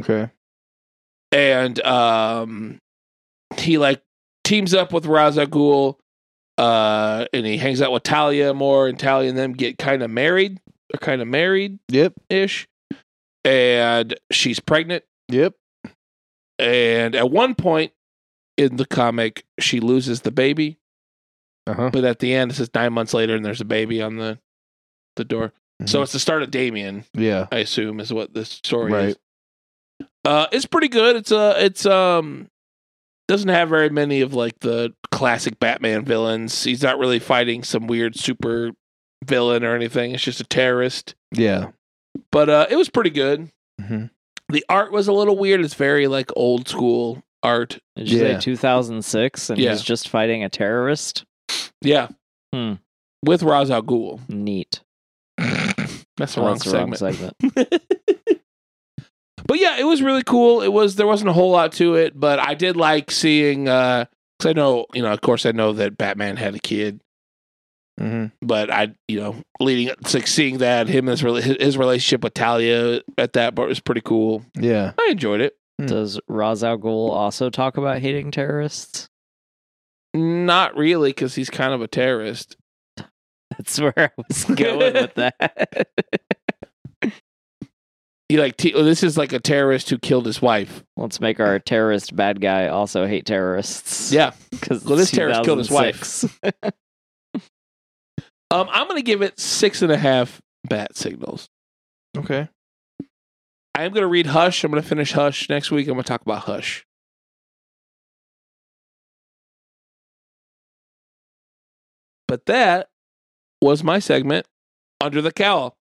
Okay. 0.00 0.30
and 1.32 1.84
um, 1.84 2.78
he 3.58 3.78
like 3.78 4.02
teams 4.44 4.74
up 4.74 4.92
with 4.92 5.04
Ghul, 5.04 5.96
uh, 6.58 7.26
and 7.32 7.46
he 7.46 7.56
hangs 7.56 7.80
out 7.82 7.92
with 7.92 8.02
Talia 8.02 8.54
more, 8.54 8.88
and 8.88 8.98
Talia 8.98 9.28
and 9.28 9.38
them 9.38 9.52
get 9.52 9.78
kind 9.78 10.02
of 10.02 10.10
married. 10.10 10.60
They're 10.90 10.98
kind 11.00 11.20
of 11.22 11.28
married 11.28 11.78
Yep. 11.88 12.14
ish, 12.28 12.68
and 13.44 14.14
she's 14.30 14.60
pregnant. 14.60 15.04
Yep. 15.28 15.54
And 16.58 17.14
at 17.14 17.30
one 17.30 17.54
point 17.54 17.92
in 18.56 18.76
the 18.76 18.86
comic, 18.86 19.44
she 19.58 19.80
loses 19.80 20.20
the 20.20 20.30
baby, 20.30 20.78
Uh-huh. 21.66 21.90
but 21.92 22.04
at 22.04 22.20
the 22.20 22.32
end, 22.34 22.52
it 22.52 22.54
says 22.54 22.70
nine 22.74 22.92
months 22.92 23.14
later, 23.14 23.34
and 23.34 23.44
there's 23.44 23.60
a 23.60 23.64
baby 23.64 24.00
on 24.02 24.16
the 24.16 24.38
the 25.16 25.24
door. 25.24 25.52
So 25.86 26.02
it's 26.02 26.12
the 26.12 26.18
start 26.20 26.42
of 26.42 26.50
Damian, 26.50 27.04
yeah. 27.14 27.46
I 27.52 27.58
assume, 27.58 27.98
is 28.00 28.12
what 28.12 28.32
this 28.32 28.48
story 28.48 28.92
Right. 28.92 29.08
is. 29.08 29.16
Uh, 30.24 30.46
it's 30.52 30.66
pretty 30.66 30.88
good. 30.88 31.16
It's 31.16 31.32
uh, 31.32 31.56
it's 31.58 31.84
um, 31.84 32.48
doesn't 33.28 33.48
have 33.48 33.68
very 33.68 33.88
many 33.90 34.20
of 34.20 34.34
like 34.34 34.58
the 34.60 34.92
classic 35.10 35.58
Batman 35.58 36.04
villains. 36.04 36.64
He's 36.64 36.82
not 36.82 36.98
really 36.98 37.18
fighting 37.18 37.62
some 37.62 37.86
weird 37.86 38.18
super 38.18 38.72
villain 39.24 39.64
or 39.64 39.74
anything. 39.74 40.12
It's 40.12 40.22
just 40.22 40.40
a 40.40 40.44
terrorist. 40.44 41.14
Yeah. 41.32 41.70
But 42.30 42.48
uh, 42.48 42.66
it 42.70 42.76
was 42.76 42.88
pretty 42.88 43.10
good. 43.10 43.50
Mhm. 43.80 44.10
The 44.50 44.64
art 44.68 44.92
was 44.92 45.08
a 45.08 45.12
little 45.12 45.36
weird. 45.38 45.60
It's 45.60 45.74
very 45.74 46.06
like 46.06 46.30
old 46.36 46.68
school 46.68 47.22
art. 47.42 47.78
Did 47.96 48.10
you 48.10 48.18
Yeah. 48.22 48.34
say 48.38 48.40
2006 48.40 49.50
and 49.50 49.58
Yeah. 49.58 49.70
he's 49.70 49.82
just 49.82 50.08
fighting 50.08 50.44
a 50.44 50.48
terrorist? 50.48 51.24
Yeah. 51.80 52.08
Hmm. 52.52 52.74
With 53.24 53.42
Ra's 53.42 53.70
al 53.70 53.82
Ghul. 53.82 54.20
Neat. 54.28 54.80
That's 56.16 56.34
the 56.34 56.40
Oh, 56.40 56.44
wrong 56.44 56.52
that's 56.58 56.64
the 56.70 56.76
wrong 56.78 56.94
segment. 56.94 57.36
segment. 59.44 59.48
but 59.48 59.60
yeah, 59.60 59.76
it 59.78 59.84
was 59.84 60.02
really 60.02 60.22
cool. 60.22 60.62
It 60.62 60.72
was 60.72 60.96
there 60.96 61.06
wasn't 61.06 61.30
a 61.30 61.34
whole 61.34 61.50
lot 61.50 61.72
to 61.74 61.94
it, 61.94 62.18
but 62.18 62.38
I 62.38 62.54
did 62.54 62.76
like 62.76 63.10
seeing 63.10 63.68
uh 63.68 64.06
'cause 64.40 64.50
I 64.50 64.52
know, 64.52 64.86
you 64.94 65.02
know, 65.02 65.12
of 65.12 65.20
course 65.20 65.46
I 65.46 65.52
know 65.52 65.72
that 65.74 65.96
Batman 65.98 66.36
had 66.36 66.54
a 66.54 66.58
kid, 66.58 67.00
Mm-hmm. 68.00 68.34
but 68.44 68.72
I, 68.72 68.92
you 69.06 69.20
know, 69.20 69.36
leading 69.60 69.86
it's 69.88 70.14
like 70.14 70.26
seeing 70.26 70.58
that 70.58 70.88
him 70.88 71.08
and 71.08 71.16
his 71.20 71.44
his 71.60 71.78
relationship 71.78 72.24
with 72.24 72.34
Talia 72.34 73.02
at 73.16 73.34
that 73.34 73.54
part 73.54 73.68
was 73.68 73.78
pretty 73.78 74.00
cool. 74.00 74.44
Yeah. 74.58 74.92
I 74.98 75.08
enjoyed 75.12 75.40
it. 75.40 75.56
Does 75.84 76.18
Ra's 76.28 76.64
al 76.64 76.76
Ghul 76.78 77.10
also 77.10 77.50
talk 77.50 77.76
about 77.76 77.98
hating 78.00 78.30
terrorists? 78.32 79.08
Not 80.12 80.76
really 80.76 81.12
cuz 81.12 81.34
he's 81.36 81.50
kind 81.50 81.72
of 81.72 81.82
a 81.82 81.88
terrorist. 81.88 82.56
That's 83.58 83.78
where 83.80 83.94
I 83.96 84.10
was 84.16 84.44
going 84.44 84.94
with 84.94 85.14
that. 85.14 85.88
He 88.34 88.40
like 88.40 88.56
t- 88.56 88.72
this 88.72 89.04
is 89.04 89.16
like 89.16 89.32
a 89.32 89.38
terrorist 89.38 89.90
who 89.90 89.96
killed 89.96 90.26
his 90.26 90.42
wife. 90.42 90.82
Let's 90.96 91.20
make 91.20 91.38
our 91.38 91.60
terrorist 91.60 92.16
bad 92.16 92.40
guy 92.40 92.66
also 92.66 93.06
hate 93.06 93.26
terrorists. 93.26 94.10
Yeah. 94.10 94.32
because 94.50 94.84
Well, 94.84 94.96
this 94.96 95.12
terrorist 95.12 95.44
killed 95.44 95.58
his 95.58 95.70
wife. 95.70 96.24
Um 98.50 98.68
I'm 98.72 98.88
going 98.88 98.98
to 98.98 99.04
give 99.04 99.22
it 99.22 99.38
six 99.38 99.82
and 99.82 99.92
a 99.92 99.96
half 99.96 100.42
bat 100.68 100.96
signals. 100.96 101.48
Okay. 102.16 102.48
I 103.72 103.84
am 103.84 103.92
going 103.92 104.02
to 104.02 104.08
read 104.08 104.26
Hush. 104.26 104.64
I'm 104.64 104.72
going 104.72 104.82
to 104.82 104.88
finish 104.88 105.12
Hush 105.12 105.48
next 105.48 105.70
week. 105.70 105.86
I'm 105.86 105.94
going 105.94 106.02
to 106.02 106.08
talk 106.08 106.22
about 106.22 106.40
Hush. 106.40 106.84
But 112.26 112.46
that 112.46 112.88
was 113.62 113.84
my 113.84 114.00
segment 114.00 114.46
under 115.00 115.22
the 115.22 115.32
cowl. 115.32 115.76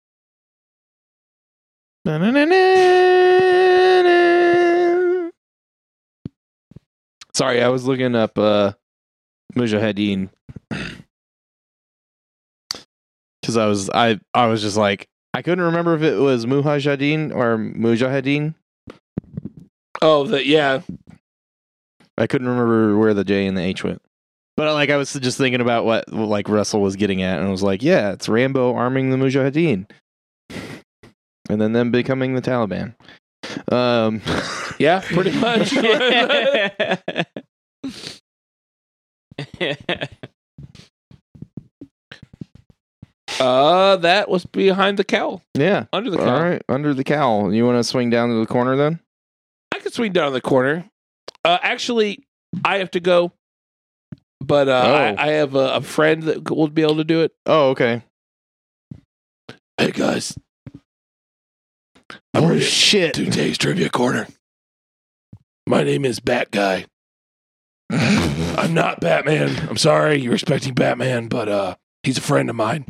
Sorry, 7.33 7.61
I 7.61 7.69
was 7.69 7.85
looking 7.85 8.15
up 8.15 8.37
uh 8.37 8.73
Mujahideen. 9.55 10.29
Cause 13.45 13.57
I 13.57 13.67
was 13.67 13.91
I 13.91 14.19
I 14.33 14.47
was 14.47 14.63
just 14.63 14.75
like 14.75 15.07
I 15.35 15.43
couldn't 15.43 15.63
remember 15.63 15.93
if 15.93 16.01
it 16.01 16.15
was 16.15 16.47
Mujahideen 16.47 17.35
or 17.35 17.57
Mujahideen. 17.57 18.55
Oh, 20.01 20.25
the 20.25 20.43
yeah, 20.43 20.81
I 22.17 22.25
couldn't 22.25 22.47
remember 22.47 22.97
where 22.97 23.13
the 23.13 23.23
J 23.23 23.45
and 23.45 23.55
the 23.55 23.61
H 23.61 23.83
went. 23.83 24.01
But 24.57 24.73
like 24.73 24.89
I 24.89 24.97
was 24.97 25.13
just 25.13 25.37
thinking 25.37 25.61
about 25.61 25.85
what 25.85 26.11
like 26.11 26.49
Russell 26.49 26.81
was 26.81 26.95
getting 26.95 27.21
at, 27.21 27.37
and 27.37 27.47
I 27.47 27.51
was 27.51 27.63
like, 27.63 27.83
yeah, 27.83 28.13
it's 28.13 28.27
Rambo 28.27 28.73
arming 28.73 29.11
the 29.11 29.17
Mujahideen, 29.17 29.87
and 31.49 31.59
then 31.59 31.73
them 31.73 31.91
becoming 31.91 32.35
the 32.35 32.41
Taliban. 32.41 32.93
Um, 33.71 34.21
yeah, 34.79 35.01
pretty 35.01 35.31
much. 35.39 35.73
uh, 43.39 43.95
that 43.97 44.29
was 44.29 44.45
behind 44.45 44.97
the 44.97 45.03
cowl, 45.03 45.41
yeah. 45.53 45.85
under 45.93 46.09
the 46.09 46.17
All 46.19 46.25
cowl. 46.25 46.41
right, 46.41 46.61
under 46.67 46.93
the 46.93 47.03
cowl. 47.03 47.53
You 47.53 47.65
want 47.65 47.77
to 47.77 47.83
swing 47.83 48.09
down 48.09 48.29
to 48.29 48.35
the 48.39 48.47
corner 48.47 48.75
then? 48.75 48.99
I 49.73 49.79
could 49.79 49.93
swing 49.93 50.11
down 50.11 50.33
the 50.33 50.41
corner. 50.41 50.89
Uh, 51.45 51.57
actually, 51.61 52.25
I 52.65 52.79
have 52.79 52.91
to 52.91 52.99
go, 52.99 53.31
but 54.41 54.67
uh, 54.67 54.83
Oh. 54.85 54.93
I, 54.95 55.27
I 55.27 55.31
have 55.33 55.55
a, 55.55 55.75
a 55.75 55.81
friend 55.81 56.23
that 56.23 56.49
will 56.49 56.67
be 56.69 56.81
able 56.81 56.97
to 56.97 57.03
do 57.03 57.21
it. 57.21 57.31
Oh, 57.45 57.69
okay. 57.69 58.03
Hey 59.77 59.91
guys, 59.91 60.37
Oh 62.33 62.57
shit. 62.59 63.13
today's 63.13 63.57
trivia 63.57 63.89
corner. 63.89 64.27
My 65.67 65.83
name 65.83 66.05
is 66.05 66.19
Bat 66.19 66.51
Guy. 66.51 66.85
I'm 67.91 68.73
not 68.73 68.99
Batman. 69.01 69.67
I'm 69.69 69.77
sorry 69.77 70.17
you're 70.21 70.33
expecting 70.33 70.73
Batman, 70.73 71.27
but 71.27 71.49
uh, 71.49 71.75
he's 72.03 72.17
a 72.17 72.21
friend 72.21 72.49
of 72.49 72.55
mine. 72.55 72.85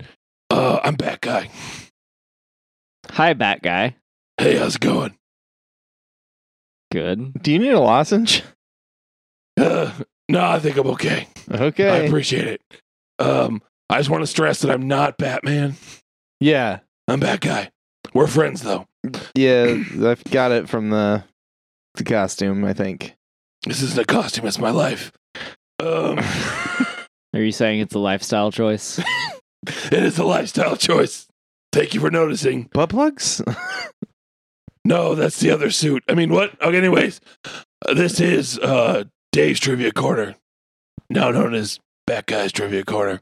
Uh, 0.49 0.79
I'm 0.83 0.95
Bat 0.95 1.21
Guy. 1.21 1.49
Hi, 3.11 3.33
Bat 3.33 3.61
Guy. 3.63 3.95
Hey, 4.37 4.57
how's 4.57 4.75
it 4.75 4.81
going? 4.81 5.15
Good. 6.91 7.41
Do 7.41 7.51
you 7.51 7.59
need 7.59 7.71
a 7.71 7.79
lozenge? 7.79 8.43
Uh, 9.59 9.91
no, 10.27 10.43
I 10.45 10.59
think 10.59 10.77
I'm 10.77 10.87
okay. 10.87 11.27
Okay. 11.51 11.89
I 11.89 11.95
appreciate 12.05 12.47
it. 12.47 12.61
Um, 13.19 13.61
I 13.89 13.97
just 13.97 14.09
want 14.09 14.23
to 14.23 14.27
stress 14.27 14.61
that 14.61 14.71
I'm 14.71 14.87
not 14.87 15.17
Batman. 15.17 15.75
yeah. 16.39 16.79
I'm 17.07 17.19
Bat 17.19 17.39
Guy. 17.41 17.71
We're 18.13 18.27
friends 18.27 18.61
though. 18.61 18.85
Yeah. 19.35 19.81
I've 20.03 20.23
got 20.25 20.51
it 20.51 20.69
from 20.69 20.89
the 20.89 21.23
the 21.95 22.03
costume. 22.03 22.65
I 22.65 22.73
think. 22.73 23.15
This 23.65 23.81
isn't 23.81 23.99
a 23.99 24.05
costume, 24.05 24.47
it's 24.47 24.59
my 24.59 24.71
life. 24.71 25.11
Um, 25.81 26.19
Are 27.33 27.41
you 27.41 27.51
saying 27.51 27.81
it's 27.81 27.93
a 27.93 27.99
lifestyle 27.99 28.51
choice? 28.51 28.99
it 29.67 30.03
is 30.03 30.17
a 30.17 30.23
lifestyle 30.23 30.77
choice. 30.77 31.27
Thank 31.73 31.93
you 31.93 31.99
for 31.99 32.09
noticing. 32.09 32.69
Butt 32.73 32.89
plugs. 32.89 33.41
No, 34.85 35.13
that's 35.13 35.39
the 35.39 35.51
other 35.51 35.71
suit. 35.71 36.03
I 36.07 36.15
mean, 36.15 36.31
what? 36.31 36.59
Okay, 36.61 36.77
anyways, 36.77 37.19
uh, 37.85 37.93
this 37.93 38.19
is 38.19 38.57
uh, 38.59 39.03
Dave's 39.33 39.59
Trivia 39.59 39.91
Corner, 39.91 40.35
now 41.09 41.29
known 41.31 41.53
as 41.53 41.79
Bat 42.07 42.27
Guy's 42.27 42.51
Trivia 42.53 42.85
Corner. 42.85 43.21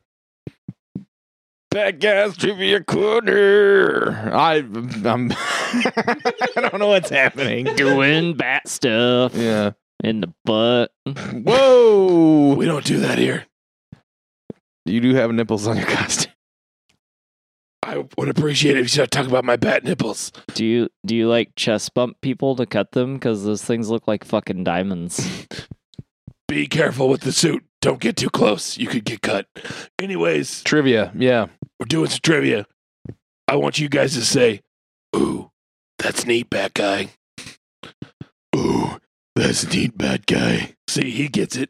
Bad 1.70 2.00
Guy's 2.00 2.38
trivia 2.38 2.84
corner. 2.84 4.32
I, 4.34 4.64
I'm. 5.06 5.32
I 6.56 6.70
don't 6.70 6.80
know 6.80 6.88
what's 6.88 7.10
happening. 7.10 7.66
Doing 7.76 8.36
bat 8.36 8.68
stuff 8.68 9.34
Yeah. 9.36 9.72
in 10.04 10.22
the 10.22 10.34
butt. 10.46 10.92
Whoa. 11.06 12.54
We 12.56 12.66
don't 12.66 12.86
do 12.86 13.00
that 13.02 13.18
here. 13.18 13.46
You 14.86 15.02
do 15.02 15.14
have 15.16 15.32
nipples 15.32 15.68
on 15.68 15.78
your 15.78 15.86
costume. 15.88 16.32
I 17.84 18.04
would 18.18 18.30
appreciate 18.30 18.76
it 18.76 18.80
if 18.80 18.86
you 18.86 18.90
start 18.90 19.12
talking 19.12 19.30
about 19.30 19.46
my 19.46 19.56
bat 19.56 19.84
nipples. 19.84 20.32
Do 20.56 20.66
you 20.66 20.90
do 21.06 21.16
you 21.16 21.28
like 21.30 21.56
chest 21.56 21.94
bump 21.94 22.20
people 22.22 22.56
to 22.58 22.66
cut 22.66 22.92
them? 22.92 23.14
Because 23.16 23.44
those 23.46 23.64
things 23.64 23.90
look 23.90 24.08
like 24.08 24.24
fucking 24.26 24.64
diamonds. 24.66 25.48
Be 26.50 26.68
careful 26.68 27.08
with 27.10 27.22
the 27.22 27.32
suit. 27.32 27.64
Don't 27.82 28.00
get 28.00 28.16
too 28.18 28.30
close. 28.30 28.78
You 28.78 28.88
could 28.88 29.06
get 29.06 29.22
cut. 29.22 29.48
Anyways, 30.00 30.64
Trivia. 30.64 31.12
Yeah. 31.16 31.48
we're 31.80 31.86
doing 31.86 32.10
some 32.10 32.20
trivia. 32.24 32.66
I 33.48 33.56
want 33.58 33.80
you 33.80 33.88
guys 33.90 34.14
to 34.16 34.22
say, 34.26 34.62
Ooh, 35.16 35.52
that's 36.00 36.26
neat, 36.26 36.50
Bat 36.50 36.74
Guy. 36.74 37.10
Ooh, 38.56 38.98
that's 39.36 39.72
neat, 39.74 39.98
Bat 39.98 40.26
Guy. 40.26 40.74
See, 40.88 41.12
he 41.12 41.28
gets 41.28 41.56
it. 41.56 41.70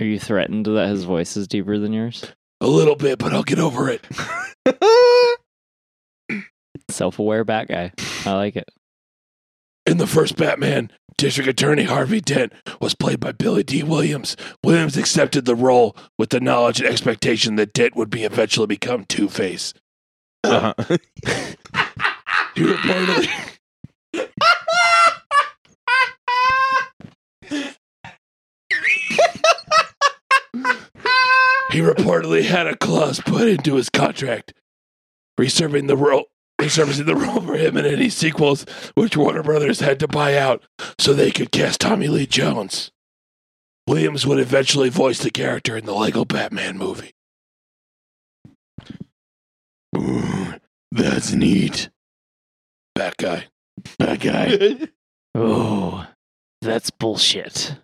Are 0.00 0.06
you 0.06 0.18
threatened 0.18 0.66
that 0.66 0.88
his 0.88 1.04
voice 1.04 1.36
is 1.36 1.46
deeper 1.46 1.78
than 1.78 1.92
yours? 1.92 2.24
A 2.60 2.66
little 2.66 2.96
bit, 2.96 3.18
but 3.18 3.32
I'll 3.32 3.42
get 3.42 3.58
over 3.58 3.90
it. 3.90 4.06
Self-aware 6.88 7.44
bat 7.44 7.68
guy. 7.68 7.92
I 8.24 8.34
like 8.34 8.56
it. 8.56 8.68
In 9.84 9.96
the 9.98 10.06
first 10.06 10.36
Batman, 10.36 10.90
District 11.18 11.48
Attorney 11.48 11.84
Harvey 11.84 12.20
Dent 12.20 12.52
was 12.80 12.94
played 12.94 13.20
by 13.20 13.32
Billy 13.32 13.62
Dee 13.62 13.82
Williams. 13.82 14.36
Williams 14.64 14.96
accepted 14.96 15.44
the 15.44 15.56
role 15.56 15.96
with 16.18 16.30
the 16.30 16.40
knowledge 16.40 16.80
and 16.80 16.88
expectation 16.88 17.56
that 17.56 17.72
Dent 17.72 17.96
would 17.96 18.10
be 18.10 18.24
eventually 18.24 18.66
become 18.66 19.04
Two 19.04 19.28
Face. 19.28 19.74
Uh-huh. 20.44 20.74
He 22.54 22.62
reportedly. 22.62 23.28
he 31.70 31.78
reportedly 31.80 32.42
had 32.42 32.66
a 32.66 32.76
clause 32.76 33.20
put 33.20 33.48
into 33.48 33.76
his 33.76 33.88
contract, 33.88 34.52
reserving 35.38 35.86
the 35.86 35.96
role, 35.96 36.26
reserving 36.60 37.06
the 37.06 37.16
role 37.16 37.40
for 37.40 37.56
him 37.56 37.78
in 37.78 37.86
any 37.86 38.10
sequels, 38.10 38.66
which 38.94 39.16
Warner 39.16 39.42
Brothers 39.42 39.80
had 39.80 39.98
to 40.00 40.08
buy 40.08 40.36
out 40.36 40.62
so 40.98 41.14
they 41.14 41.30
could 41.30 41.50
cast 41.52 41.80
Tommy 41.80 42.08
Lee 42.08 42.26
Jones. 42.26 42.90
Williams 43.86 44.26
would 44.26 44.38
eventually 44.38 44.90
voice 44.90 45.18
the 45.20 45.30
character 45.30 45.76
in 45.76 45.86
the 45.86 45.94
Lego 45.94 46.24
Batman 46.24 46.76
movie. 46.76 47.12
Ooh, 49.96 50.54
that's 50.90 51.32
neat. 51.32 51.88
Bat 52.94 53.16
guy. 53.18 53.44
Bat 53.98 54.20
guy. 54.20 54.78
Oh, 55.34 56.06
that's 56.60 56.90
bullshit. 56.90 57.74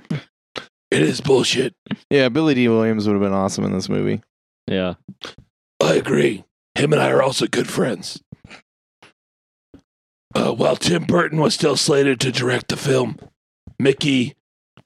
It 0.91 1.01
is 1.01 1.23
bullshit. 1.23 1.75
yeah. 2.11 2.29
Billy 2.29 2.53
Dee 2.53 2.69
Williams 2.69 3.07
would 3.07 3.15
have 3.15 3.23
been 3.23 3.33
awesome 3.33 3.65
in 3.65 3.73
this 3.73 3.89
movie. 3.89 4.21
Yeah. 4.67 4.95
I 5.83 5.95
agree. 5.95 6.45
Him 6.75 6.93
and 6.93 7.01
I 7.01 7.11
are 7.11 7.23
also 7.23 7.47
good 7.47 7.71
friends. 7.71 8.23
Uh, 10.35 10.53
while 10.53 10.77
Tim 10.77 11.05
Burton 11.05 11.41
was 11.41 11.55
still 11.55 11.77
slated 11.77 12.21
to 12.21 12.31
direct 12.31 12.69
the 12.69 12.77
film, 12.77 13.19
Mickey 13.79 14.35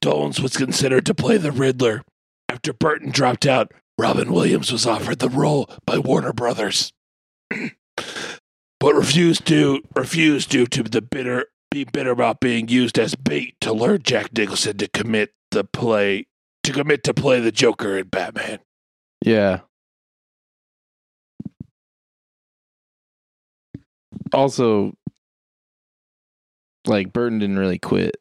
Dolenz 0.00 0.38
was 0.38 0.56
considered 0.56 1.04
to 1.06 1.14
play 1.14 1.36
the 1.36 1.50
Riddler. 1.50 2.04
After 2.48 2.72
Burton 2.72 3.10
dropped 3.10 3.44
out, 3.44 3.72
Robin 3.98 4.32
Williams 4.32 4.70
was 4.70 4.86
offered 4.86 5.18
the 5.18 5.28
role 5.28 5.68
by 5.84 5.98
Warner 5.98 6.32
Brothers, 6.32 6.92
but 8.82 8.96
refused 8.96 9.46
to 9.46 9.80
refused 9.94 10.50
due 10.50 10.66
to 10.66 10.82
the 10.82 11.00
bitter 11.00 11.46
be 11.70 11.84
bitter 11.84 12.10
about 12.10 12.40
being 12.40 12.66
used 12.66 12.98
as 12.98 13.14
bait 13.14 13.54
to 13.60 13.72
lure 13.72 13.96
Jack 13.96 14.36
Nicholson 14.36 14.76
to 14.78 14.88
commit 14.88 15.32
the 15.52 15.62
play 15.62 16.26
to 16.64 16.72
commit 16.72 17.04
to 17.04 17.14
play 17.14 17.38
the 17.38 17.52
Joker 17.52 17.96
in 17.96 18.08
Batman. 18.08 18.58
Yeah. 19.24 19.60
Also, 24.32 24.94
like 26.84 27.12
Burton 27.12 27.38
didn't 27.38 27.60
really 27.60 27.78
quit. 27.78 28.16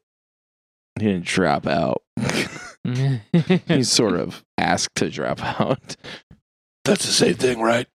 He 0.99 1.07
didn't 1.07 1.25
drop 1.25 1.65
out. 1.65 2.03
he 2.83 3.83
sort 3.83 4.13
of 4.13 4.43
asked 4.59 4.95
to 4.97 5.09
drop 5.09 5.43
out. 5.59 5.95
That's 6.85 7.05
the 7.07 7.11
same 7.11 7.33
thing, 7.33 7.61
right? 7.61 7.87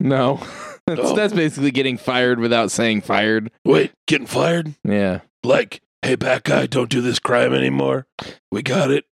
No. 0.00 0.40
That's, 0.86 1.00
Oh. 1.00 1.16
that's 1.16 1.32
basically 1.32 1.70
getting 1.70 1.96
fired 1.96 2.38
without 2.38 2.70
saying 2.70 3.00
fired. 3.00 3.50
Wait, 3.64 3.92
getting 4.06 4.26
fired? 4.26 4.74
Yeah. 4.84 5.20
Like, 5.42 5.80
hey, 6.02 6.14
bad 6.14 6.44
guy, 6.44 6.66
don't 6.66 6.90
do 6.90 7.00
this 7.00 7.18
crime 7.18 7.54
anymore. 7.54 8.06
We 8.52 8.62
got 8.62 8.90
it. 8.90 9.04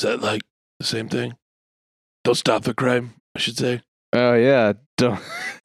Is 0.00 0.06
that 0.06 0.22
like 0.22 0.40
the 0.80 0.86
same 0.86 1.08
thing? 1.10 1.34
Don't 2.24 2.36
stop 2.36 2.62
the 2.64 2.72
crime, 2.72 3.14
I 3.36 3.38
should 3.38 3.58
say. 3.58 3.82
Oh 4.14 4.32
yeah. 4.34 4.72
Don't. 4.96 5.20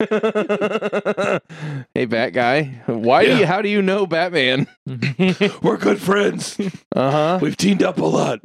hey, 1.94 2.04
Bat 2.04 2.32
Guy. 2.32 2.62
Why 2.86 3.24
do 3.24 3.36
you? 3.38 3.46
How 3.46 3.62
do 3.62 3.68
you 3.68 3.80
know 3.80 4.06
Batman? 4.06 4.66
We're 5.62 5.76
good 5.76 6.00
friends. 6.02 6.58
Uh 6.94 7.10
huh. 7.10 7.38
We've 7.40 7.56
teamed 7.56 7.82
up 7.82 7.98
a 7.98 8.04
lot. 8.04 8.40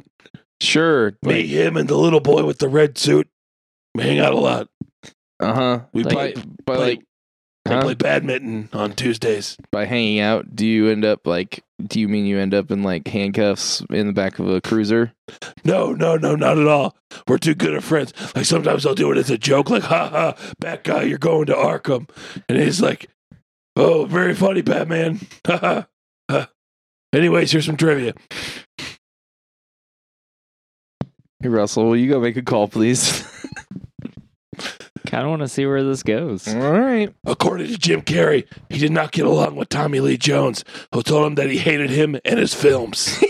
Sure. 0.60 1.14
Me, 1.22 1.46
him, 1.46 1.76
and 1.76 1.88
the 1.88 1.96
little 1.96 2.20
boy 2.20 2.44
with 2.44 2.58
the 2.58 2.68
red 2.68 2.96
suit. 2.98 3.28
We 3.96 4.04
hang 4.04 4.18
out 4.20 4.32
a 4.32 4.38
lot. 4.38 4.68
Uh 5.40 5.54
huh. 5.54 5.80
We 5.92 6.02
Like- 6.04 6.34
play, 6.34 6.44
By, 6.64 6.76
like, 6.76 7.02
huh? 7.68 7.82
play 7.82 7.94
badminton 7.94 8.68
on 8.72 8.92
Tuesdays. 8.94 9.56
by 9.72 9.84
hanging 9.84 10.20
out, 10.20 10.54
do 10.56 10.66
you 10.66 10.88
end 10.88 11.04
up 11.04 11.26
like? 11.26 11.62
Do 11.86 12.00
you 12.00 12.08
mean 12.08 12.24
you 12.24 12.38
end 12.38 12.54
up 12.54 12.70
in 12.70 12.82
like 12.82 13.06
handcuffs 13.06 13.82
in 13.90 14.06
the 14.06 14.12
back 14.14 14.38
of 14.38 14.48
a 14.48 14.62
cruiser? 14.62 15.12
No, 15.62 15.92
no, 15.92 16.16
no, 16.16 16.34
not 16.34 16.56
at 16.58 16.66
all. 16.66 16.96
We're 17.28 17.36
too 17.36 17.54
good 17.54 17.74
of 17.74 17.84
friends. 17.84 18.14
Like 18.34 18.46
sometimes 18.46 18.86
I'll 18.86 18.94
do 18.94 19.12
it 19.12 19.18
as 19.18 19.28
a 19.30 19.36
joke, 19.36 19.68
like, 19.68 19.82
ha 19.82 20.08
ha, 20.08 20.54
bad 20.58 20.84
guy, 20.84 21.02
you're 21.02 21.18
going 21.18 21.46
to 21.46 21.54
Arkham. 21.54 22.08
And 22.48 22.56
he's 22.58 22.80
like, 22.80 23.10
oh, 23.76 24.06
very 24.06 24.34
funny, 24.34 24.62
Batman. 24.62 25.20
Ha 25.46 25.58
ha. 25.58 25.86
ha. 26.30 26.48
Anyways, 27.12 27.52
here's 27.52 27.66
some 27.66 27.76
trivia. 27.76 28.14
Hey 31.42 31.48
Russell, 31.50 31.84
will 31.84 31.96
you 31.96 32.08
go 32.08 32.18
make 32.20 32.36
a 32.38 32.42
call, 32.42 32.68
please? 32.68 33.22
kind 35.06 35.24
of 35.24 35.30
want 35.30 35.42
to 35.42 35.48
see 35.48 35.66
where 35.66 35.82
this 35.82 36.02
goes. 36.02 36.46
All 36.48 36.72
right. 36.72 37.12
According 37.24 37.68
to 37.68 37.78
Jim 37.78 38.02
Carrey, 38.02 38.46
he 38.68 38.78
did 38.78 38.92
not 38.92 39.12
get 39.12 39.26
along 39.26 39.56
with 39.56 39.68
Tommy 39.68 40.00
Lee 40.00 40.16
Jones, 40.16 40.64
who 40.92 41.02
told 41.02 41.26
him 41.26 41.34
that 41.36 41.50
he 41.50 41.58
hated 41.58 41.90
him 41.90 42.18
and 42.24 42.38
his 42.38 42.54
films. 42.54 43.18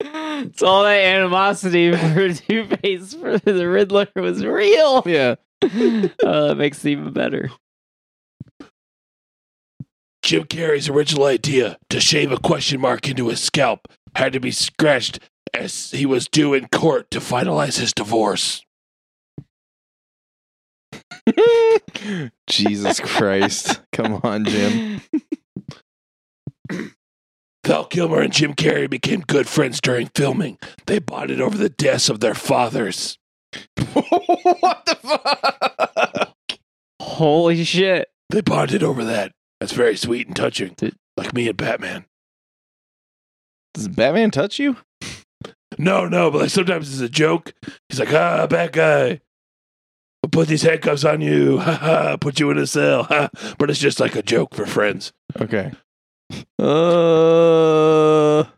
it's 0.00 0.62
all 0.62 0.84
that 0.84 1.00
animosity 1.00 1.92
for 1.92 2.32
Two 2.34 2.66
Face 2.82 3.14
for 3.14 3.38
the 3.38 3.68
Riddler 3.68 4.08
was 4.16 4.44
real. 4.44 5.02
Yeah. 5.06 5.36
Oh, 6.22 6.48
that 6.48 6.56
makes 6.56 6.84
it 6.84 6.90
even 6.90 7.12
better. 7.12 7.50
Jim 10.22 10.44
Carrey's 10.44 10.88
original 10.88 11.24
idea 11.24 11.78
to 11.90 12.00
shave 12.00 12.30
a 12.30 12.38
question 12.38 12.80
mark 12.80 13.08
into 13.08 13.28
his 13.28 13.40
scalp 13.40 13.88
had 14.14 14.32
to 14.34 14.40
be 14.40 14.50
scratched 14.50 15.20
as 15.54 15.90
he 15.90 16.06
was 16.06 16.28
due 16.28 16.54
in 16.54 16.68
court 16.68 17.10
to 17.10 17.20
finalize 17.20 17.78
his 17.78 17.92
divorce. 17.92 18.64
Jesus 22.48 23.00
Christ. 23.00 23.80
Come 23.92 24.20
on, 24.22 24.44
Jim. 24.44 25.00
Val 27.66 27.84
Kilmer 27.84 28.20
and 28.22 28.32
Jim 28.32 28.54
Carrey 28.54 28.88
became 28.88 29.20
good 29.20 29.46
friends 29.48 29.80
during 29.80 30.08
filming. 30.14 30.58
They 30.86 30.98
bonded 31.00 31.40
over 31.40 31.56
the 31.56 31.68
deaths 31.68 32.08
of 32.08 32.20
their 32.20 32.34
fathers. 32.34 33.18
what 33.92 34.86
the 34.86 34.96
fuck? 35.02 36.34
Holy 37.02 37.64
shit. 37.64 38.08
They 38.30 38.40
bonded 38.40 38.82
over 38.82 39.04
that. 39.04 39.32
That's 39.60 39.72
very 39.72 39.96
sweet 39.96 40.26
and 40.28 40.36
touching. 40.36 40.74
Did- 40.76 40.96
Like 41.16 41.34
me 41.34 41.48
and 41.48 41.56
Batman. 41.56 42.06
Does 43.74 43.88
Batman 43.88 44.30
touch 44.30 44.58
you? 44.58 44.76
No, 45.76 46.06
no, 46.08 46.30
but 46.30 46.42
like 46.42 46.50
sometimes 46.50 46.90
it's 46.92 47.00
a 47.02 47.08
joke. 47.08 47.52
He's 47.88 48.00
like, 48.00 48.12
ah, 48.12 48.46
bad 48.46 48.72
guy. 48.72 49.20
I'll 50.24 50.30
put 50.30 50.48
these 50.48 50.62
handcuffs 50.62 51.04
on 51.04 51.20
you. 51.20 51.58
Ha 51.60 51.72
ha. 51.74 52.16
Put 52.16 52.40
you 52.40 52.50
in 52.50 52.58
a 52.58 52.66
cell. 52.66 53.04
Ha. 53.04 53.28
But 53.58 53.70
it's 53.70 53.78
just 53.78 54.00
like 54.00 54.16
a 54.16 54.22
joke 54.22 54.54
for 54.54 54.66
friends. 54.66 55.12
Okay. 55.40 55.72
Uh, 56.58 58.44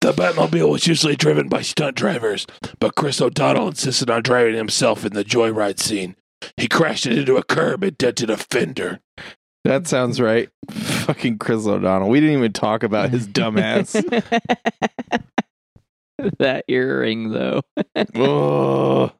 The 0.00 0.12
Batmobile 0.12 0.68
was 0.68 0.88
usually 0.88 1.14
driven 1.14 1.48
by 1.48 1.62
stunt 1.62 1.96
drivers, 1.96 2.44
but 2.80 2.96
Chris 2.96 3.20
O'Donnell 3.20 3.68
insisted 3.68 4.10
on 4.10 4.24
driving 4.24 4.56
himself 4.56 5.04
in 5.04 5.12
the 5.12 5.22
joyride 5.24 5.78
scene. 5.78 6.16
He 6.56 6.66
crashed 6.66 7.06
it 7.06 7.16
into 7.16 7.36
a 7.36 7.44
curb 7.44 7.84
and 7.84 7.96
dented 7.96 8.28
a 8.28 8.36
fender. 8.36 8.98
that 9.62 9.86
sounds 9.86 10.20
right. 10.20 10.48
Fucking 10.72 11.38
Chris 11.38 11.64
O'Donnell. 11.68 12.08
We 12.08 12.18
didn't 12.18 12.36
even 12.38 12.52
talk 12.52 12.82
about 12.82 13.10
his 13.10 13.28
dumbass. 13.28 13.94
that 16.38 16.64
earring, 16.68 17.30
though. 17.30 17.62
oh, 18.14 19.12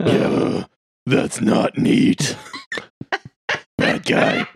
Yeah, 0.00 0.64
that's 1.06 1.40
not 1.40 1.78
neat. 1.78 2.36
Bad 3.78 4.04
guy. 4.04 4.46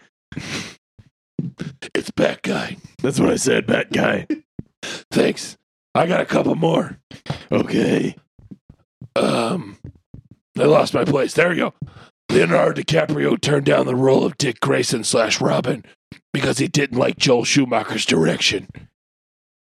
It's 1.95 2.11
Bat 2.11 2.43
Guy. 2.43 2.77
that's 3.03 3.19
what 3.19 3.31
I 3.31 3.37
said, 3.37 3.67
Bat 3.67 3.93
Guy. 3.93 4.27
Thanks. 5.11 5.57
I 5.95 6.07
got 6.07 6.21
a 6.21 6.27
couple 6.27 6.55
more. 6.55 6.99
Okay. 7.51 8.17
Um, 9.17 9.79
I 10.59 10.65
lost 10.65 10.95
my 10.95 11.05
place. 11.05 11.35
There 11.35 11.49
we 11.51 11.57
go. 11.57 11.75
Leonardo 12.31 12.81
DiCaprio 12.81 13.41
turned 13.41 13.67
down 13.67 13.87
the 13.87 13.97
role 13.97 14.25
of 14.25 14.39
Dick 14.39 14.61
Grayson 14.61 15.03
slash 15.03 15.41
Robin 15.41 15.85
because 16.33 16.59
he 16.59 16.69
didn't 16.69 16.99
like 16.99 17.19
Joel 17.19 17.45
Schumacher's 17.45 18.07
direction. 18.07 18.69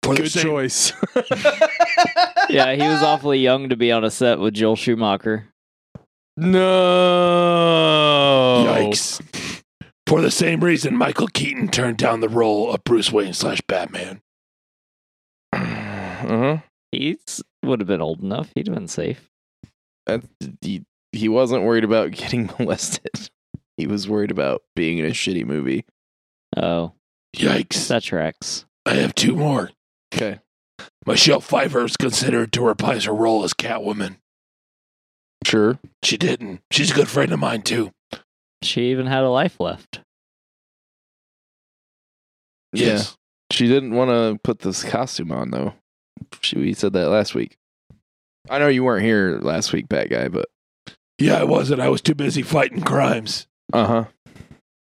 For 0.03 0.15
Good 0.17 0.33
same- 0.33 0.43
choice. 0.43 0.93
yeah, 2.51 2.75
he 2.75 2.83
was 2.83 3.03
awfully 3.03 3.39
young 3.39 3.69
to 3.69 3.77
be 3.77 3.93
on 3.93 4.05
a 4.05 4.11
set 4.11 4.39
with 4.41 4.55
Joel 4.55 4.75
Schumacher. 4.77 5.47
No. 6.37 6.59
Yikes. 8.67 9.21
For 10.07 10.21
the 10.21 10.31
same 10.31 10.63
reason, 10.65 10.97
Michael 10.97 11.29
Keaton 11.29 11.69
turned 11.69 11.99
down 11.99 12.21
the 12.21 12.29
role 12.29 12.73
of 12.73 12.83
Bruce 12.85 13.13
Wayne 13.13 13.33
slash 13.33 13.61
Batman. 13.69 14.21
Uh-huh. 15.53 16.59
He 16.91 17.19
would 17.63 17.81
have 17.81 17.87
been 17.87 18.03
old 18.03 18.21
enough. 18.23 18.51
He'd 18.55 18.67
have 18.67 18.75
been 18.75 18.89
safe. 18.89 19.29
That, 20.07 20.25
he, 20.61 20.85
he 21.13 21.29
wasn't 21.29 21.63
worried 21.63 21.85
about 21.85 22.11
getting 22.13 22.51
molested. 22.59 23.31
He 23.77 23.87
was 23.87 24.09
worried 24.09 24.31
about 24.31 24.63
being 24.77 24.99
in 24.99 25.07
a 25.07 25.11
shitty 25.11 25.47
movie. 25.47 25.85
Oh, 26.57 26.93
Yikes. 27.37 27.89
that 27.89 28.03
tracks. 28.03 28.67
I 28.85 28.95
have 28.95 29.15
two 29.15 29.37
more. 29.37 29.71
Okay. 30.13 30.41
Michelle 31.07 31.41
Pfeiffer 31.41 31.85
is 31.85 31.97
considered 31.97 32.53
to 32.53 32.63
reprise 32.63 33.05
her 33.05 33.15
role 33.15 33.45
as 33.45 33.55
Catwoman. 33.55 34.17
Sure. 35.45 35.79
She 36.05 36.17
didn't. 36.17 36.61
She's 36.71 36.91
a 36.91 36.95
good 36.95 37.09
friend 37.09 37.33
of 37.33 37.39
mine, 37.41 37.63
too. 37.63 37.91
She 38.63 38.91
even 38.91 39.07
had 39.07 39.25
a 39.25 39.29
life 39.31 39.59
left. 39.59 40.01
Yes. 42.73 43.17
She 43.51 43.67
didn't 43.69 43.95
want 43.95 44.11
to 44.11 44.39
put 44.43 44.61
this 44.61 44.83
costume 44.83 45.31
on 45.33 45.51
though. 45.51 45.75
She 46.41 46.57
we 46.57 46.73
said 46.73 46.93
that 46.95 47.09
last 47.09 47.35
week. 47.35 47.57
I 48.49 48.59
know 48.59 48.69
you 48.69 48.83
weren't 48.85 49.05
here 49.05 49.39
last 49.43 49.73
week, 49.73 49.89
bad 49.89 50.09
guy, 50.11 50.29
but 50.29 50.47
Yeah, 51.19 51.35
I 51.39 51.45
wasn't. 51.45 51.81
I 51.83 51.89
was 51.91 52.01
too 52.01 52.15
busy 52.15 52.43
fighting 52.43 52.81
crimes. 52.83 53.47
uh 53.73 53.87
huh. 53.87 54.05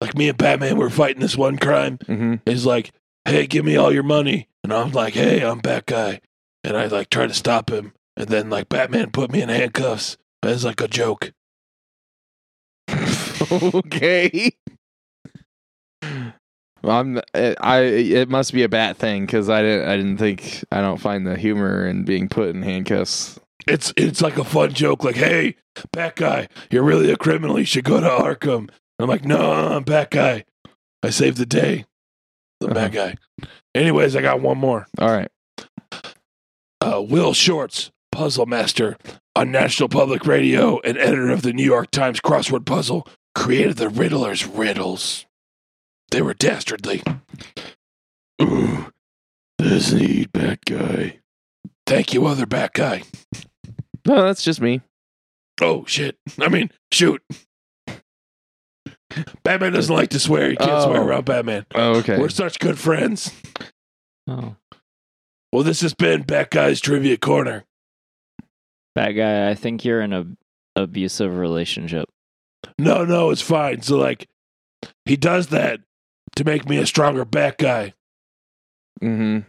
Like 0.00 0.16
me 0.16 0.28
and 0.30 0.38
Batman 0.38 0.78
were 0.78 0.90
fighting 0.90 1.20
this 1.20 1.36
one 1.36 1.58
crime. 1.58 1.98
Mm-hmm. 1.98 2.34
He's 2.46 2.64
like, 2.66 2.92
"Hey, 3.24 3.46
give 3.46 3.64
me 3.64 3.76
all 3.76 3.92
your 3.92 4.02
money," 4.02 4.48
and 4.62 4.72
I'm 4.72 4.92
like, 4.92 5.14
"Hey, 5.14 5.42
I'm 5.42 5.58
Bat 5.58 5.86
Guy," 5.86 6.20
and 6.64 6.76
I 6.76 6.86
like 6.86 7.10
try 7.10 7.26
to 7.26 7.34
stop 7.34 7.70
him, 7.70 7.92
and 8.16 8.28
then 8.28 8.50
like 8.50 8.68
Batman 8.68 9.10
put 9.10 9.32
me 9.32 9.42
in 9.42 9.48
handcuffs 9.48 10.16
as 10.42 10.64
like 10.64 10.80
a 10.80 10.88
joke. 10.88 11.32
okay. 13.52 14.52
I'm. 16.84 17.20
I. 17.34 17.80
It 17.80 18.28
must 18.28 18.52
be 18.52 18.62
a 18.62 18.68
bat 18.68 18.96
thing 18.96 19.26
because 19.26 19.48
I 19.48 19.62
didn't. 19.62 19.88
I 19.88 19.96
didn't 19.96 20.18
think. 20.18 20.64
I 20.72 20.80
don't 20.80 21.00
find 21.00 21.26
the 21.26 21.36
humor 21.36 21.86
in 21.86 22.04
being 22.04 22.28
put 22.28 22.48
in 22.48 22.62
handcuffs. 22.62 23.38
It's 23.66 23.92
it's 23.96 24.20
like 24.20 24.36
a 24.36 24.44
fun 24.44 24.72
joke. 24.72 25.04
Like, 25.04 25.16
"Hey, 25.16 25.56
Bat 25.92 26.16
Guy, 26.16 26.48
you're 26.70 26.82
really 26.82 27.12
a 27.12 27.16
criminal. 27.16 27.58
You 27.58 27.64
should 27.64 27.84
go 27.84 28.00
to 28.00 28.08
Arkham." 28.08 28.70
I'm 28.98 29.08
like, 29.08 29.24
"No, 29.24 29.52
I'm 29.52 29.84
Bat 29.84 30.10
Guy. 30.10 30.44
I 31.02 31.10
saved 31.10 31.36
the 31.36 31.46
day." 31.46 31.84
The 32.62 32.68
Uh-huh. 32.68 32.88
Bat 32.88 32.92
Guy. 32.92 33.48
Anyways, 33.74 34.16
I 34.16 34.22
got 34.22 34.40
one 34.40 34.58
more. 34.58 34.86
All 34.98 35.10
right. 35.10 35.28
uh, 36.80 37.00
Will 37.02 37.32
Shortz, 37.32 37.90
puzzle 38.10 38.46
master 38.46 38.96
on 39.36 39.50
National 39.50 39.88
Public 39.88 40.26
Radio 40.26 40.80
and 40.80 40.98
editor 40.98 41.30
of 41.30 41.42
the 41.42 41.52
New 41.52 41.64
York 41.64 41.90
Times 41.90 42.20
crossword 42.20 42.66
puzzle, 42.66 43.06
created 43.34 43.76
the 43.76 43.88
Riddler's 43.88 44.46
riddles. 44.46 45.24
They 46.10 46.20
were 46.22 46.34
dastardly. 46.34 47.02
Ooh, 48.42 48.90
this 49.58 49.92
neat 49.92 50.32
bad 50.32 50.58
guy. 50.66 51.20
Thank 51.86 52.12
you, 52.12 52.26
other 52.26 52.46
bad 52.46 52.72
guy. 52.74 53.02
No, 54.06 54.22
that's 54.22 54.42
just 54.42 54.60
me. 54.60 54.80
Oh 55.60 55.84
shit! 55.86 56.16
I 56.40 56.48
mean, 56.48 56.70
shoot. 56.90 57.22
Batman 59.42 59.72
doesn't 59.72 59.94
like 59.94 60.10
to 60.10 60.18
swear. 60.20 60.50
You 60.50 60.56
can't 60.56 60.82
swear 60.82 61.00
Oh. 61.00 61.06
around 61.06 61.24
Batman. 61.24 61.66
Oh, 61.74 61.96
okay. 61.98 62.18
We're 62.18 62.28
such 62.28 62.58
good 62.58 62.78
friends. 62.78 63.32
Oh, 64.28 64.56
Well, 65.52 65.62
this 65.64 65.80
has 65.82 65.94
been 65.94 66.22
Bat 66.22 66.50
Guy's 66.50 66.80
Trivia 66.80 67.16
Corner. 67.18 67.64
Bat 68.94 69.12
guy. 69.12 69.50
I 69.50 69.54
think 69.54 69.84
you're 69.84 70.00
in 70.02 70.12
a 70.12 70.26
abusive 70.76 71.36
relationship. 71.36 72.08
No, 72.78 73.04
no, 73.04 73.30
it's 73.30 73.42
fine. 73.42 73.82
So 73.82 73.98
like 73.98 74.28
he 75.04 75.16
does 75.16 75.48
that 75.48 75.80
to 76.36 76.44
make 76.44 76.68
me 76.68 76.76
a 76.78 76.86
stronger 76.86 77.24
bat 77.24 77.58
guy. 77.58 77.94
mm-hmm. 79.02 79.40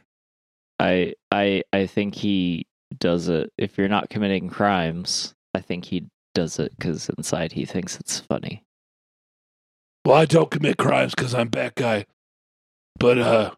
I 0.80 1.14
I 1.32 1.64
I 1.72 1.86
think 1.88 2.16
he 2.16 2.66
does 2.97 3.28
it. 3.30 3.51
If 3.57 3.78
you're 3.78 3.88
not 3.89 4.09
committing 4.09 4.49
crimes, 4.49 5.34
I 5.53 5.59
think 5.59 5.86
he 5.86 6.07
does 6.34 6.57
it 6.59 6.72
because 6.78 7.09
inside 7.18 7.51
he 7.51 7.66
thinks 7.66 7.99
it's 7.99 8.20
funny. 8.20 8.64
Well, 10.06 10.18
I 10.18 10.26
don't 10.26 10.51
commit 10.51 10.78
crimes 10.78 11.14
because 11.16 11.34
I'm 11.34 11.49
bat 11.49 11.76
guy. 11.76 12.06
But 12.99 13.18
uh 13.18 13.51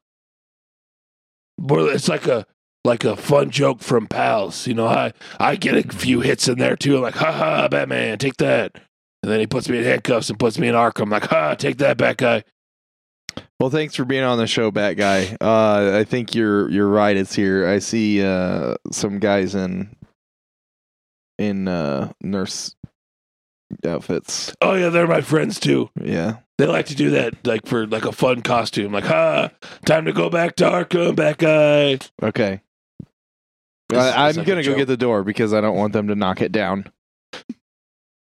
it's 1.58 2.10
like 2.10 2.28
a 2.28 2.46
like 2.84 3.04
a 3.04 3.16
fun 3.16 3.50
joke 3.50 3.82
from 3.82 4.08
pals. 4.08 4.68
You 4.68 4.76
know, 4.76 4.88
I 4.88 5.14
I 5.40 5.56
get 5.56 5.76
a 5.76 5.96
few 5.96 6.22
hits 6.22 6.48
in 6.48 6.58
there 6.58 6.76
too, 6.76 7.00
like 7.00 7.16
ha 7.16 7.32
ha 7.32 7.68
Batman, 7.68 8.18
take 8.18 8.38
that. 8.38 8.76
And 9.24 9.32
then 9.32 9.40
he 9.40 9.48
puts 9.48 9.68
me 9.68 9.80
in 9.80 9.84
handcuffs 9.84 10.30
and 10.30 10.38
puts 10.38 10.60
me 10.60 10.68
in 10.68 10.76
Arkham, 10.76 11.10
like 11.10 11.26
ha, 11.26 11.56
take 11.56 11.78
that 11.78 11.98
bat 11.98 12.18
guy. 12.18 12.44
Well, 13.60 13.70
thanks 13.70 13.96
for 13.96 14.06
being 14.06 14.24
on 14.24 14.38
the 14.38 14.48
show, 14.48 14.70
Bat 14.70 14.98
Guy. 14.98 15.38
Uh, 15.40 15.98
I 15.98 16.04
think 16.04 16.36
you're 16.36 16.70
you're 16.70 16.90
right. 16.90 17.16
It's 17.16 17.34
here. 17.34 17.68
I 17.68 17.80
see 17.80 18.24
uh, 18.24 18.76
some 18.92 19.20
guys 19.20 19.56
in 19.56 19.96
in 21.40 21.68
uh, 21.68 22.12
nurse 22.22 22.76
outfits. 23.86 24.54
Oh 24.62 24.74
yeah, 24.74 24.90
they're 24.90 25.08
my 25.08 25.22
friends 25.22 25.60
too. 25.60 25.90
Yeah. 26.02 26.38
They 26.58 26.66
like 26.66 26.86
to 26.88 26.96
do 26.96 27.10
that 27.12 27.46
like 27.46 27.66
for 27.66 27.86
like 27.86 28.06
a 28.06 28.12
fun 28.12 28.42
costume, 28.42 28.94
like 28.94 29.06
ha, 29.06 29.52
time 29.86 30.06
to 30.06 30.14
go 30.14 30.30
back 30.30 30.56
to 30.58 30.64
Arkham, 30.66 31.16
back 31.16 31.40
guy. 31.40 32.00
Okay. 32.24 32.62
This 33.90 34.00
I, 34.00 34.30
I'm 34.30 34.36
gonna 34.36 34.46
go 34.46 34.62
joke. 34.62 34.78
get 34.78 34.88
the 34.88 34.98
door 34.98 35.24
because 35.24 35.54
I 35.54 35.62
don't 35.62 35.76
want 35.76 35.94
them 35.94 36.08
to 36.08 36.16
knock 36.16 36.42
it 36.42 36.52
down. 36.52 36.92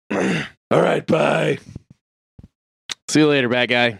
All 0.11 0.81
right, 0.81 1.05
bye. 1.05 1.59
See 3.09 3.19
you 3.19 3.27
later, 3.27 3.49
bad 3.49 3.69
Guy. 3.69 3.99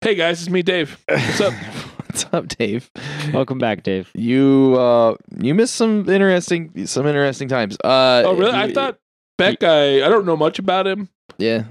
Hey 0.00 0.14
guys, 0.14 0.40
it's 0.40 0.50
me, 0.50 0.62
Dave. 0.62 1.02
What's 1.08 1.40
up? 1.40 1.54
What's 2.18 2.34
up, 2.34 2.48
Dave? 2.48 2.90
Welcome 3.32 3.58
back, 3.58 3.84
Dave. 3.84 4.10
You 4.12 4.74
uh, 4.76 5.14
you 5.40 5.54
missed 5.54 5.76
some 5.76 6.08
interesting 6.08 6.84
some 6.88 7.06
interesting 7.06 7.46
times. 7.46 7.76
Uh, 7.84 8.24
Oh, 8.26 8.34
really? 8.34 8.50
I 8.50 8.72
thought 8.72 8.98
that 9.38 9.60
guy. 9.60 10.04
I 10.04 10.08
don't 10.08 10.26
know 10.26 10.36
much 10.36 10.58
about 10.58 10.88
him. 10.88 11.10
Yeah. 11.38 11.66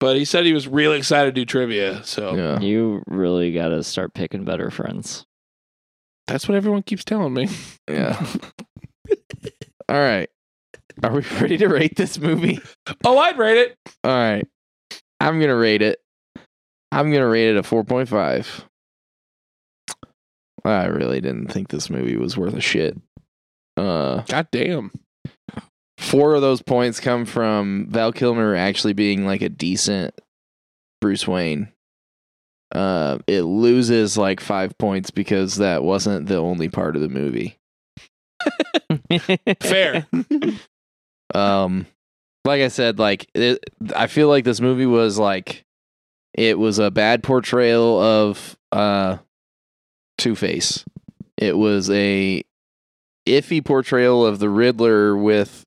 But 0.00 0.16
he 0.16 0.24
said 0.24 0.46
he 0.46 0.54
was 0.54 0.66
really 0.66 0.96
excited 0.96 1.34
to 1.34 1.38
do 1.42 1.44
trivia. 1.44 2.02
So 2.02 2.34
Yeah. 2.34 2.60
You 2.60 3.02
really 3.08 3.52
got 3.52 3.68
to 3.68 3.82
start 3.84 4.14
picking 4.14 4.46
better 4.46 4.70
friends. 4.70 5.26
that's 6.28 6.48
what 6.48 6.56
everyone 6.56 6.82
keeps 6.82 7.04
telling 7.04 7.34
me. 7.34 7.48
Yeah. 7.86 8.24
All 9.90 10.00
right. 10.00 10.30
Are 11.02 11.12
we 11.12 11.20
ready 11.42 11.58
to 11.58 11.68
rate 11.68 11.96
this 11.96 12.18
movie? 12.18 12.58
Oh, 13.04 13.18
I'd 13.18 13.36
rate 13.36 13.58
it. 13.58 13.76
All 14.02 14.10
right. 14.16 14.46
I'm 15.20 15.34
going 15.40 15.50
to 15.50 15.56
rate 15.56 15.82
it. 15.82 15.98
I'm 16.90 17.10
going 17.10 17.20
to 17.20 17.26
rate 17.26 17.50
it 17.50 17.58
a 17.58 17.62
4.5. 17.62 18.64
I 20.64 20.86
really 20.86 21.20
didn't 21.20 21.48
think 21.48 21.68
this 21.68 21.90
movie 21.90 22.16
was 22.16 22.36
worth 22.36 22.54
a 22.54 22.60
shit. 22.60 22.96
Uh, 23.76 24.22
God 24.28 24.48
damn. 24.50 24.92
four 25.98 26.34
of 26.34 26.42
those 26.42 26.62
points 26.62 27.00
come 27.00 27.24
from 27.24 27.86
Val 27.90 28.12
Kilmer 28.12 28.54
actually 28.54 28.92
being 28.94 29.26
like 29.26 29.42
a 29.42 29.48
decent 29.48 30.18
Bruce 31.00 31.26
Wayne. 31.28 31.68
Uh, 32.74 33.18
it 33.26 33.42
loses 33.42 34.16
like 34.16 34.40
five 34.40 34.76
points 34.78 35.10
because 35.10 35.56
that 35.56 35.82
wasn't 35.84 36.26
the 36.26 36.36
only 36.36 36.68
part 36.68 36.96
of 36.96 37.02
the 37.02 37.08
movie. 37.08 37.58
Fair. 39.60 40.06
um 41.34 41.86
like 42.44 42.60
i 42.60 42.68
said 42.68 42.98
like 42.98 43.28
it, 43.34 43.58
i 43.96 44.06
feel 44.06 44.28
like 44.28 44.44
this 44.44 44.60
movie 44.60 44.86
was 44.86 45.18
like 45.18 45.64
it 46.34 46.58
was 46.58 46.78
a 46.78 46.90
bad 46.90 47.22
portrayal 47.22 47.98
of 48.00 48.56
uh 48.72 49.16
two-face 50.18 50.84
it 51.36 51.56
was 51.56 51.90
a 51.90 52.42
iffy 53.26 53.64
portrayal 53.64 54.24
of 54.24 54.38
the 54.38 54.48
riddler 54.48 55.16
with 55.16 55.64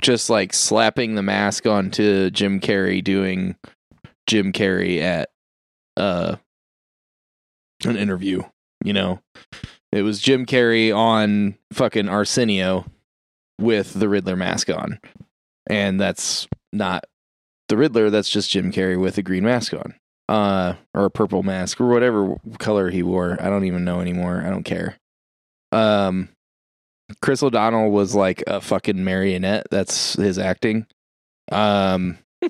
just 0.00 0.30
like 0.30 0.52
slapping 0.52 1.14
the 1.14 1.22
mask 1.22 1.66
onto 1.66 2.30
jim 2.30 2.60
carrey 2.60 3.02
doing 3.02 3.56
jim 4.26 4.52
carrey 4.52 5.00
at 5.00 5.30
uh 5.96 6.36
an 7.84 7.96
interview 7.96 8.42
you 8.84 8.92
know 8.92 9.20
it 9.92 10.02
was 10.02 10.20
jim 10.20 10.46
carrey 10.46 10.94
on 10.94 11.56
fucking 11.72 12.08
arsenio 12.08 12.84
with 13.60 13.92
the 13.94 14.08
Riddler 14.08 14.36
mask 14.36 14.70
on. 14.70 14.98
And 15.68 16.00
that's 16.00 16.48
not 16.72 17.04
the 17.68 17.76
Riddler, 17.76 18.10
that's 18.10 18.30
just 18.30 18.50
Jim 18.50 18.72
Carrey 18.72 18.98
with 18.98 19.18
a 19.18 19.22
green 19.22 19.44
mask 19.44 19.74
on. 19.74 19.94
Uh 20.30 20.74
or 20.94 21.06
a 21.06 21.10
purple 21.10 21.42
mask 21.42 21.80
or 21.80 21.88
whatever 21.88 22.36
color 22.58 22.90
he 22.90 23.02
wore. 23.02 23.36
I 23.40 23.50
don't 23.50 23.64
even 23.64 23.84
know 23.84 24.00
anymore. 24.00 24.42
I 24.44 24.50
don't 24.50 24.64
care. 24.64 24.96
Um 25.72 26.28
Chris 27.20 27.42
O'Donnell 27.42 27.90
was 27.90 28.14
like 28.14 28.44
a 28.46 28.60
fucking 28.60 29.02
marionette. 29.02 29.66
That's 29.70 30.14
his 30.14 30.38
acting. 30.38 30.86
Um 31.50 32.18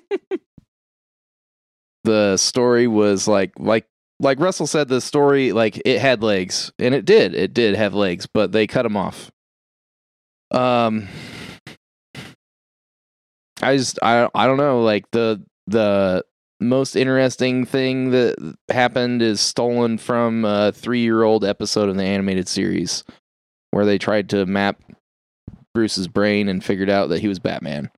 the 2.04 2.36
story 2.36 2.86
was 2.86 3.26
like 3.26 3.52
like 3.58 3.86
like 4.20 4.38
Russell 4.38 4.66
said 4.66 4.88
the 4.88 5.00
story 5.00 5.52
like 5.52 5.80
it 5.84 6.00
had 6.00 6.22
legs 6.22 6.70
and 6.78 6.94
it 6.94 7.04
did. 7.04 7.34
It 7.34 7.54
did 7.54 7.74
have 7.74 7.94
legs, 7.94 8.26
but 8.32 8.52
they 8.52 8.66
cut 8.66 8.82
them 8.82 8.96
off. 8.96 9.30
Um, 10.50 11.08
I 13.62 13.76
just 13.76 13.98
I 14.02 14.28
I 14.34 14.46
don't 14.46 14.56
know. 14.56 14.82
Like 14.82 15.10
the 15.12 15.42
the 15.66 16.24
most 16.60 16.94
interesting 16.94 17.64
thing 17.64 18.10
that 18.10 18.56
happened 18.70 19.22
is 19.22 19.40
stolen 19.40 19.98
from 19.98 20.44
a 20.44 20.72
three 20.72 21.00
year 21.00 21.22
old 21.22 21.44
episode 21.44 21.88
of 21.88 21.96
the 21.96 22.04
animated 22.04 22.48
series, 22.48 23.02
where 23.70 23.86
they 23.86 23.98
tried 23.98 24.28
to 24.30 24.46
map 24.46 24.82
Bruce's 25.74 26.08
brain 26.08 26.48
and 26.48 26.64
figured 26.64 26.90
out 26.90 27.08
that 27.08 27.20
he 27.20 27.28
was 27.28 27.38
Batman. 27.38 27.90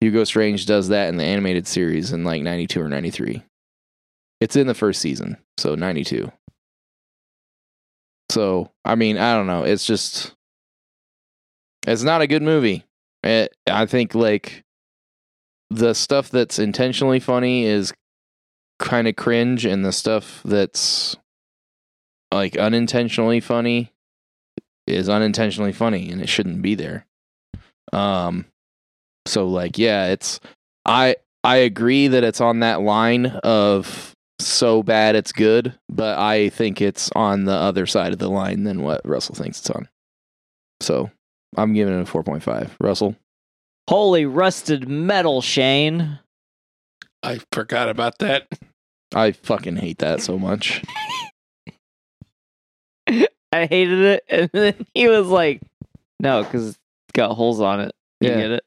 Hugo 0.00 0.24
Strange 0.24 0.66
does 0.66 0.88
that 0.88 1.08
in 1.08 1.16
the 1.16 1.24
animated 1.24 1.66
series 1.66 2.12
in 2.12 2.24
like 2.24 2.42
ninety 2.42 2.66
two 2.66 2.80
or 2.80 2.88
ninety 2.88 3.10
three. 3.10 3.42
It's 4.40 4.56
in 4.56 4.66
the 4.66 4.74
first 4.74 5.00
season, 5.00 5.36
so 5.58 5.74
ninety 5.74 6.04
two. 6.04 6.32
So 8.30 8.70
I 8.84 8.94
mean 8.94 9.18
I 9.18 9.34
don't 9.34 9.46
know. 9.46 9.64
It's 9.64 9.84
just 9.84 10.34
it's 11.86 12.02
not 12.02 12.22
a 12.22 12.26
good 12.26 12.42
movie. 12.42 12.84
It, 13.22 13.54
I 13.68 13.86
think 13.86 14.14
like 14.14 14.64
the 15.74 15.94
stuff 15.94 16.30
that's 16.30 16.58
intentionally 16.58 17.20
funny 17.20 17.64
is 17.64 17.92
kind 18.78 19.08
of 19.08 19.16
cringe, 19.16 19.64
and 19.64 19.84
the 19.84 19.92
stuff 19.92 20.40
that's 20.44 21.16
like 22.32 22.56
unintentionally 22.56 23.40
funny 23.40 23.92
is 24.86 25.08
unintentionally 25.08 25.72
funny, 25.72 26.10
and 26.10 26.20
it 26.20 26.28
shouldn't 26.28 26.62
be 26.62 26.74
there. 26.74 27.06
Um, 27.92 28.46
so 29.26 29.46
like 29.46 29.78
yeah, 29.78 30.06
it's 30.06 30.40
I 30.84 31.16
I 31.44 31.56
agree 31.56 32.08
that 32.08 32.24
it's 32.24 32.40
on 32.40 32.60
that 32.60 32.82
line 32.82 33.26
of 33.26 34.14
so 34.38 34.82
bad 34.82 35.14
it's 35.14 35.32
good, 35.32 35.78
but 35.88 36.18
I 36.18 36.48
think 36.50 36.80
it's 36.80 37.10
on 37.14 37.44
the 37.44 37.52
other 37.52 37.86
side 37.86 38.12
of 38.12 38.18
the 38.18 38.30
line 38.30 38.64
than 38.64 38.82
what 38.82 39.06
Russell 39.06 39.34
thinks 39.34 39.60
it's 39.60 39.70
on. 39.70 39.88
So 40.80 41.10
I'm 41.56 41.74
giving 41.74 41.98
it 41.98 42.08
a 42.08 42.10
4.5. 42.10 42.70
Russell? 42.80 43.16
Holy 43.88 44.26
rusted 44.26 44.88
metal, 44.88 45.42
Shane. 45.42 46.18
I 47.22 47.40
forgot 47.52 47.88
about 47.88 48.18
that. 48.18 48.48
I 49.14 49.32
fucking 49.32 49.76
hate 49.76 49.98
that 49.98 50.20
so 50.20 50.38
much. 50.38 50.82
I 53.08 53.66
hated 53.66 53.98
it. 54.00 54.24
And 54.28 54.50
then 54.52 54.86
he 54.94 55.08
was 55.08 55.26
like, 55.28 55.60
no, 56.20 56.42
because 56.42 56.68
it's 56.70 56.78
got 57.12 57.34
holes 57.34 57.60
on 57.60 57.80
it. 57.80 57.92
You 58.20 58.30
Yeah. 58.30 58.36
get 58.38 58.50
it? 58.52 58.64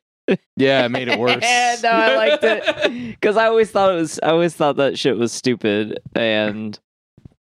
Yeah, 0.57 0.85
it 0.85 0.89
made 0.89 1.07
it 1.07 1.19
worse. 1.19 1.41
no, 1.83 1.89
I 1.89 2.15
liked 2.15 2.43
it. 2.43 2.63
Because 3.19 3.37
I 3.37 3.45
always 3.47 3.71
thought 3.71 3.91
it 3.93 3.95
was, 3.95 4.19
I 4.21 4.29
always 4.29 4.53
thought 4.55 4.75
that 4.77 4.99
shit 4.99 5.17
was 5.17 5.31
stupid. 5.31 5.99
And 6.15 6.77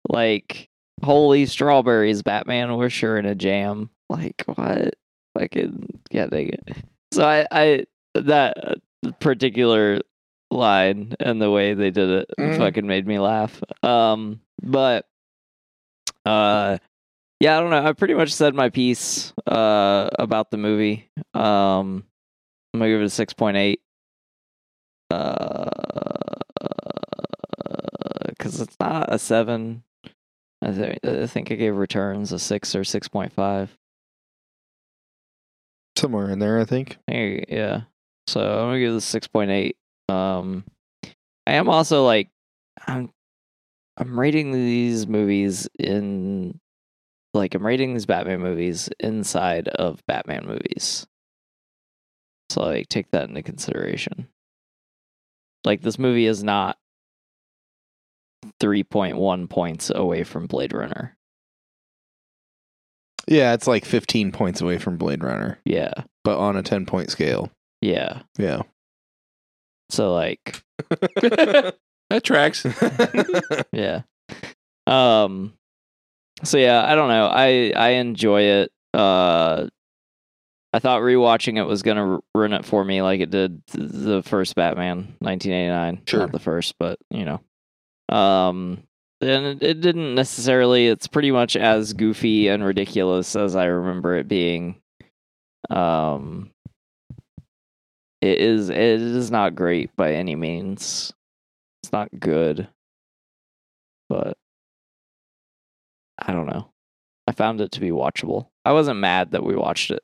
like, 0.08 0.68
holy 1.02 1.46
strawberries, 1.46 2.22
Batman, 2.22 2.76
we're 2.76 2.90
sure 2.90 3.18
in 3.18 3.26
a 3.26 3.34
jam. 3.34 3.90
Like, 4.08 4.44
what? 4.46 4.94
Fucking, 5.36 6.00
yeah, 6.12 6.26
dang 6.26 6.50
it. 6.50 6.76
So 7.14 7.24
I, 7.24 7.46
I, 7.50 7.84
that 8.14 8.78
particular 9.20 10.00
line 10.50 11.14
and 11.20 11.40
the 11.40 11.50
way 11.50 11.74
they 11.74 11.90
did 11.90 12.08
it 12.08 12.30
Mhm. 12.38 12.58
fucking 12.58 12.86
made 12.86 13.06
me 13.06 13.18
laugh. 13.18 13.60
Um, 13.82 14.40
but, 14.62 15.06
uh, 16.24 16.78
yeah, 17.40 17.56
I 17.56 17.60
don't 17.60 17.70
know. 17.70 17.84
I 17.84 17.92
pretty 17.92 18.14
much 18.14 18.32
said 18.32 18.54
my 18.54 18.70
piece 18.70 19.32
uh, 19.46 20.08
about 20.18 20.50
the 20.50 20.56
movie. 20.56 21.10
Um, 21.34 22.04
I'm 22.72 22.80
gonna 22.80 22.90
give 22.90 23.00
it 23.02 23.04
a 23.04 23.10
six 23.10 23.32
point 23.34 23.56
eight. 23.56 23.80
Because 28.28 28.60
it's 28.60 28.76
not 28.80 29.12
a 29.12 29.18
seven. 29.18 29.82
I, 30.62 30.70
th- 30.72 30.98
I 31.04 31.26
think 31.26 31.50
I 31.52 31.54
gave 31.56 31.76
returns 31.76 32.32
a 32.32 32.38
six 32.38 32.74
or 32.74 32.84
six 32.84 33.08
point 33.08 33.32
five. 33.32 33.76
Somewhere 35.96 36.30
in 36.30 36.38
there, 36.38 36.58
I 36.60 36.64
think. 36.64 36.98
Yeah. 37.08 37.82
So 38.26 38.40
I'm 38.40 38.68
gonna 38.68 38.80
give 38.80 38.94
this 38.94 39.04
six 39.04 39.26
point 39.28 39.50
eight. 39.50 39.76
Um, 40.08 40.64
I 41.46 41.52
am 41.52 41.68
also 41.68 42.04
like, 42.04 42.30
I'm, 42.86 43.10
I'm 43.96 44.18
rating 44.18 44.52
these 44.52 45.06
movies 45.06 45.68
in, 45.78 46.58
like, 47.32 47.54
I'm 47.54 47.64
rating 47.64 47.94
these 47.94 48.06
Batman 48.06 48.40
movies 48.40 48.88
inside 48.98 49.68
of 49.68 50.00
Batman 50.06 50.46
movies. 50.46 51.06
So 52.50 52.62
like, 52.62 52.88
take 52.88 53.10
that 53.12 53.28
into 53.28 53.42
consideration. 53.42 54.28
Like, 55.64 55.80
this 55.80 55.98
movie 55.98 56.26
is 56.26 56.42
not 56.42 56.76
three 58.60 58.84
point 58.84 59.16
one 59.16 59.48
points 59.48 59.90
away 59.94 60.24
from 60.24 60.46
Blade 60.46 60.74
Runner. 60.74 61.16
Yeah, 63.28 63.54
it's 63.54 63.66
like 63.66 63.84
15 63.84 64.32
points 64.32 64.60
away 64.60 64.78
from 64.78 64.96
Blade 64.96 65.22
Runner, 65.24 65.58
Yeah. 65.64 65.92
but 66.24 66.38
on 66.38 66.56
a 66.56 66.62
10 66.62 66.86
point 66.86 67.10
scale. 67.10 67.50
Yeah. 67.80 68.22
Yeah. 68.38 68.62
So 69.90 70.12
like, 70.14 70.62
that 70.90 72.22
tracks. 72.22 72.66
yeah 73.72 74.02
um 74.86 75.54
so 76.42 76.58
yeah 76.58 76.84
i 76.84 76.94
don't 76.94 77.08
know 77.08 77.26
i 77.26 77.72
i 77.74 77.88
enjoy 77.90 78.42
it 78.42 78.70
uh 78.92 79.66
i 80.74 80.78
thought 80.78 81.00
rewatching 81.00 81.56
it 81.56 81.62
was 81.64 81.82
gonna 81.82 82.18
ruin 82.34 82.52
it 82.52 82.66
for 82.66 82.84
me 82.84 83.00
like 83.00 83.20
it 83.20 83.30
did 83.30 83.66
th- 83.68 83.88
the 83.90 84.22
first 84.22 84.54
batman 84.54 85.14
1989 85.20 86.02
Sure. 86.06 86.20
not 86.20 86.32
the 86.32 86.38
first 86.38 86.74
but 86.78 86.98
you 87.10 87.24
know 87.24 87.40
um 88.14 88.82
and 89.24 89.62
it, 89.62 89.80
didn't 89.80 90.14
necessarily 90.14 90.86
it's 90.86 91.06
pretty 91.06 91.30
much 91.30 91.56
as 91.56 91.92
goofy 91.92 92.48
and 92.48 92.64
ridiculous 92.64 93.34
as 93.36 93.56
i 93.56 93.64
remember 93.64 94.16
it 94.16 94.28
being 94.28 94.76
um 95.70 96.50
it 98.20 98.38
is 98.38 98.68
it 98.70 98.76
is 98.76 99.30
not 99.30 99.54
great 99.54 99.94
by 99.96 100.12
any 100.14 100.34
means 100.34 101.12
it's 101.82 101.92
not 101.92 102.08
good 102.18 102.68
but 104.08 104.36
I 106.18 106.32
don't 106.32 106.46
know. 106.46 106.70
I 107.26 107.32
found 107.32 107.60
it 107.60 107.72
to 107.72 107.80
be 107.80 107.90
watchable. 107.90 108.48
I 108.64 108.72
wasn't 108.72 109.00
mad 109.00 109.32
that 109.32 109.44
we 109.44 109.56
watched 109.56 109.90
it. 109.90 110.02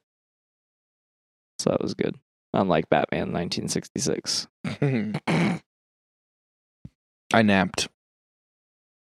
So 1.59 1.71
that 1.71 1.83
was 1.83 1.95
good. 1.95 2.17
Unlike 2.53 2.89
Batman 2.89 3.33
1966. 3.33 4.49
I 7.33 7.43
napped. 7.43 7.89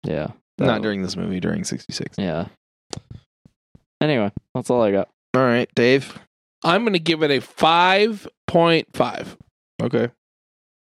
Yeah. 0.04 0.28
Not 0.58 0.66
That- 0.66 0.82
during 0.82 1.02
this 1.02 1.16
movie, 1.16 1.40
during 1.40 1.64
66. 1.64 2.16
Yeah. 2.18 2.46
Anyway, 4.00 4.30
that's 4.54 4.68
all 4.70 4.82
I 4.82 4.90
got. 4.90 5.08
All 5.34 5.42
right, 5.42 5.68
Dave. 5.74 6.18
I'm 6.64 6.82
going 6.82 6.92
to 6.92 6.98
give 6.98 7.22
it 7.22 7.30
a 7.30 7.40
5.5. 7.40 9.36
Okay. 9.82 10.10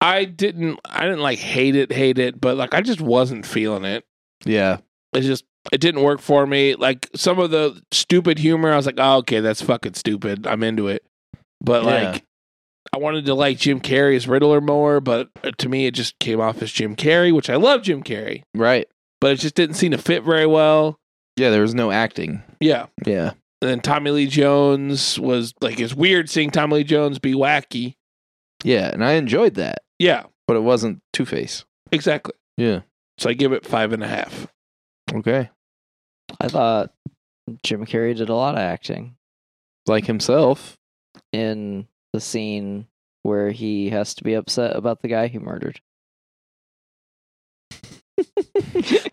I 0.03 0.25
didn't 0.25 0.79
I 0.83 1.01
didn't 1.05 1.19
like 1.21 1.37
hate 1.37 1.75
it, 1.75 1.91
hate 1.91 2.17
it, 2.17 2.41
but 2.41 2.57
like 2.57 2.73
I 2.73 2.81
just 2.81 3.01
wasn't 3.01 3.45
feeling 3.45 3.85
it. 3.85 4.03
Yeah. 4.45 4.77
It 5.13 5.21
just 5.21 5.43
it 5.71 5.79
didn't 5.79 6.01
work 6.01 6.19
for 6.21 6.47
me. 6.47 6.73
Like 6.75 7.07
some 7.15 7.37
of 7.37 7.51
the 7.51 7.79
stupid 7.91 8.39
humor, 8.39 8.71
I 8.73 8.77
was 8.77 8.87
like, 8.87 8.95
oh, 8.97 9.17
okay, 9.17 9.41
that's 9.41 9.61
fucking 9.61 9.93
stupid. 9.93 10.47
I'm 10.47 10.63
into 10.63 10.87
it. 10.87 11.05
But 11.63 11.83
Yeah. 11.83 12.11
like 12.13 12.23
I 12.93 12.97
wanted 12.97 13.25
to 13.27 13.35
like 13.35 13.59
Jim 13.59 13.79
Carrey's 13.79 14.23
as 14.23 14.27
Riddler 14.27 14.59
more, 14.59 14.99
but 15.01 15.29
uh, 15.43 15.51
to 15.59 15.69
me 15.69 15.85
it 15.85 15.93
just 15.93 16.17
came 16.17 16.41
off 16.41 16.63
as 16.63 16.71
Jim 16.71 16.95
Carrey, 16.95 17.31
which 17.31 17.49
I 17.49 17.55
love 17.57 17.83
Jim 17.83 18.01
Carrey, 18.01 18.41
Right. 18.55 18.87
But 19.21 19.31
it 19.31 19.35
just 19.39 19.55
didn't 19.55 19.75
seem 19.75 19.91
to 19.91 19.97
fit 19.97 20.23
very 20.23 20.45
well. 20.45 20.99
Yeah, 21.37 21.49
there 21.51 21.61
was 21.61 21.73
no 21.73 21.91
acting. 21.91 22.43
Yeah. 22.59 22.87
Yeah. 23.05 23.31
And 23.61 23.69
then 23.69 23.79
Tommy 23.79 24.11
Lee 24.11 24.27
Jones 24.27 25.17
was 25.19 25.53
like 25.61 25.79
it's 25.79 25.93
weird 25.93 26.29
seeing 26.29 26.49
Tommy 26.51 26.77
Lee 26.77 26.83
Jones 26.83 27.19
be 27.19 27.33
wacky. 27.33 27.95
Yeah, 28.63 28.89
and 28.91 29.03
I 29.03 29.13
enjoyed 29.13 29.53
that, 29.55 29.79
Yeah, 29.99 30.23
but 30.47 30.55
it 30.57 30.61
wasn't 30.61 31.01
Two 31.13 31.25
Face. 31.25 31.63
exactly. 31.91 32.33
Yeah. 32.57 32.81
So 33.17 33.29
I 33.29 33.33
give 33.33 33.53
it 33.53 33.65
five 33.65 33.93
and 33.93 34.03
a 34.03 34.07
half. 34.07 34.47
Okay. 35.13 35.49
I 36.39 36.47
thought 36.47 36.91
Jim 37.63 37.85
Carrey 37.85 38.15
did 38.15 38.29
a 38.29 38.35
lot 38.35 38.55
of 38.55 38.59
acting 38.59 39.15
Like 39.87 40.05
himself. 40.05 40.77
in 41.31 41.87
the 42.13 42.19
scene 42.21 42.87
where 43.23 43.51
he 43.51 43.89
has 43.91 44.15
to 44.15 44.23
be 44.23 44.33
upset 44.33 44.75
about 44.75 45.01
the 45.01 45.07
guy 45.07 45.27
he 45.27 45.37
murdered. 45.39 45.79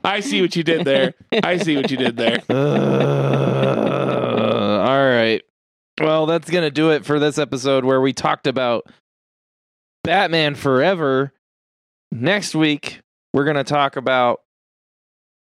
I 0.04 0.20
see 0.20 0.40
what 0.40 0.56
you 0.56 0.62
did 0.62 0.84
there. 0.84 1.14
I 1.42 1.58
see 1.58 1.76
what 1.76 1.90
you 1.90 1.96
did 1.96 2.16
there. 2.16 2.38
Uh, 4.48 4.80
all 4.80 5.08
right. 5.08 5.42
Well, 6.00 6.26
that's 6.26 6.50
going 6.50 6.64
to 6.64 6.70
do 6.70 6.90
it 6.90 7.04
for 7.04 7.18
this 7.18 7.38
episode 7.38 7.84
where 7.84 8.00
we 8.00 8.12
talked 8.12 8.46
about 8.46 8.86
Batman 10.04 10.54
Forever. 10.54 11.32
Next 12.10 12.54
week, 12.54 13.00
we're 13.32 13.44
going 13.44 13.56
to 13.56 13.64
talk 13.64 13.96
about 13.96 14.40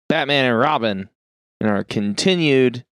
Batman 0.08 0.46
and 0.46 0.58
Robin 0.58 1.08
in 1.60 1.68
our 1.68 1.84
continued 1.84 2.84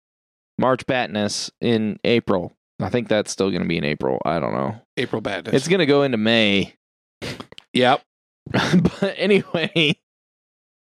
March 0.58 0.86
Badness 0.86 1.50
in 1.60 1.98
April. 2.04 2.52
I 2.80 2.88
think 2.88 3.08
that's 3.08 3.30
still 3.30 3.50
going 3.50 3.62
to 3.62 3.68
be 3.68 3.76
in 3.76 3.84
April. 3.84 4.20
I 4.24 4.38
don't 4.38 4.52
know. 4.52 4.80
April 4.96 5.20
Badness. 5.20 5.54
It's 5.54 5.68
going 5.68 5.80
to 5.80 5.86
go 5.86 6.02
into 6.02 6.18
May. 6.18 6.74
yep. 7.72 8.02
but 8.52 9.14
anyway, 9.16 9.96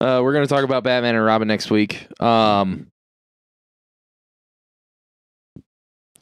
uh, 0.02 0.20
we're 0.20 0.32
gonna 0.32 0.46
talk 0.46 0.64
about 0.64 0.82
Batman 0.82 1.14
and 1.14 1.24
Robin 1.24 1.46
next 1.46 1.70
week. 1.70 2.08
Um, 2.20 2.88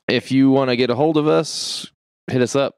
if 0.06 0.30
you 0.30 0.50
want 0.50 0.68
to 0.70 0.76
get 0.76 0.90
a 0.90 0.94
hold 0.94 1.16
of 1.16 1.26
us, 1.26 1.90
hit 2.30 2.42
us 2.42 2.54
up, 2.54 2.74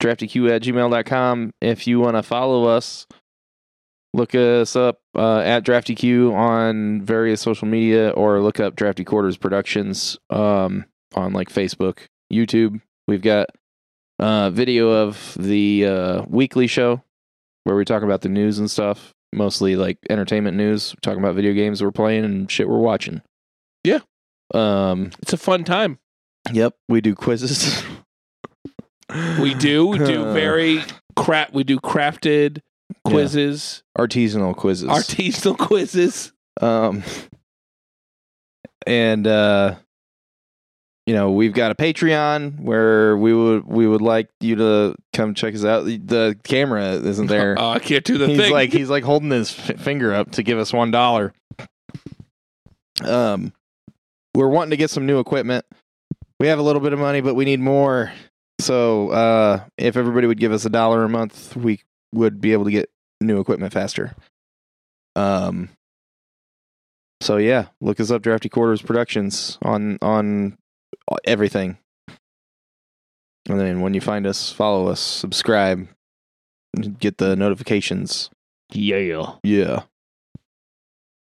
draftyq 0.00 0.50
at 0.50 0.62
gmail.com. 0.62 1.52
If 1.60 1.86
you 1.86 1.98
want 1.98 2.16
to 2.16 2.22
follow 2.22 2.66
us, 2.66 3.06
look 4.12 4.34
us 4.34 4.76
up 4.76 5.00
uh, 5.16 5.40
at 5.40 5.64
draftyq 5.64 6.32
on 6.32 7.02
various 7.02 7.40
social 7.40 7.66
media 7.66 8.10
or 8.10 8.40
look 8.40 8.60
up 8.60 8.76
Drafty 8.76 9.04
Quarters 9.04 9.36
Productions 9.36 10.16
um, 10.30 10.84
on 11.16 11.32
like 11.32 11.48
Facebook, 11.48 12.06
YouTube. 12.32 12.80
We've 13.08 13.22
got 13.22 13.48
uh, 14.20 14.50
video 14.50 14.90
of 14.90 15.36
the 15.38 15.86
uh, 15.86 16.22
weekly 16.28 16.68
show 16.68 17.02
where 17.64 17.74
we 17.74 17.84
talk 17.84 18.02
about 18.04 18.20
the 18.20 18.28
news 18.28 18.58
and 18.58 18.70
stuff, 18.70 19.14
mostly 19.34 19.76
like 19.76 19.98
entertainment 20.08 20.56
news, 20.56 20.94
talking 21.02 21.18
about 21.18 21.34
video 21.34 21.52
games 21.52 21.82
we're 21.82 21.92
playing 21.92 22.24
and 22.24 22.50
shit 22.50 22.68
we're 22.68 22.78
watching. 22.78 23.22
Yeah. 23.82 24.00
Um. 24.52 25.10
It's 25.22 25.32
a 25.32 25.36
fun 25.36 25.64
time. 25.64 25.98
Yep. 26.52 26.74
We 26.88 27.00
do 27.00 27.14
quizzes. 27.14 27.82
We 29.40 29.54
do. 29.54 29.86
We 29.86 29.98
do 29.98 30.24
very 30.32 30.82
crap. 31.16 31.52
We 31.52 31.64
do 31.64 31.78
crafted 31.80 32.60
quizzes, 33.04 33.82
artisanal 33.98 34.56
quizzes. 34.56 34.88
artisanal 34.88 35.58
quizzes. 35.58 36.32
um. 36.60 37.02
And 38.86 39.26
uh, 39.26 39.76
you 41.06 41.14
know 41.14 41.30
we've 41.32 41.52
got 41.52 41.70
a 41.70 41.74
Patreon 41.74 42.60
where 42.60 43.16
we 43.16 43.34
would 43.34 43.66
we 43.66 43.86
would 43.86 44.00
like 44.02 44.28
you 44.40 44.56
to 44.56 44.94
come 45.12 45.34
check 45.34 45.54
us 45.54 45.64
out. 45.64 45.84
The, 45.84 46.38
camera 46.44 46.92
isn't 46.92 47.26
there. 47.26 47.56
Oh, 47.58 47.70
I 47.70 47.78
can't 47.78 48.04
do 48.04 48.18
the 48.18 48.26
he's 48.28 48.38
thing. 48.38 48.52
like 48.52 48.72
he's 48.72 48.88
like 48.90 49.04
holding 49.04 49.30
his 49.30 49.56
f- 49.70 49.80
finger 49.80 50.14
up 50.14 50.32
to 50.32 50.42
give 50.42 50.58
us 50.58 50.72
one 50.72 50.90
dollar. 50.90 51.32
Um, 53.02 53.52
we're 54.34 54.48
wanting 54.48 54.70
to 54.70 54.76
get 54.76 54.90
some 54.90 55.06
new 55.06 55.18
equipment. 55.18 55.64
We 56.40 56.48
have 56.48 56.58
a 56.58 56.62
little 56.62 56.80
bit 56.80 56.92
of 56.92 56.98
money, 56.98 57.20
but 57.20 57.34
we 57.34 57.44
need 57.44 57.60
more. 57.60 58.12
So, 58.60 59.10
uh, 59.10 59.64
if 59.76 59.96
everybody 59.96 60.26
would 60.26 60.38
give 60.38 60.52
us 60.52 60.64
a 60.64 60.70
dollar 60.70 61.04
a 61.04 61.08
month, 61.08 61.56
we 61.56 61.80
would 62.12 62.40
be 62.40 62.52
able 62.52 62.64
to 62.64 62.70
get 62.70 62.88
new 63.20 63.40
equipment 63.40 63.72
faster. 63.72 64.14
Um. 65.16 65.68
So 67.20 67.36
yeah, 67.38 67.66
look 67.80 68.00
us 68.00 68.10
up, 68.10 68.22
Drafty 68.22 68.48
Quarters 68.48 68.82
Productions 68.82 69.58
on 69.62 69.98
on 70.02 70.58
everything. 71.24 71.78
And 73.48 73.58
then 73.60 73.80
when 73.80 73.94
you 73.94 74.00
find 74.00 74.26
us, 74.26 74.50
follow 74.50 74.88
us, 74.88 74.98
subscribe, 75.00 75.86
get 76.98 77.18
the 77.18 77.36
notifications. 77.36 78.30
Yeah. 78.72 79.34
Yeah. 79.42 79.82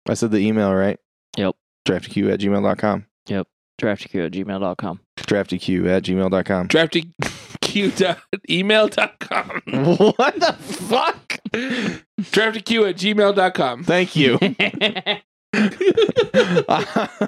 I 0.07 0.13
said 0.15 0.32
the 0.32 0.39
email, 0.39 0.74
right? 0.74 0.97
Yep. 1.38 1.55
DraftyQ 1.88 2.34
at 2.34 2.39
gmail.com. 2.39 3.05
Yep. 3.28 3.47
DraftyQ 3.80 4.26
at 4.26 4.32
gmail.com. 4.34 4.99
DraftyQ 5.17 5.88
at 5.88 6.03
gmail.com. 6.03 6.67
DraftyQ.email.com. 6.67 9.61
what 10.17 10.39
the 10.39 10.53
fuck? 10.53 11.39
DraftyQ 11.53 12.89
at 12.89 12.95
gmail.com. 12.97 13.84
Thank 13.84 14.15
you. 14.15 14.39
I 15.53 17.19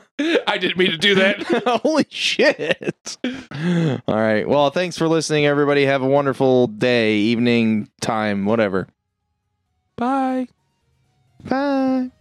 didn't 0.59 0.77
mean 0.77 0.91
to 0.91 0.97
do 0.97 1.15
that. 1.15 1.43
Holy 1.83 2.05
shit. 2.09 3.17
All 4.07 4.15
right. 4.15 4.47
Well, 4.47 4.69
thanks 4.69 4.97
for 4.97 5.07
listening, 5.07 5.45
everybody. 5.45 5.85
Have 5.85 6.01
a 6.01 6.07
wonderful 6.07 6.67
day, 6.67 7.15
evening, 7.15 7.89
time, 7.99 8.45
whatever. 8.45 8.87
Bye. 9.95 10.47
Bye. 11.43 12.11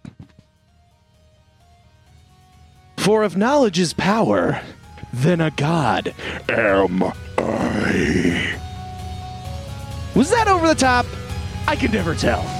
For 2.97 3.25
if 3.25 3.37
knowledge 3.37 3.79
is 3.79 3.93
power, 3.93 4.61
then 5.13 5.41
a 5.41 5.51
god 5.51 6.15
am 6.49 7.03
I. 7.39 8.57
Was 10.15 10.31
that 10.31 10.49
over 10.49 10.67
the 10.67 10.75
top? 10.75 11.07
I 11.67 11.77
can 11.77 11.93
never 11.93 12.15
tell. 12.15 12.60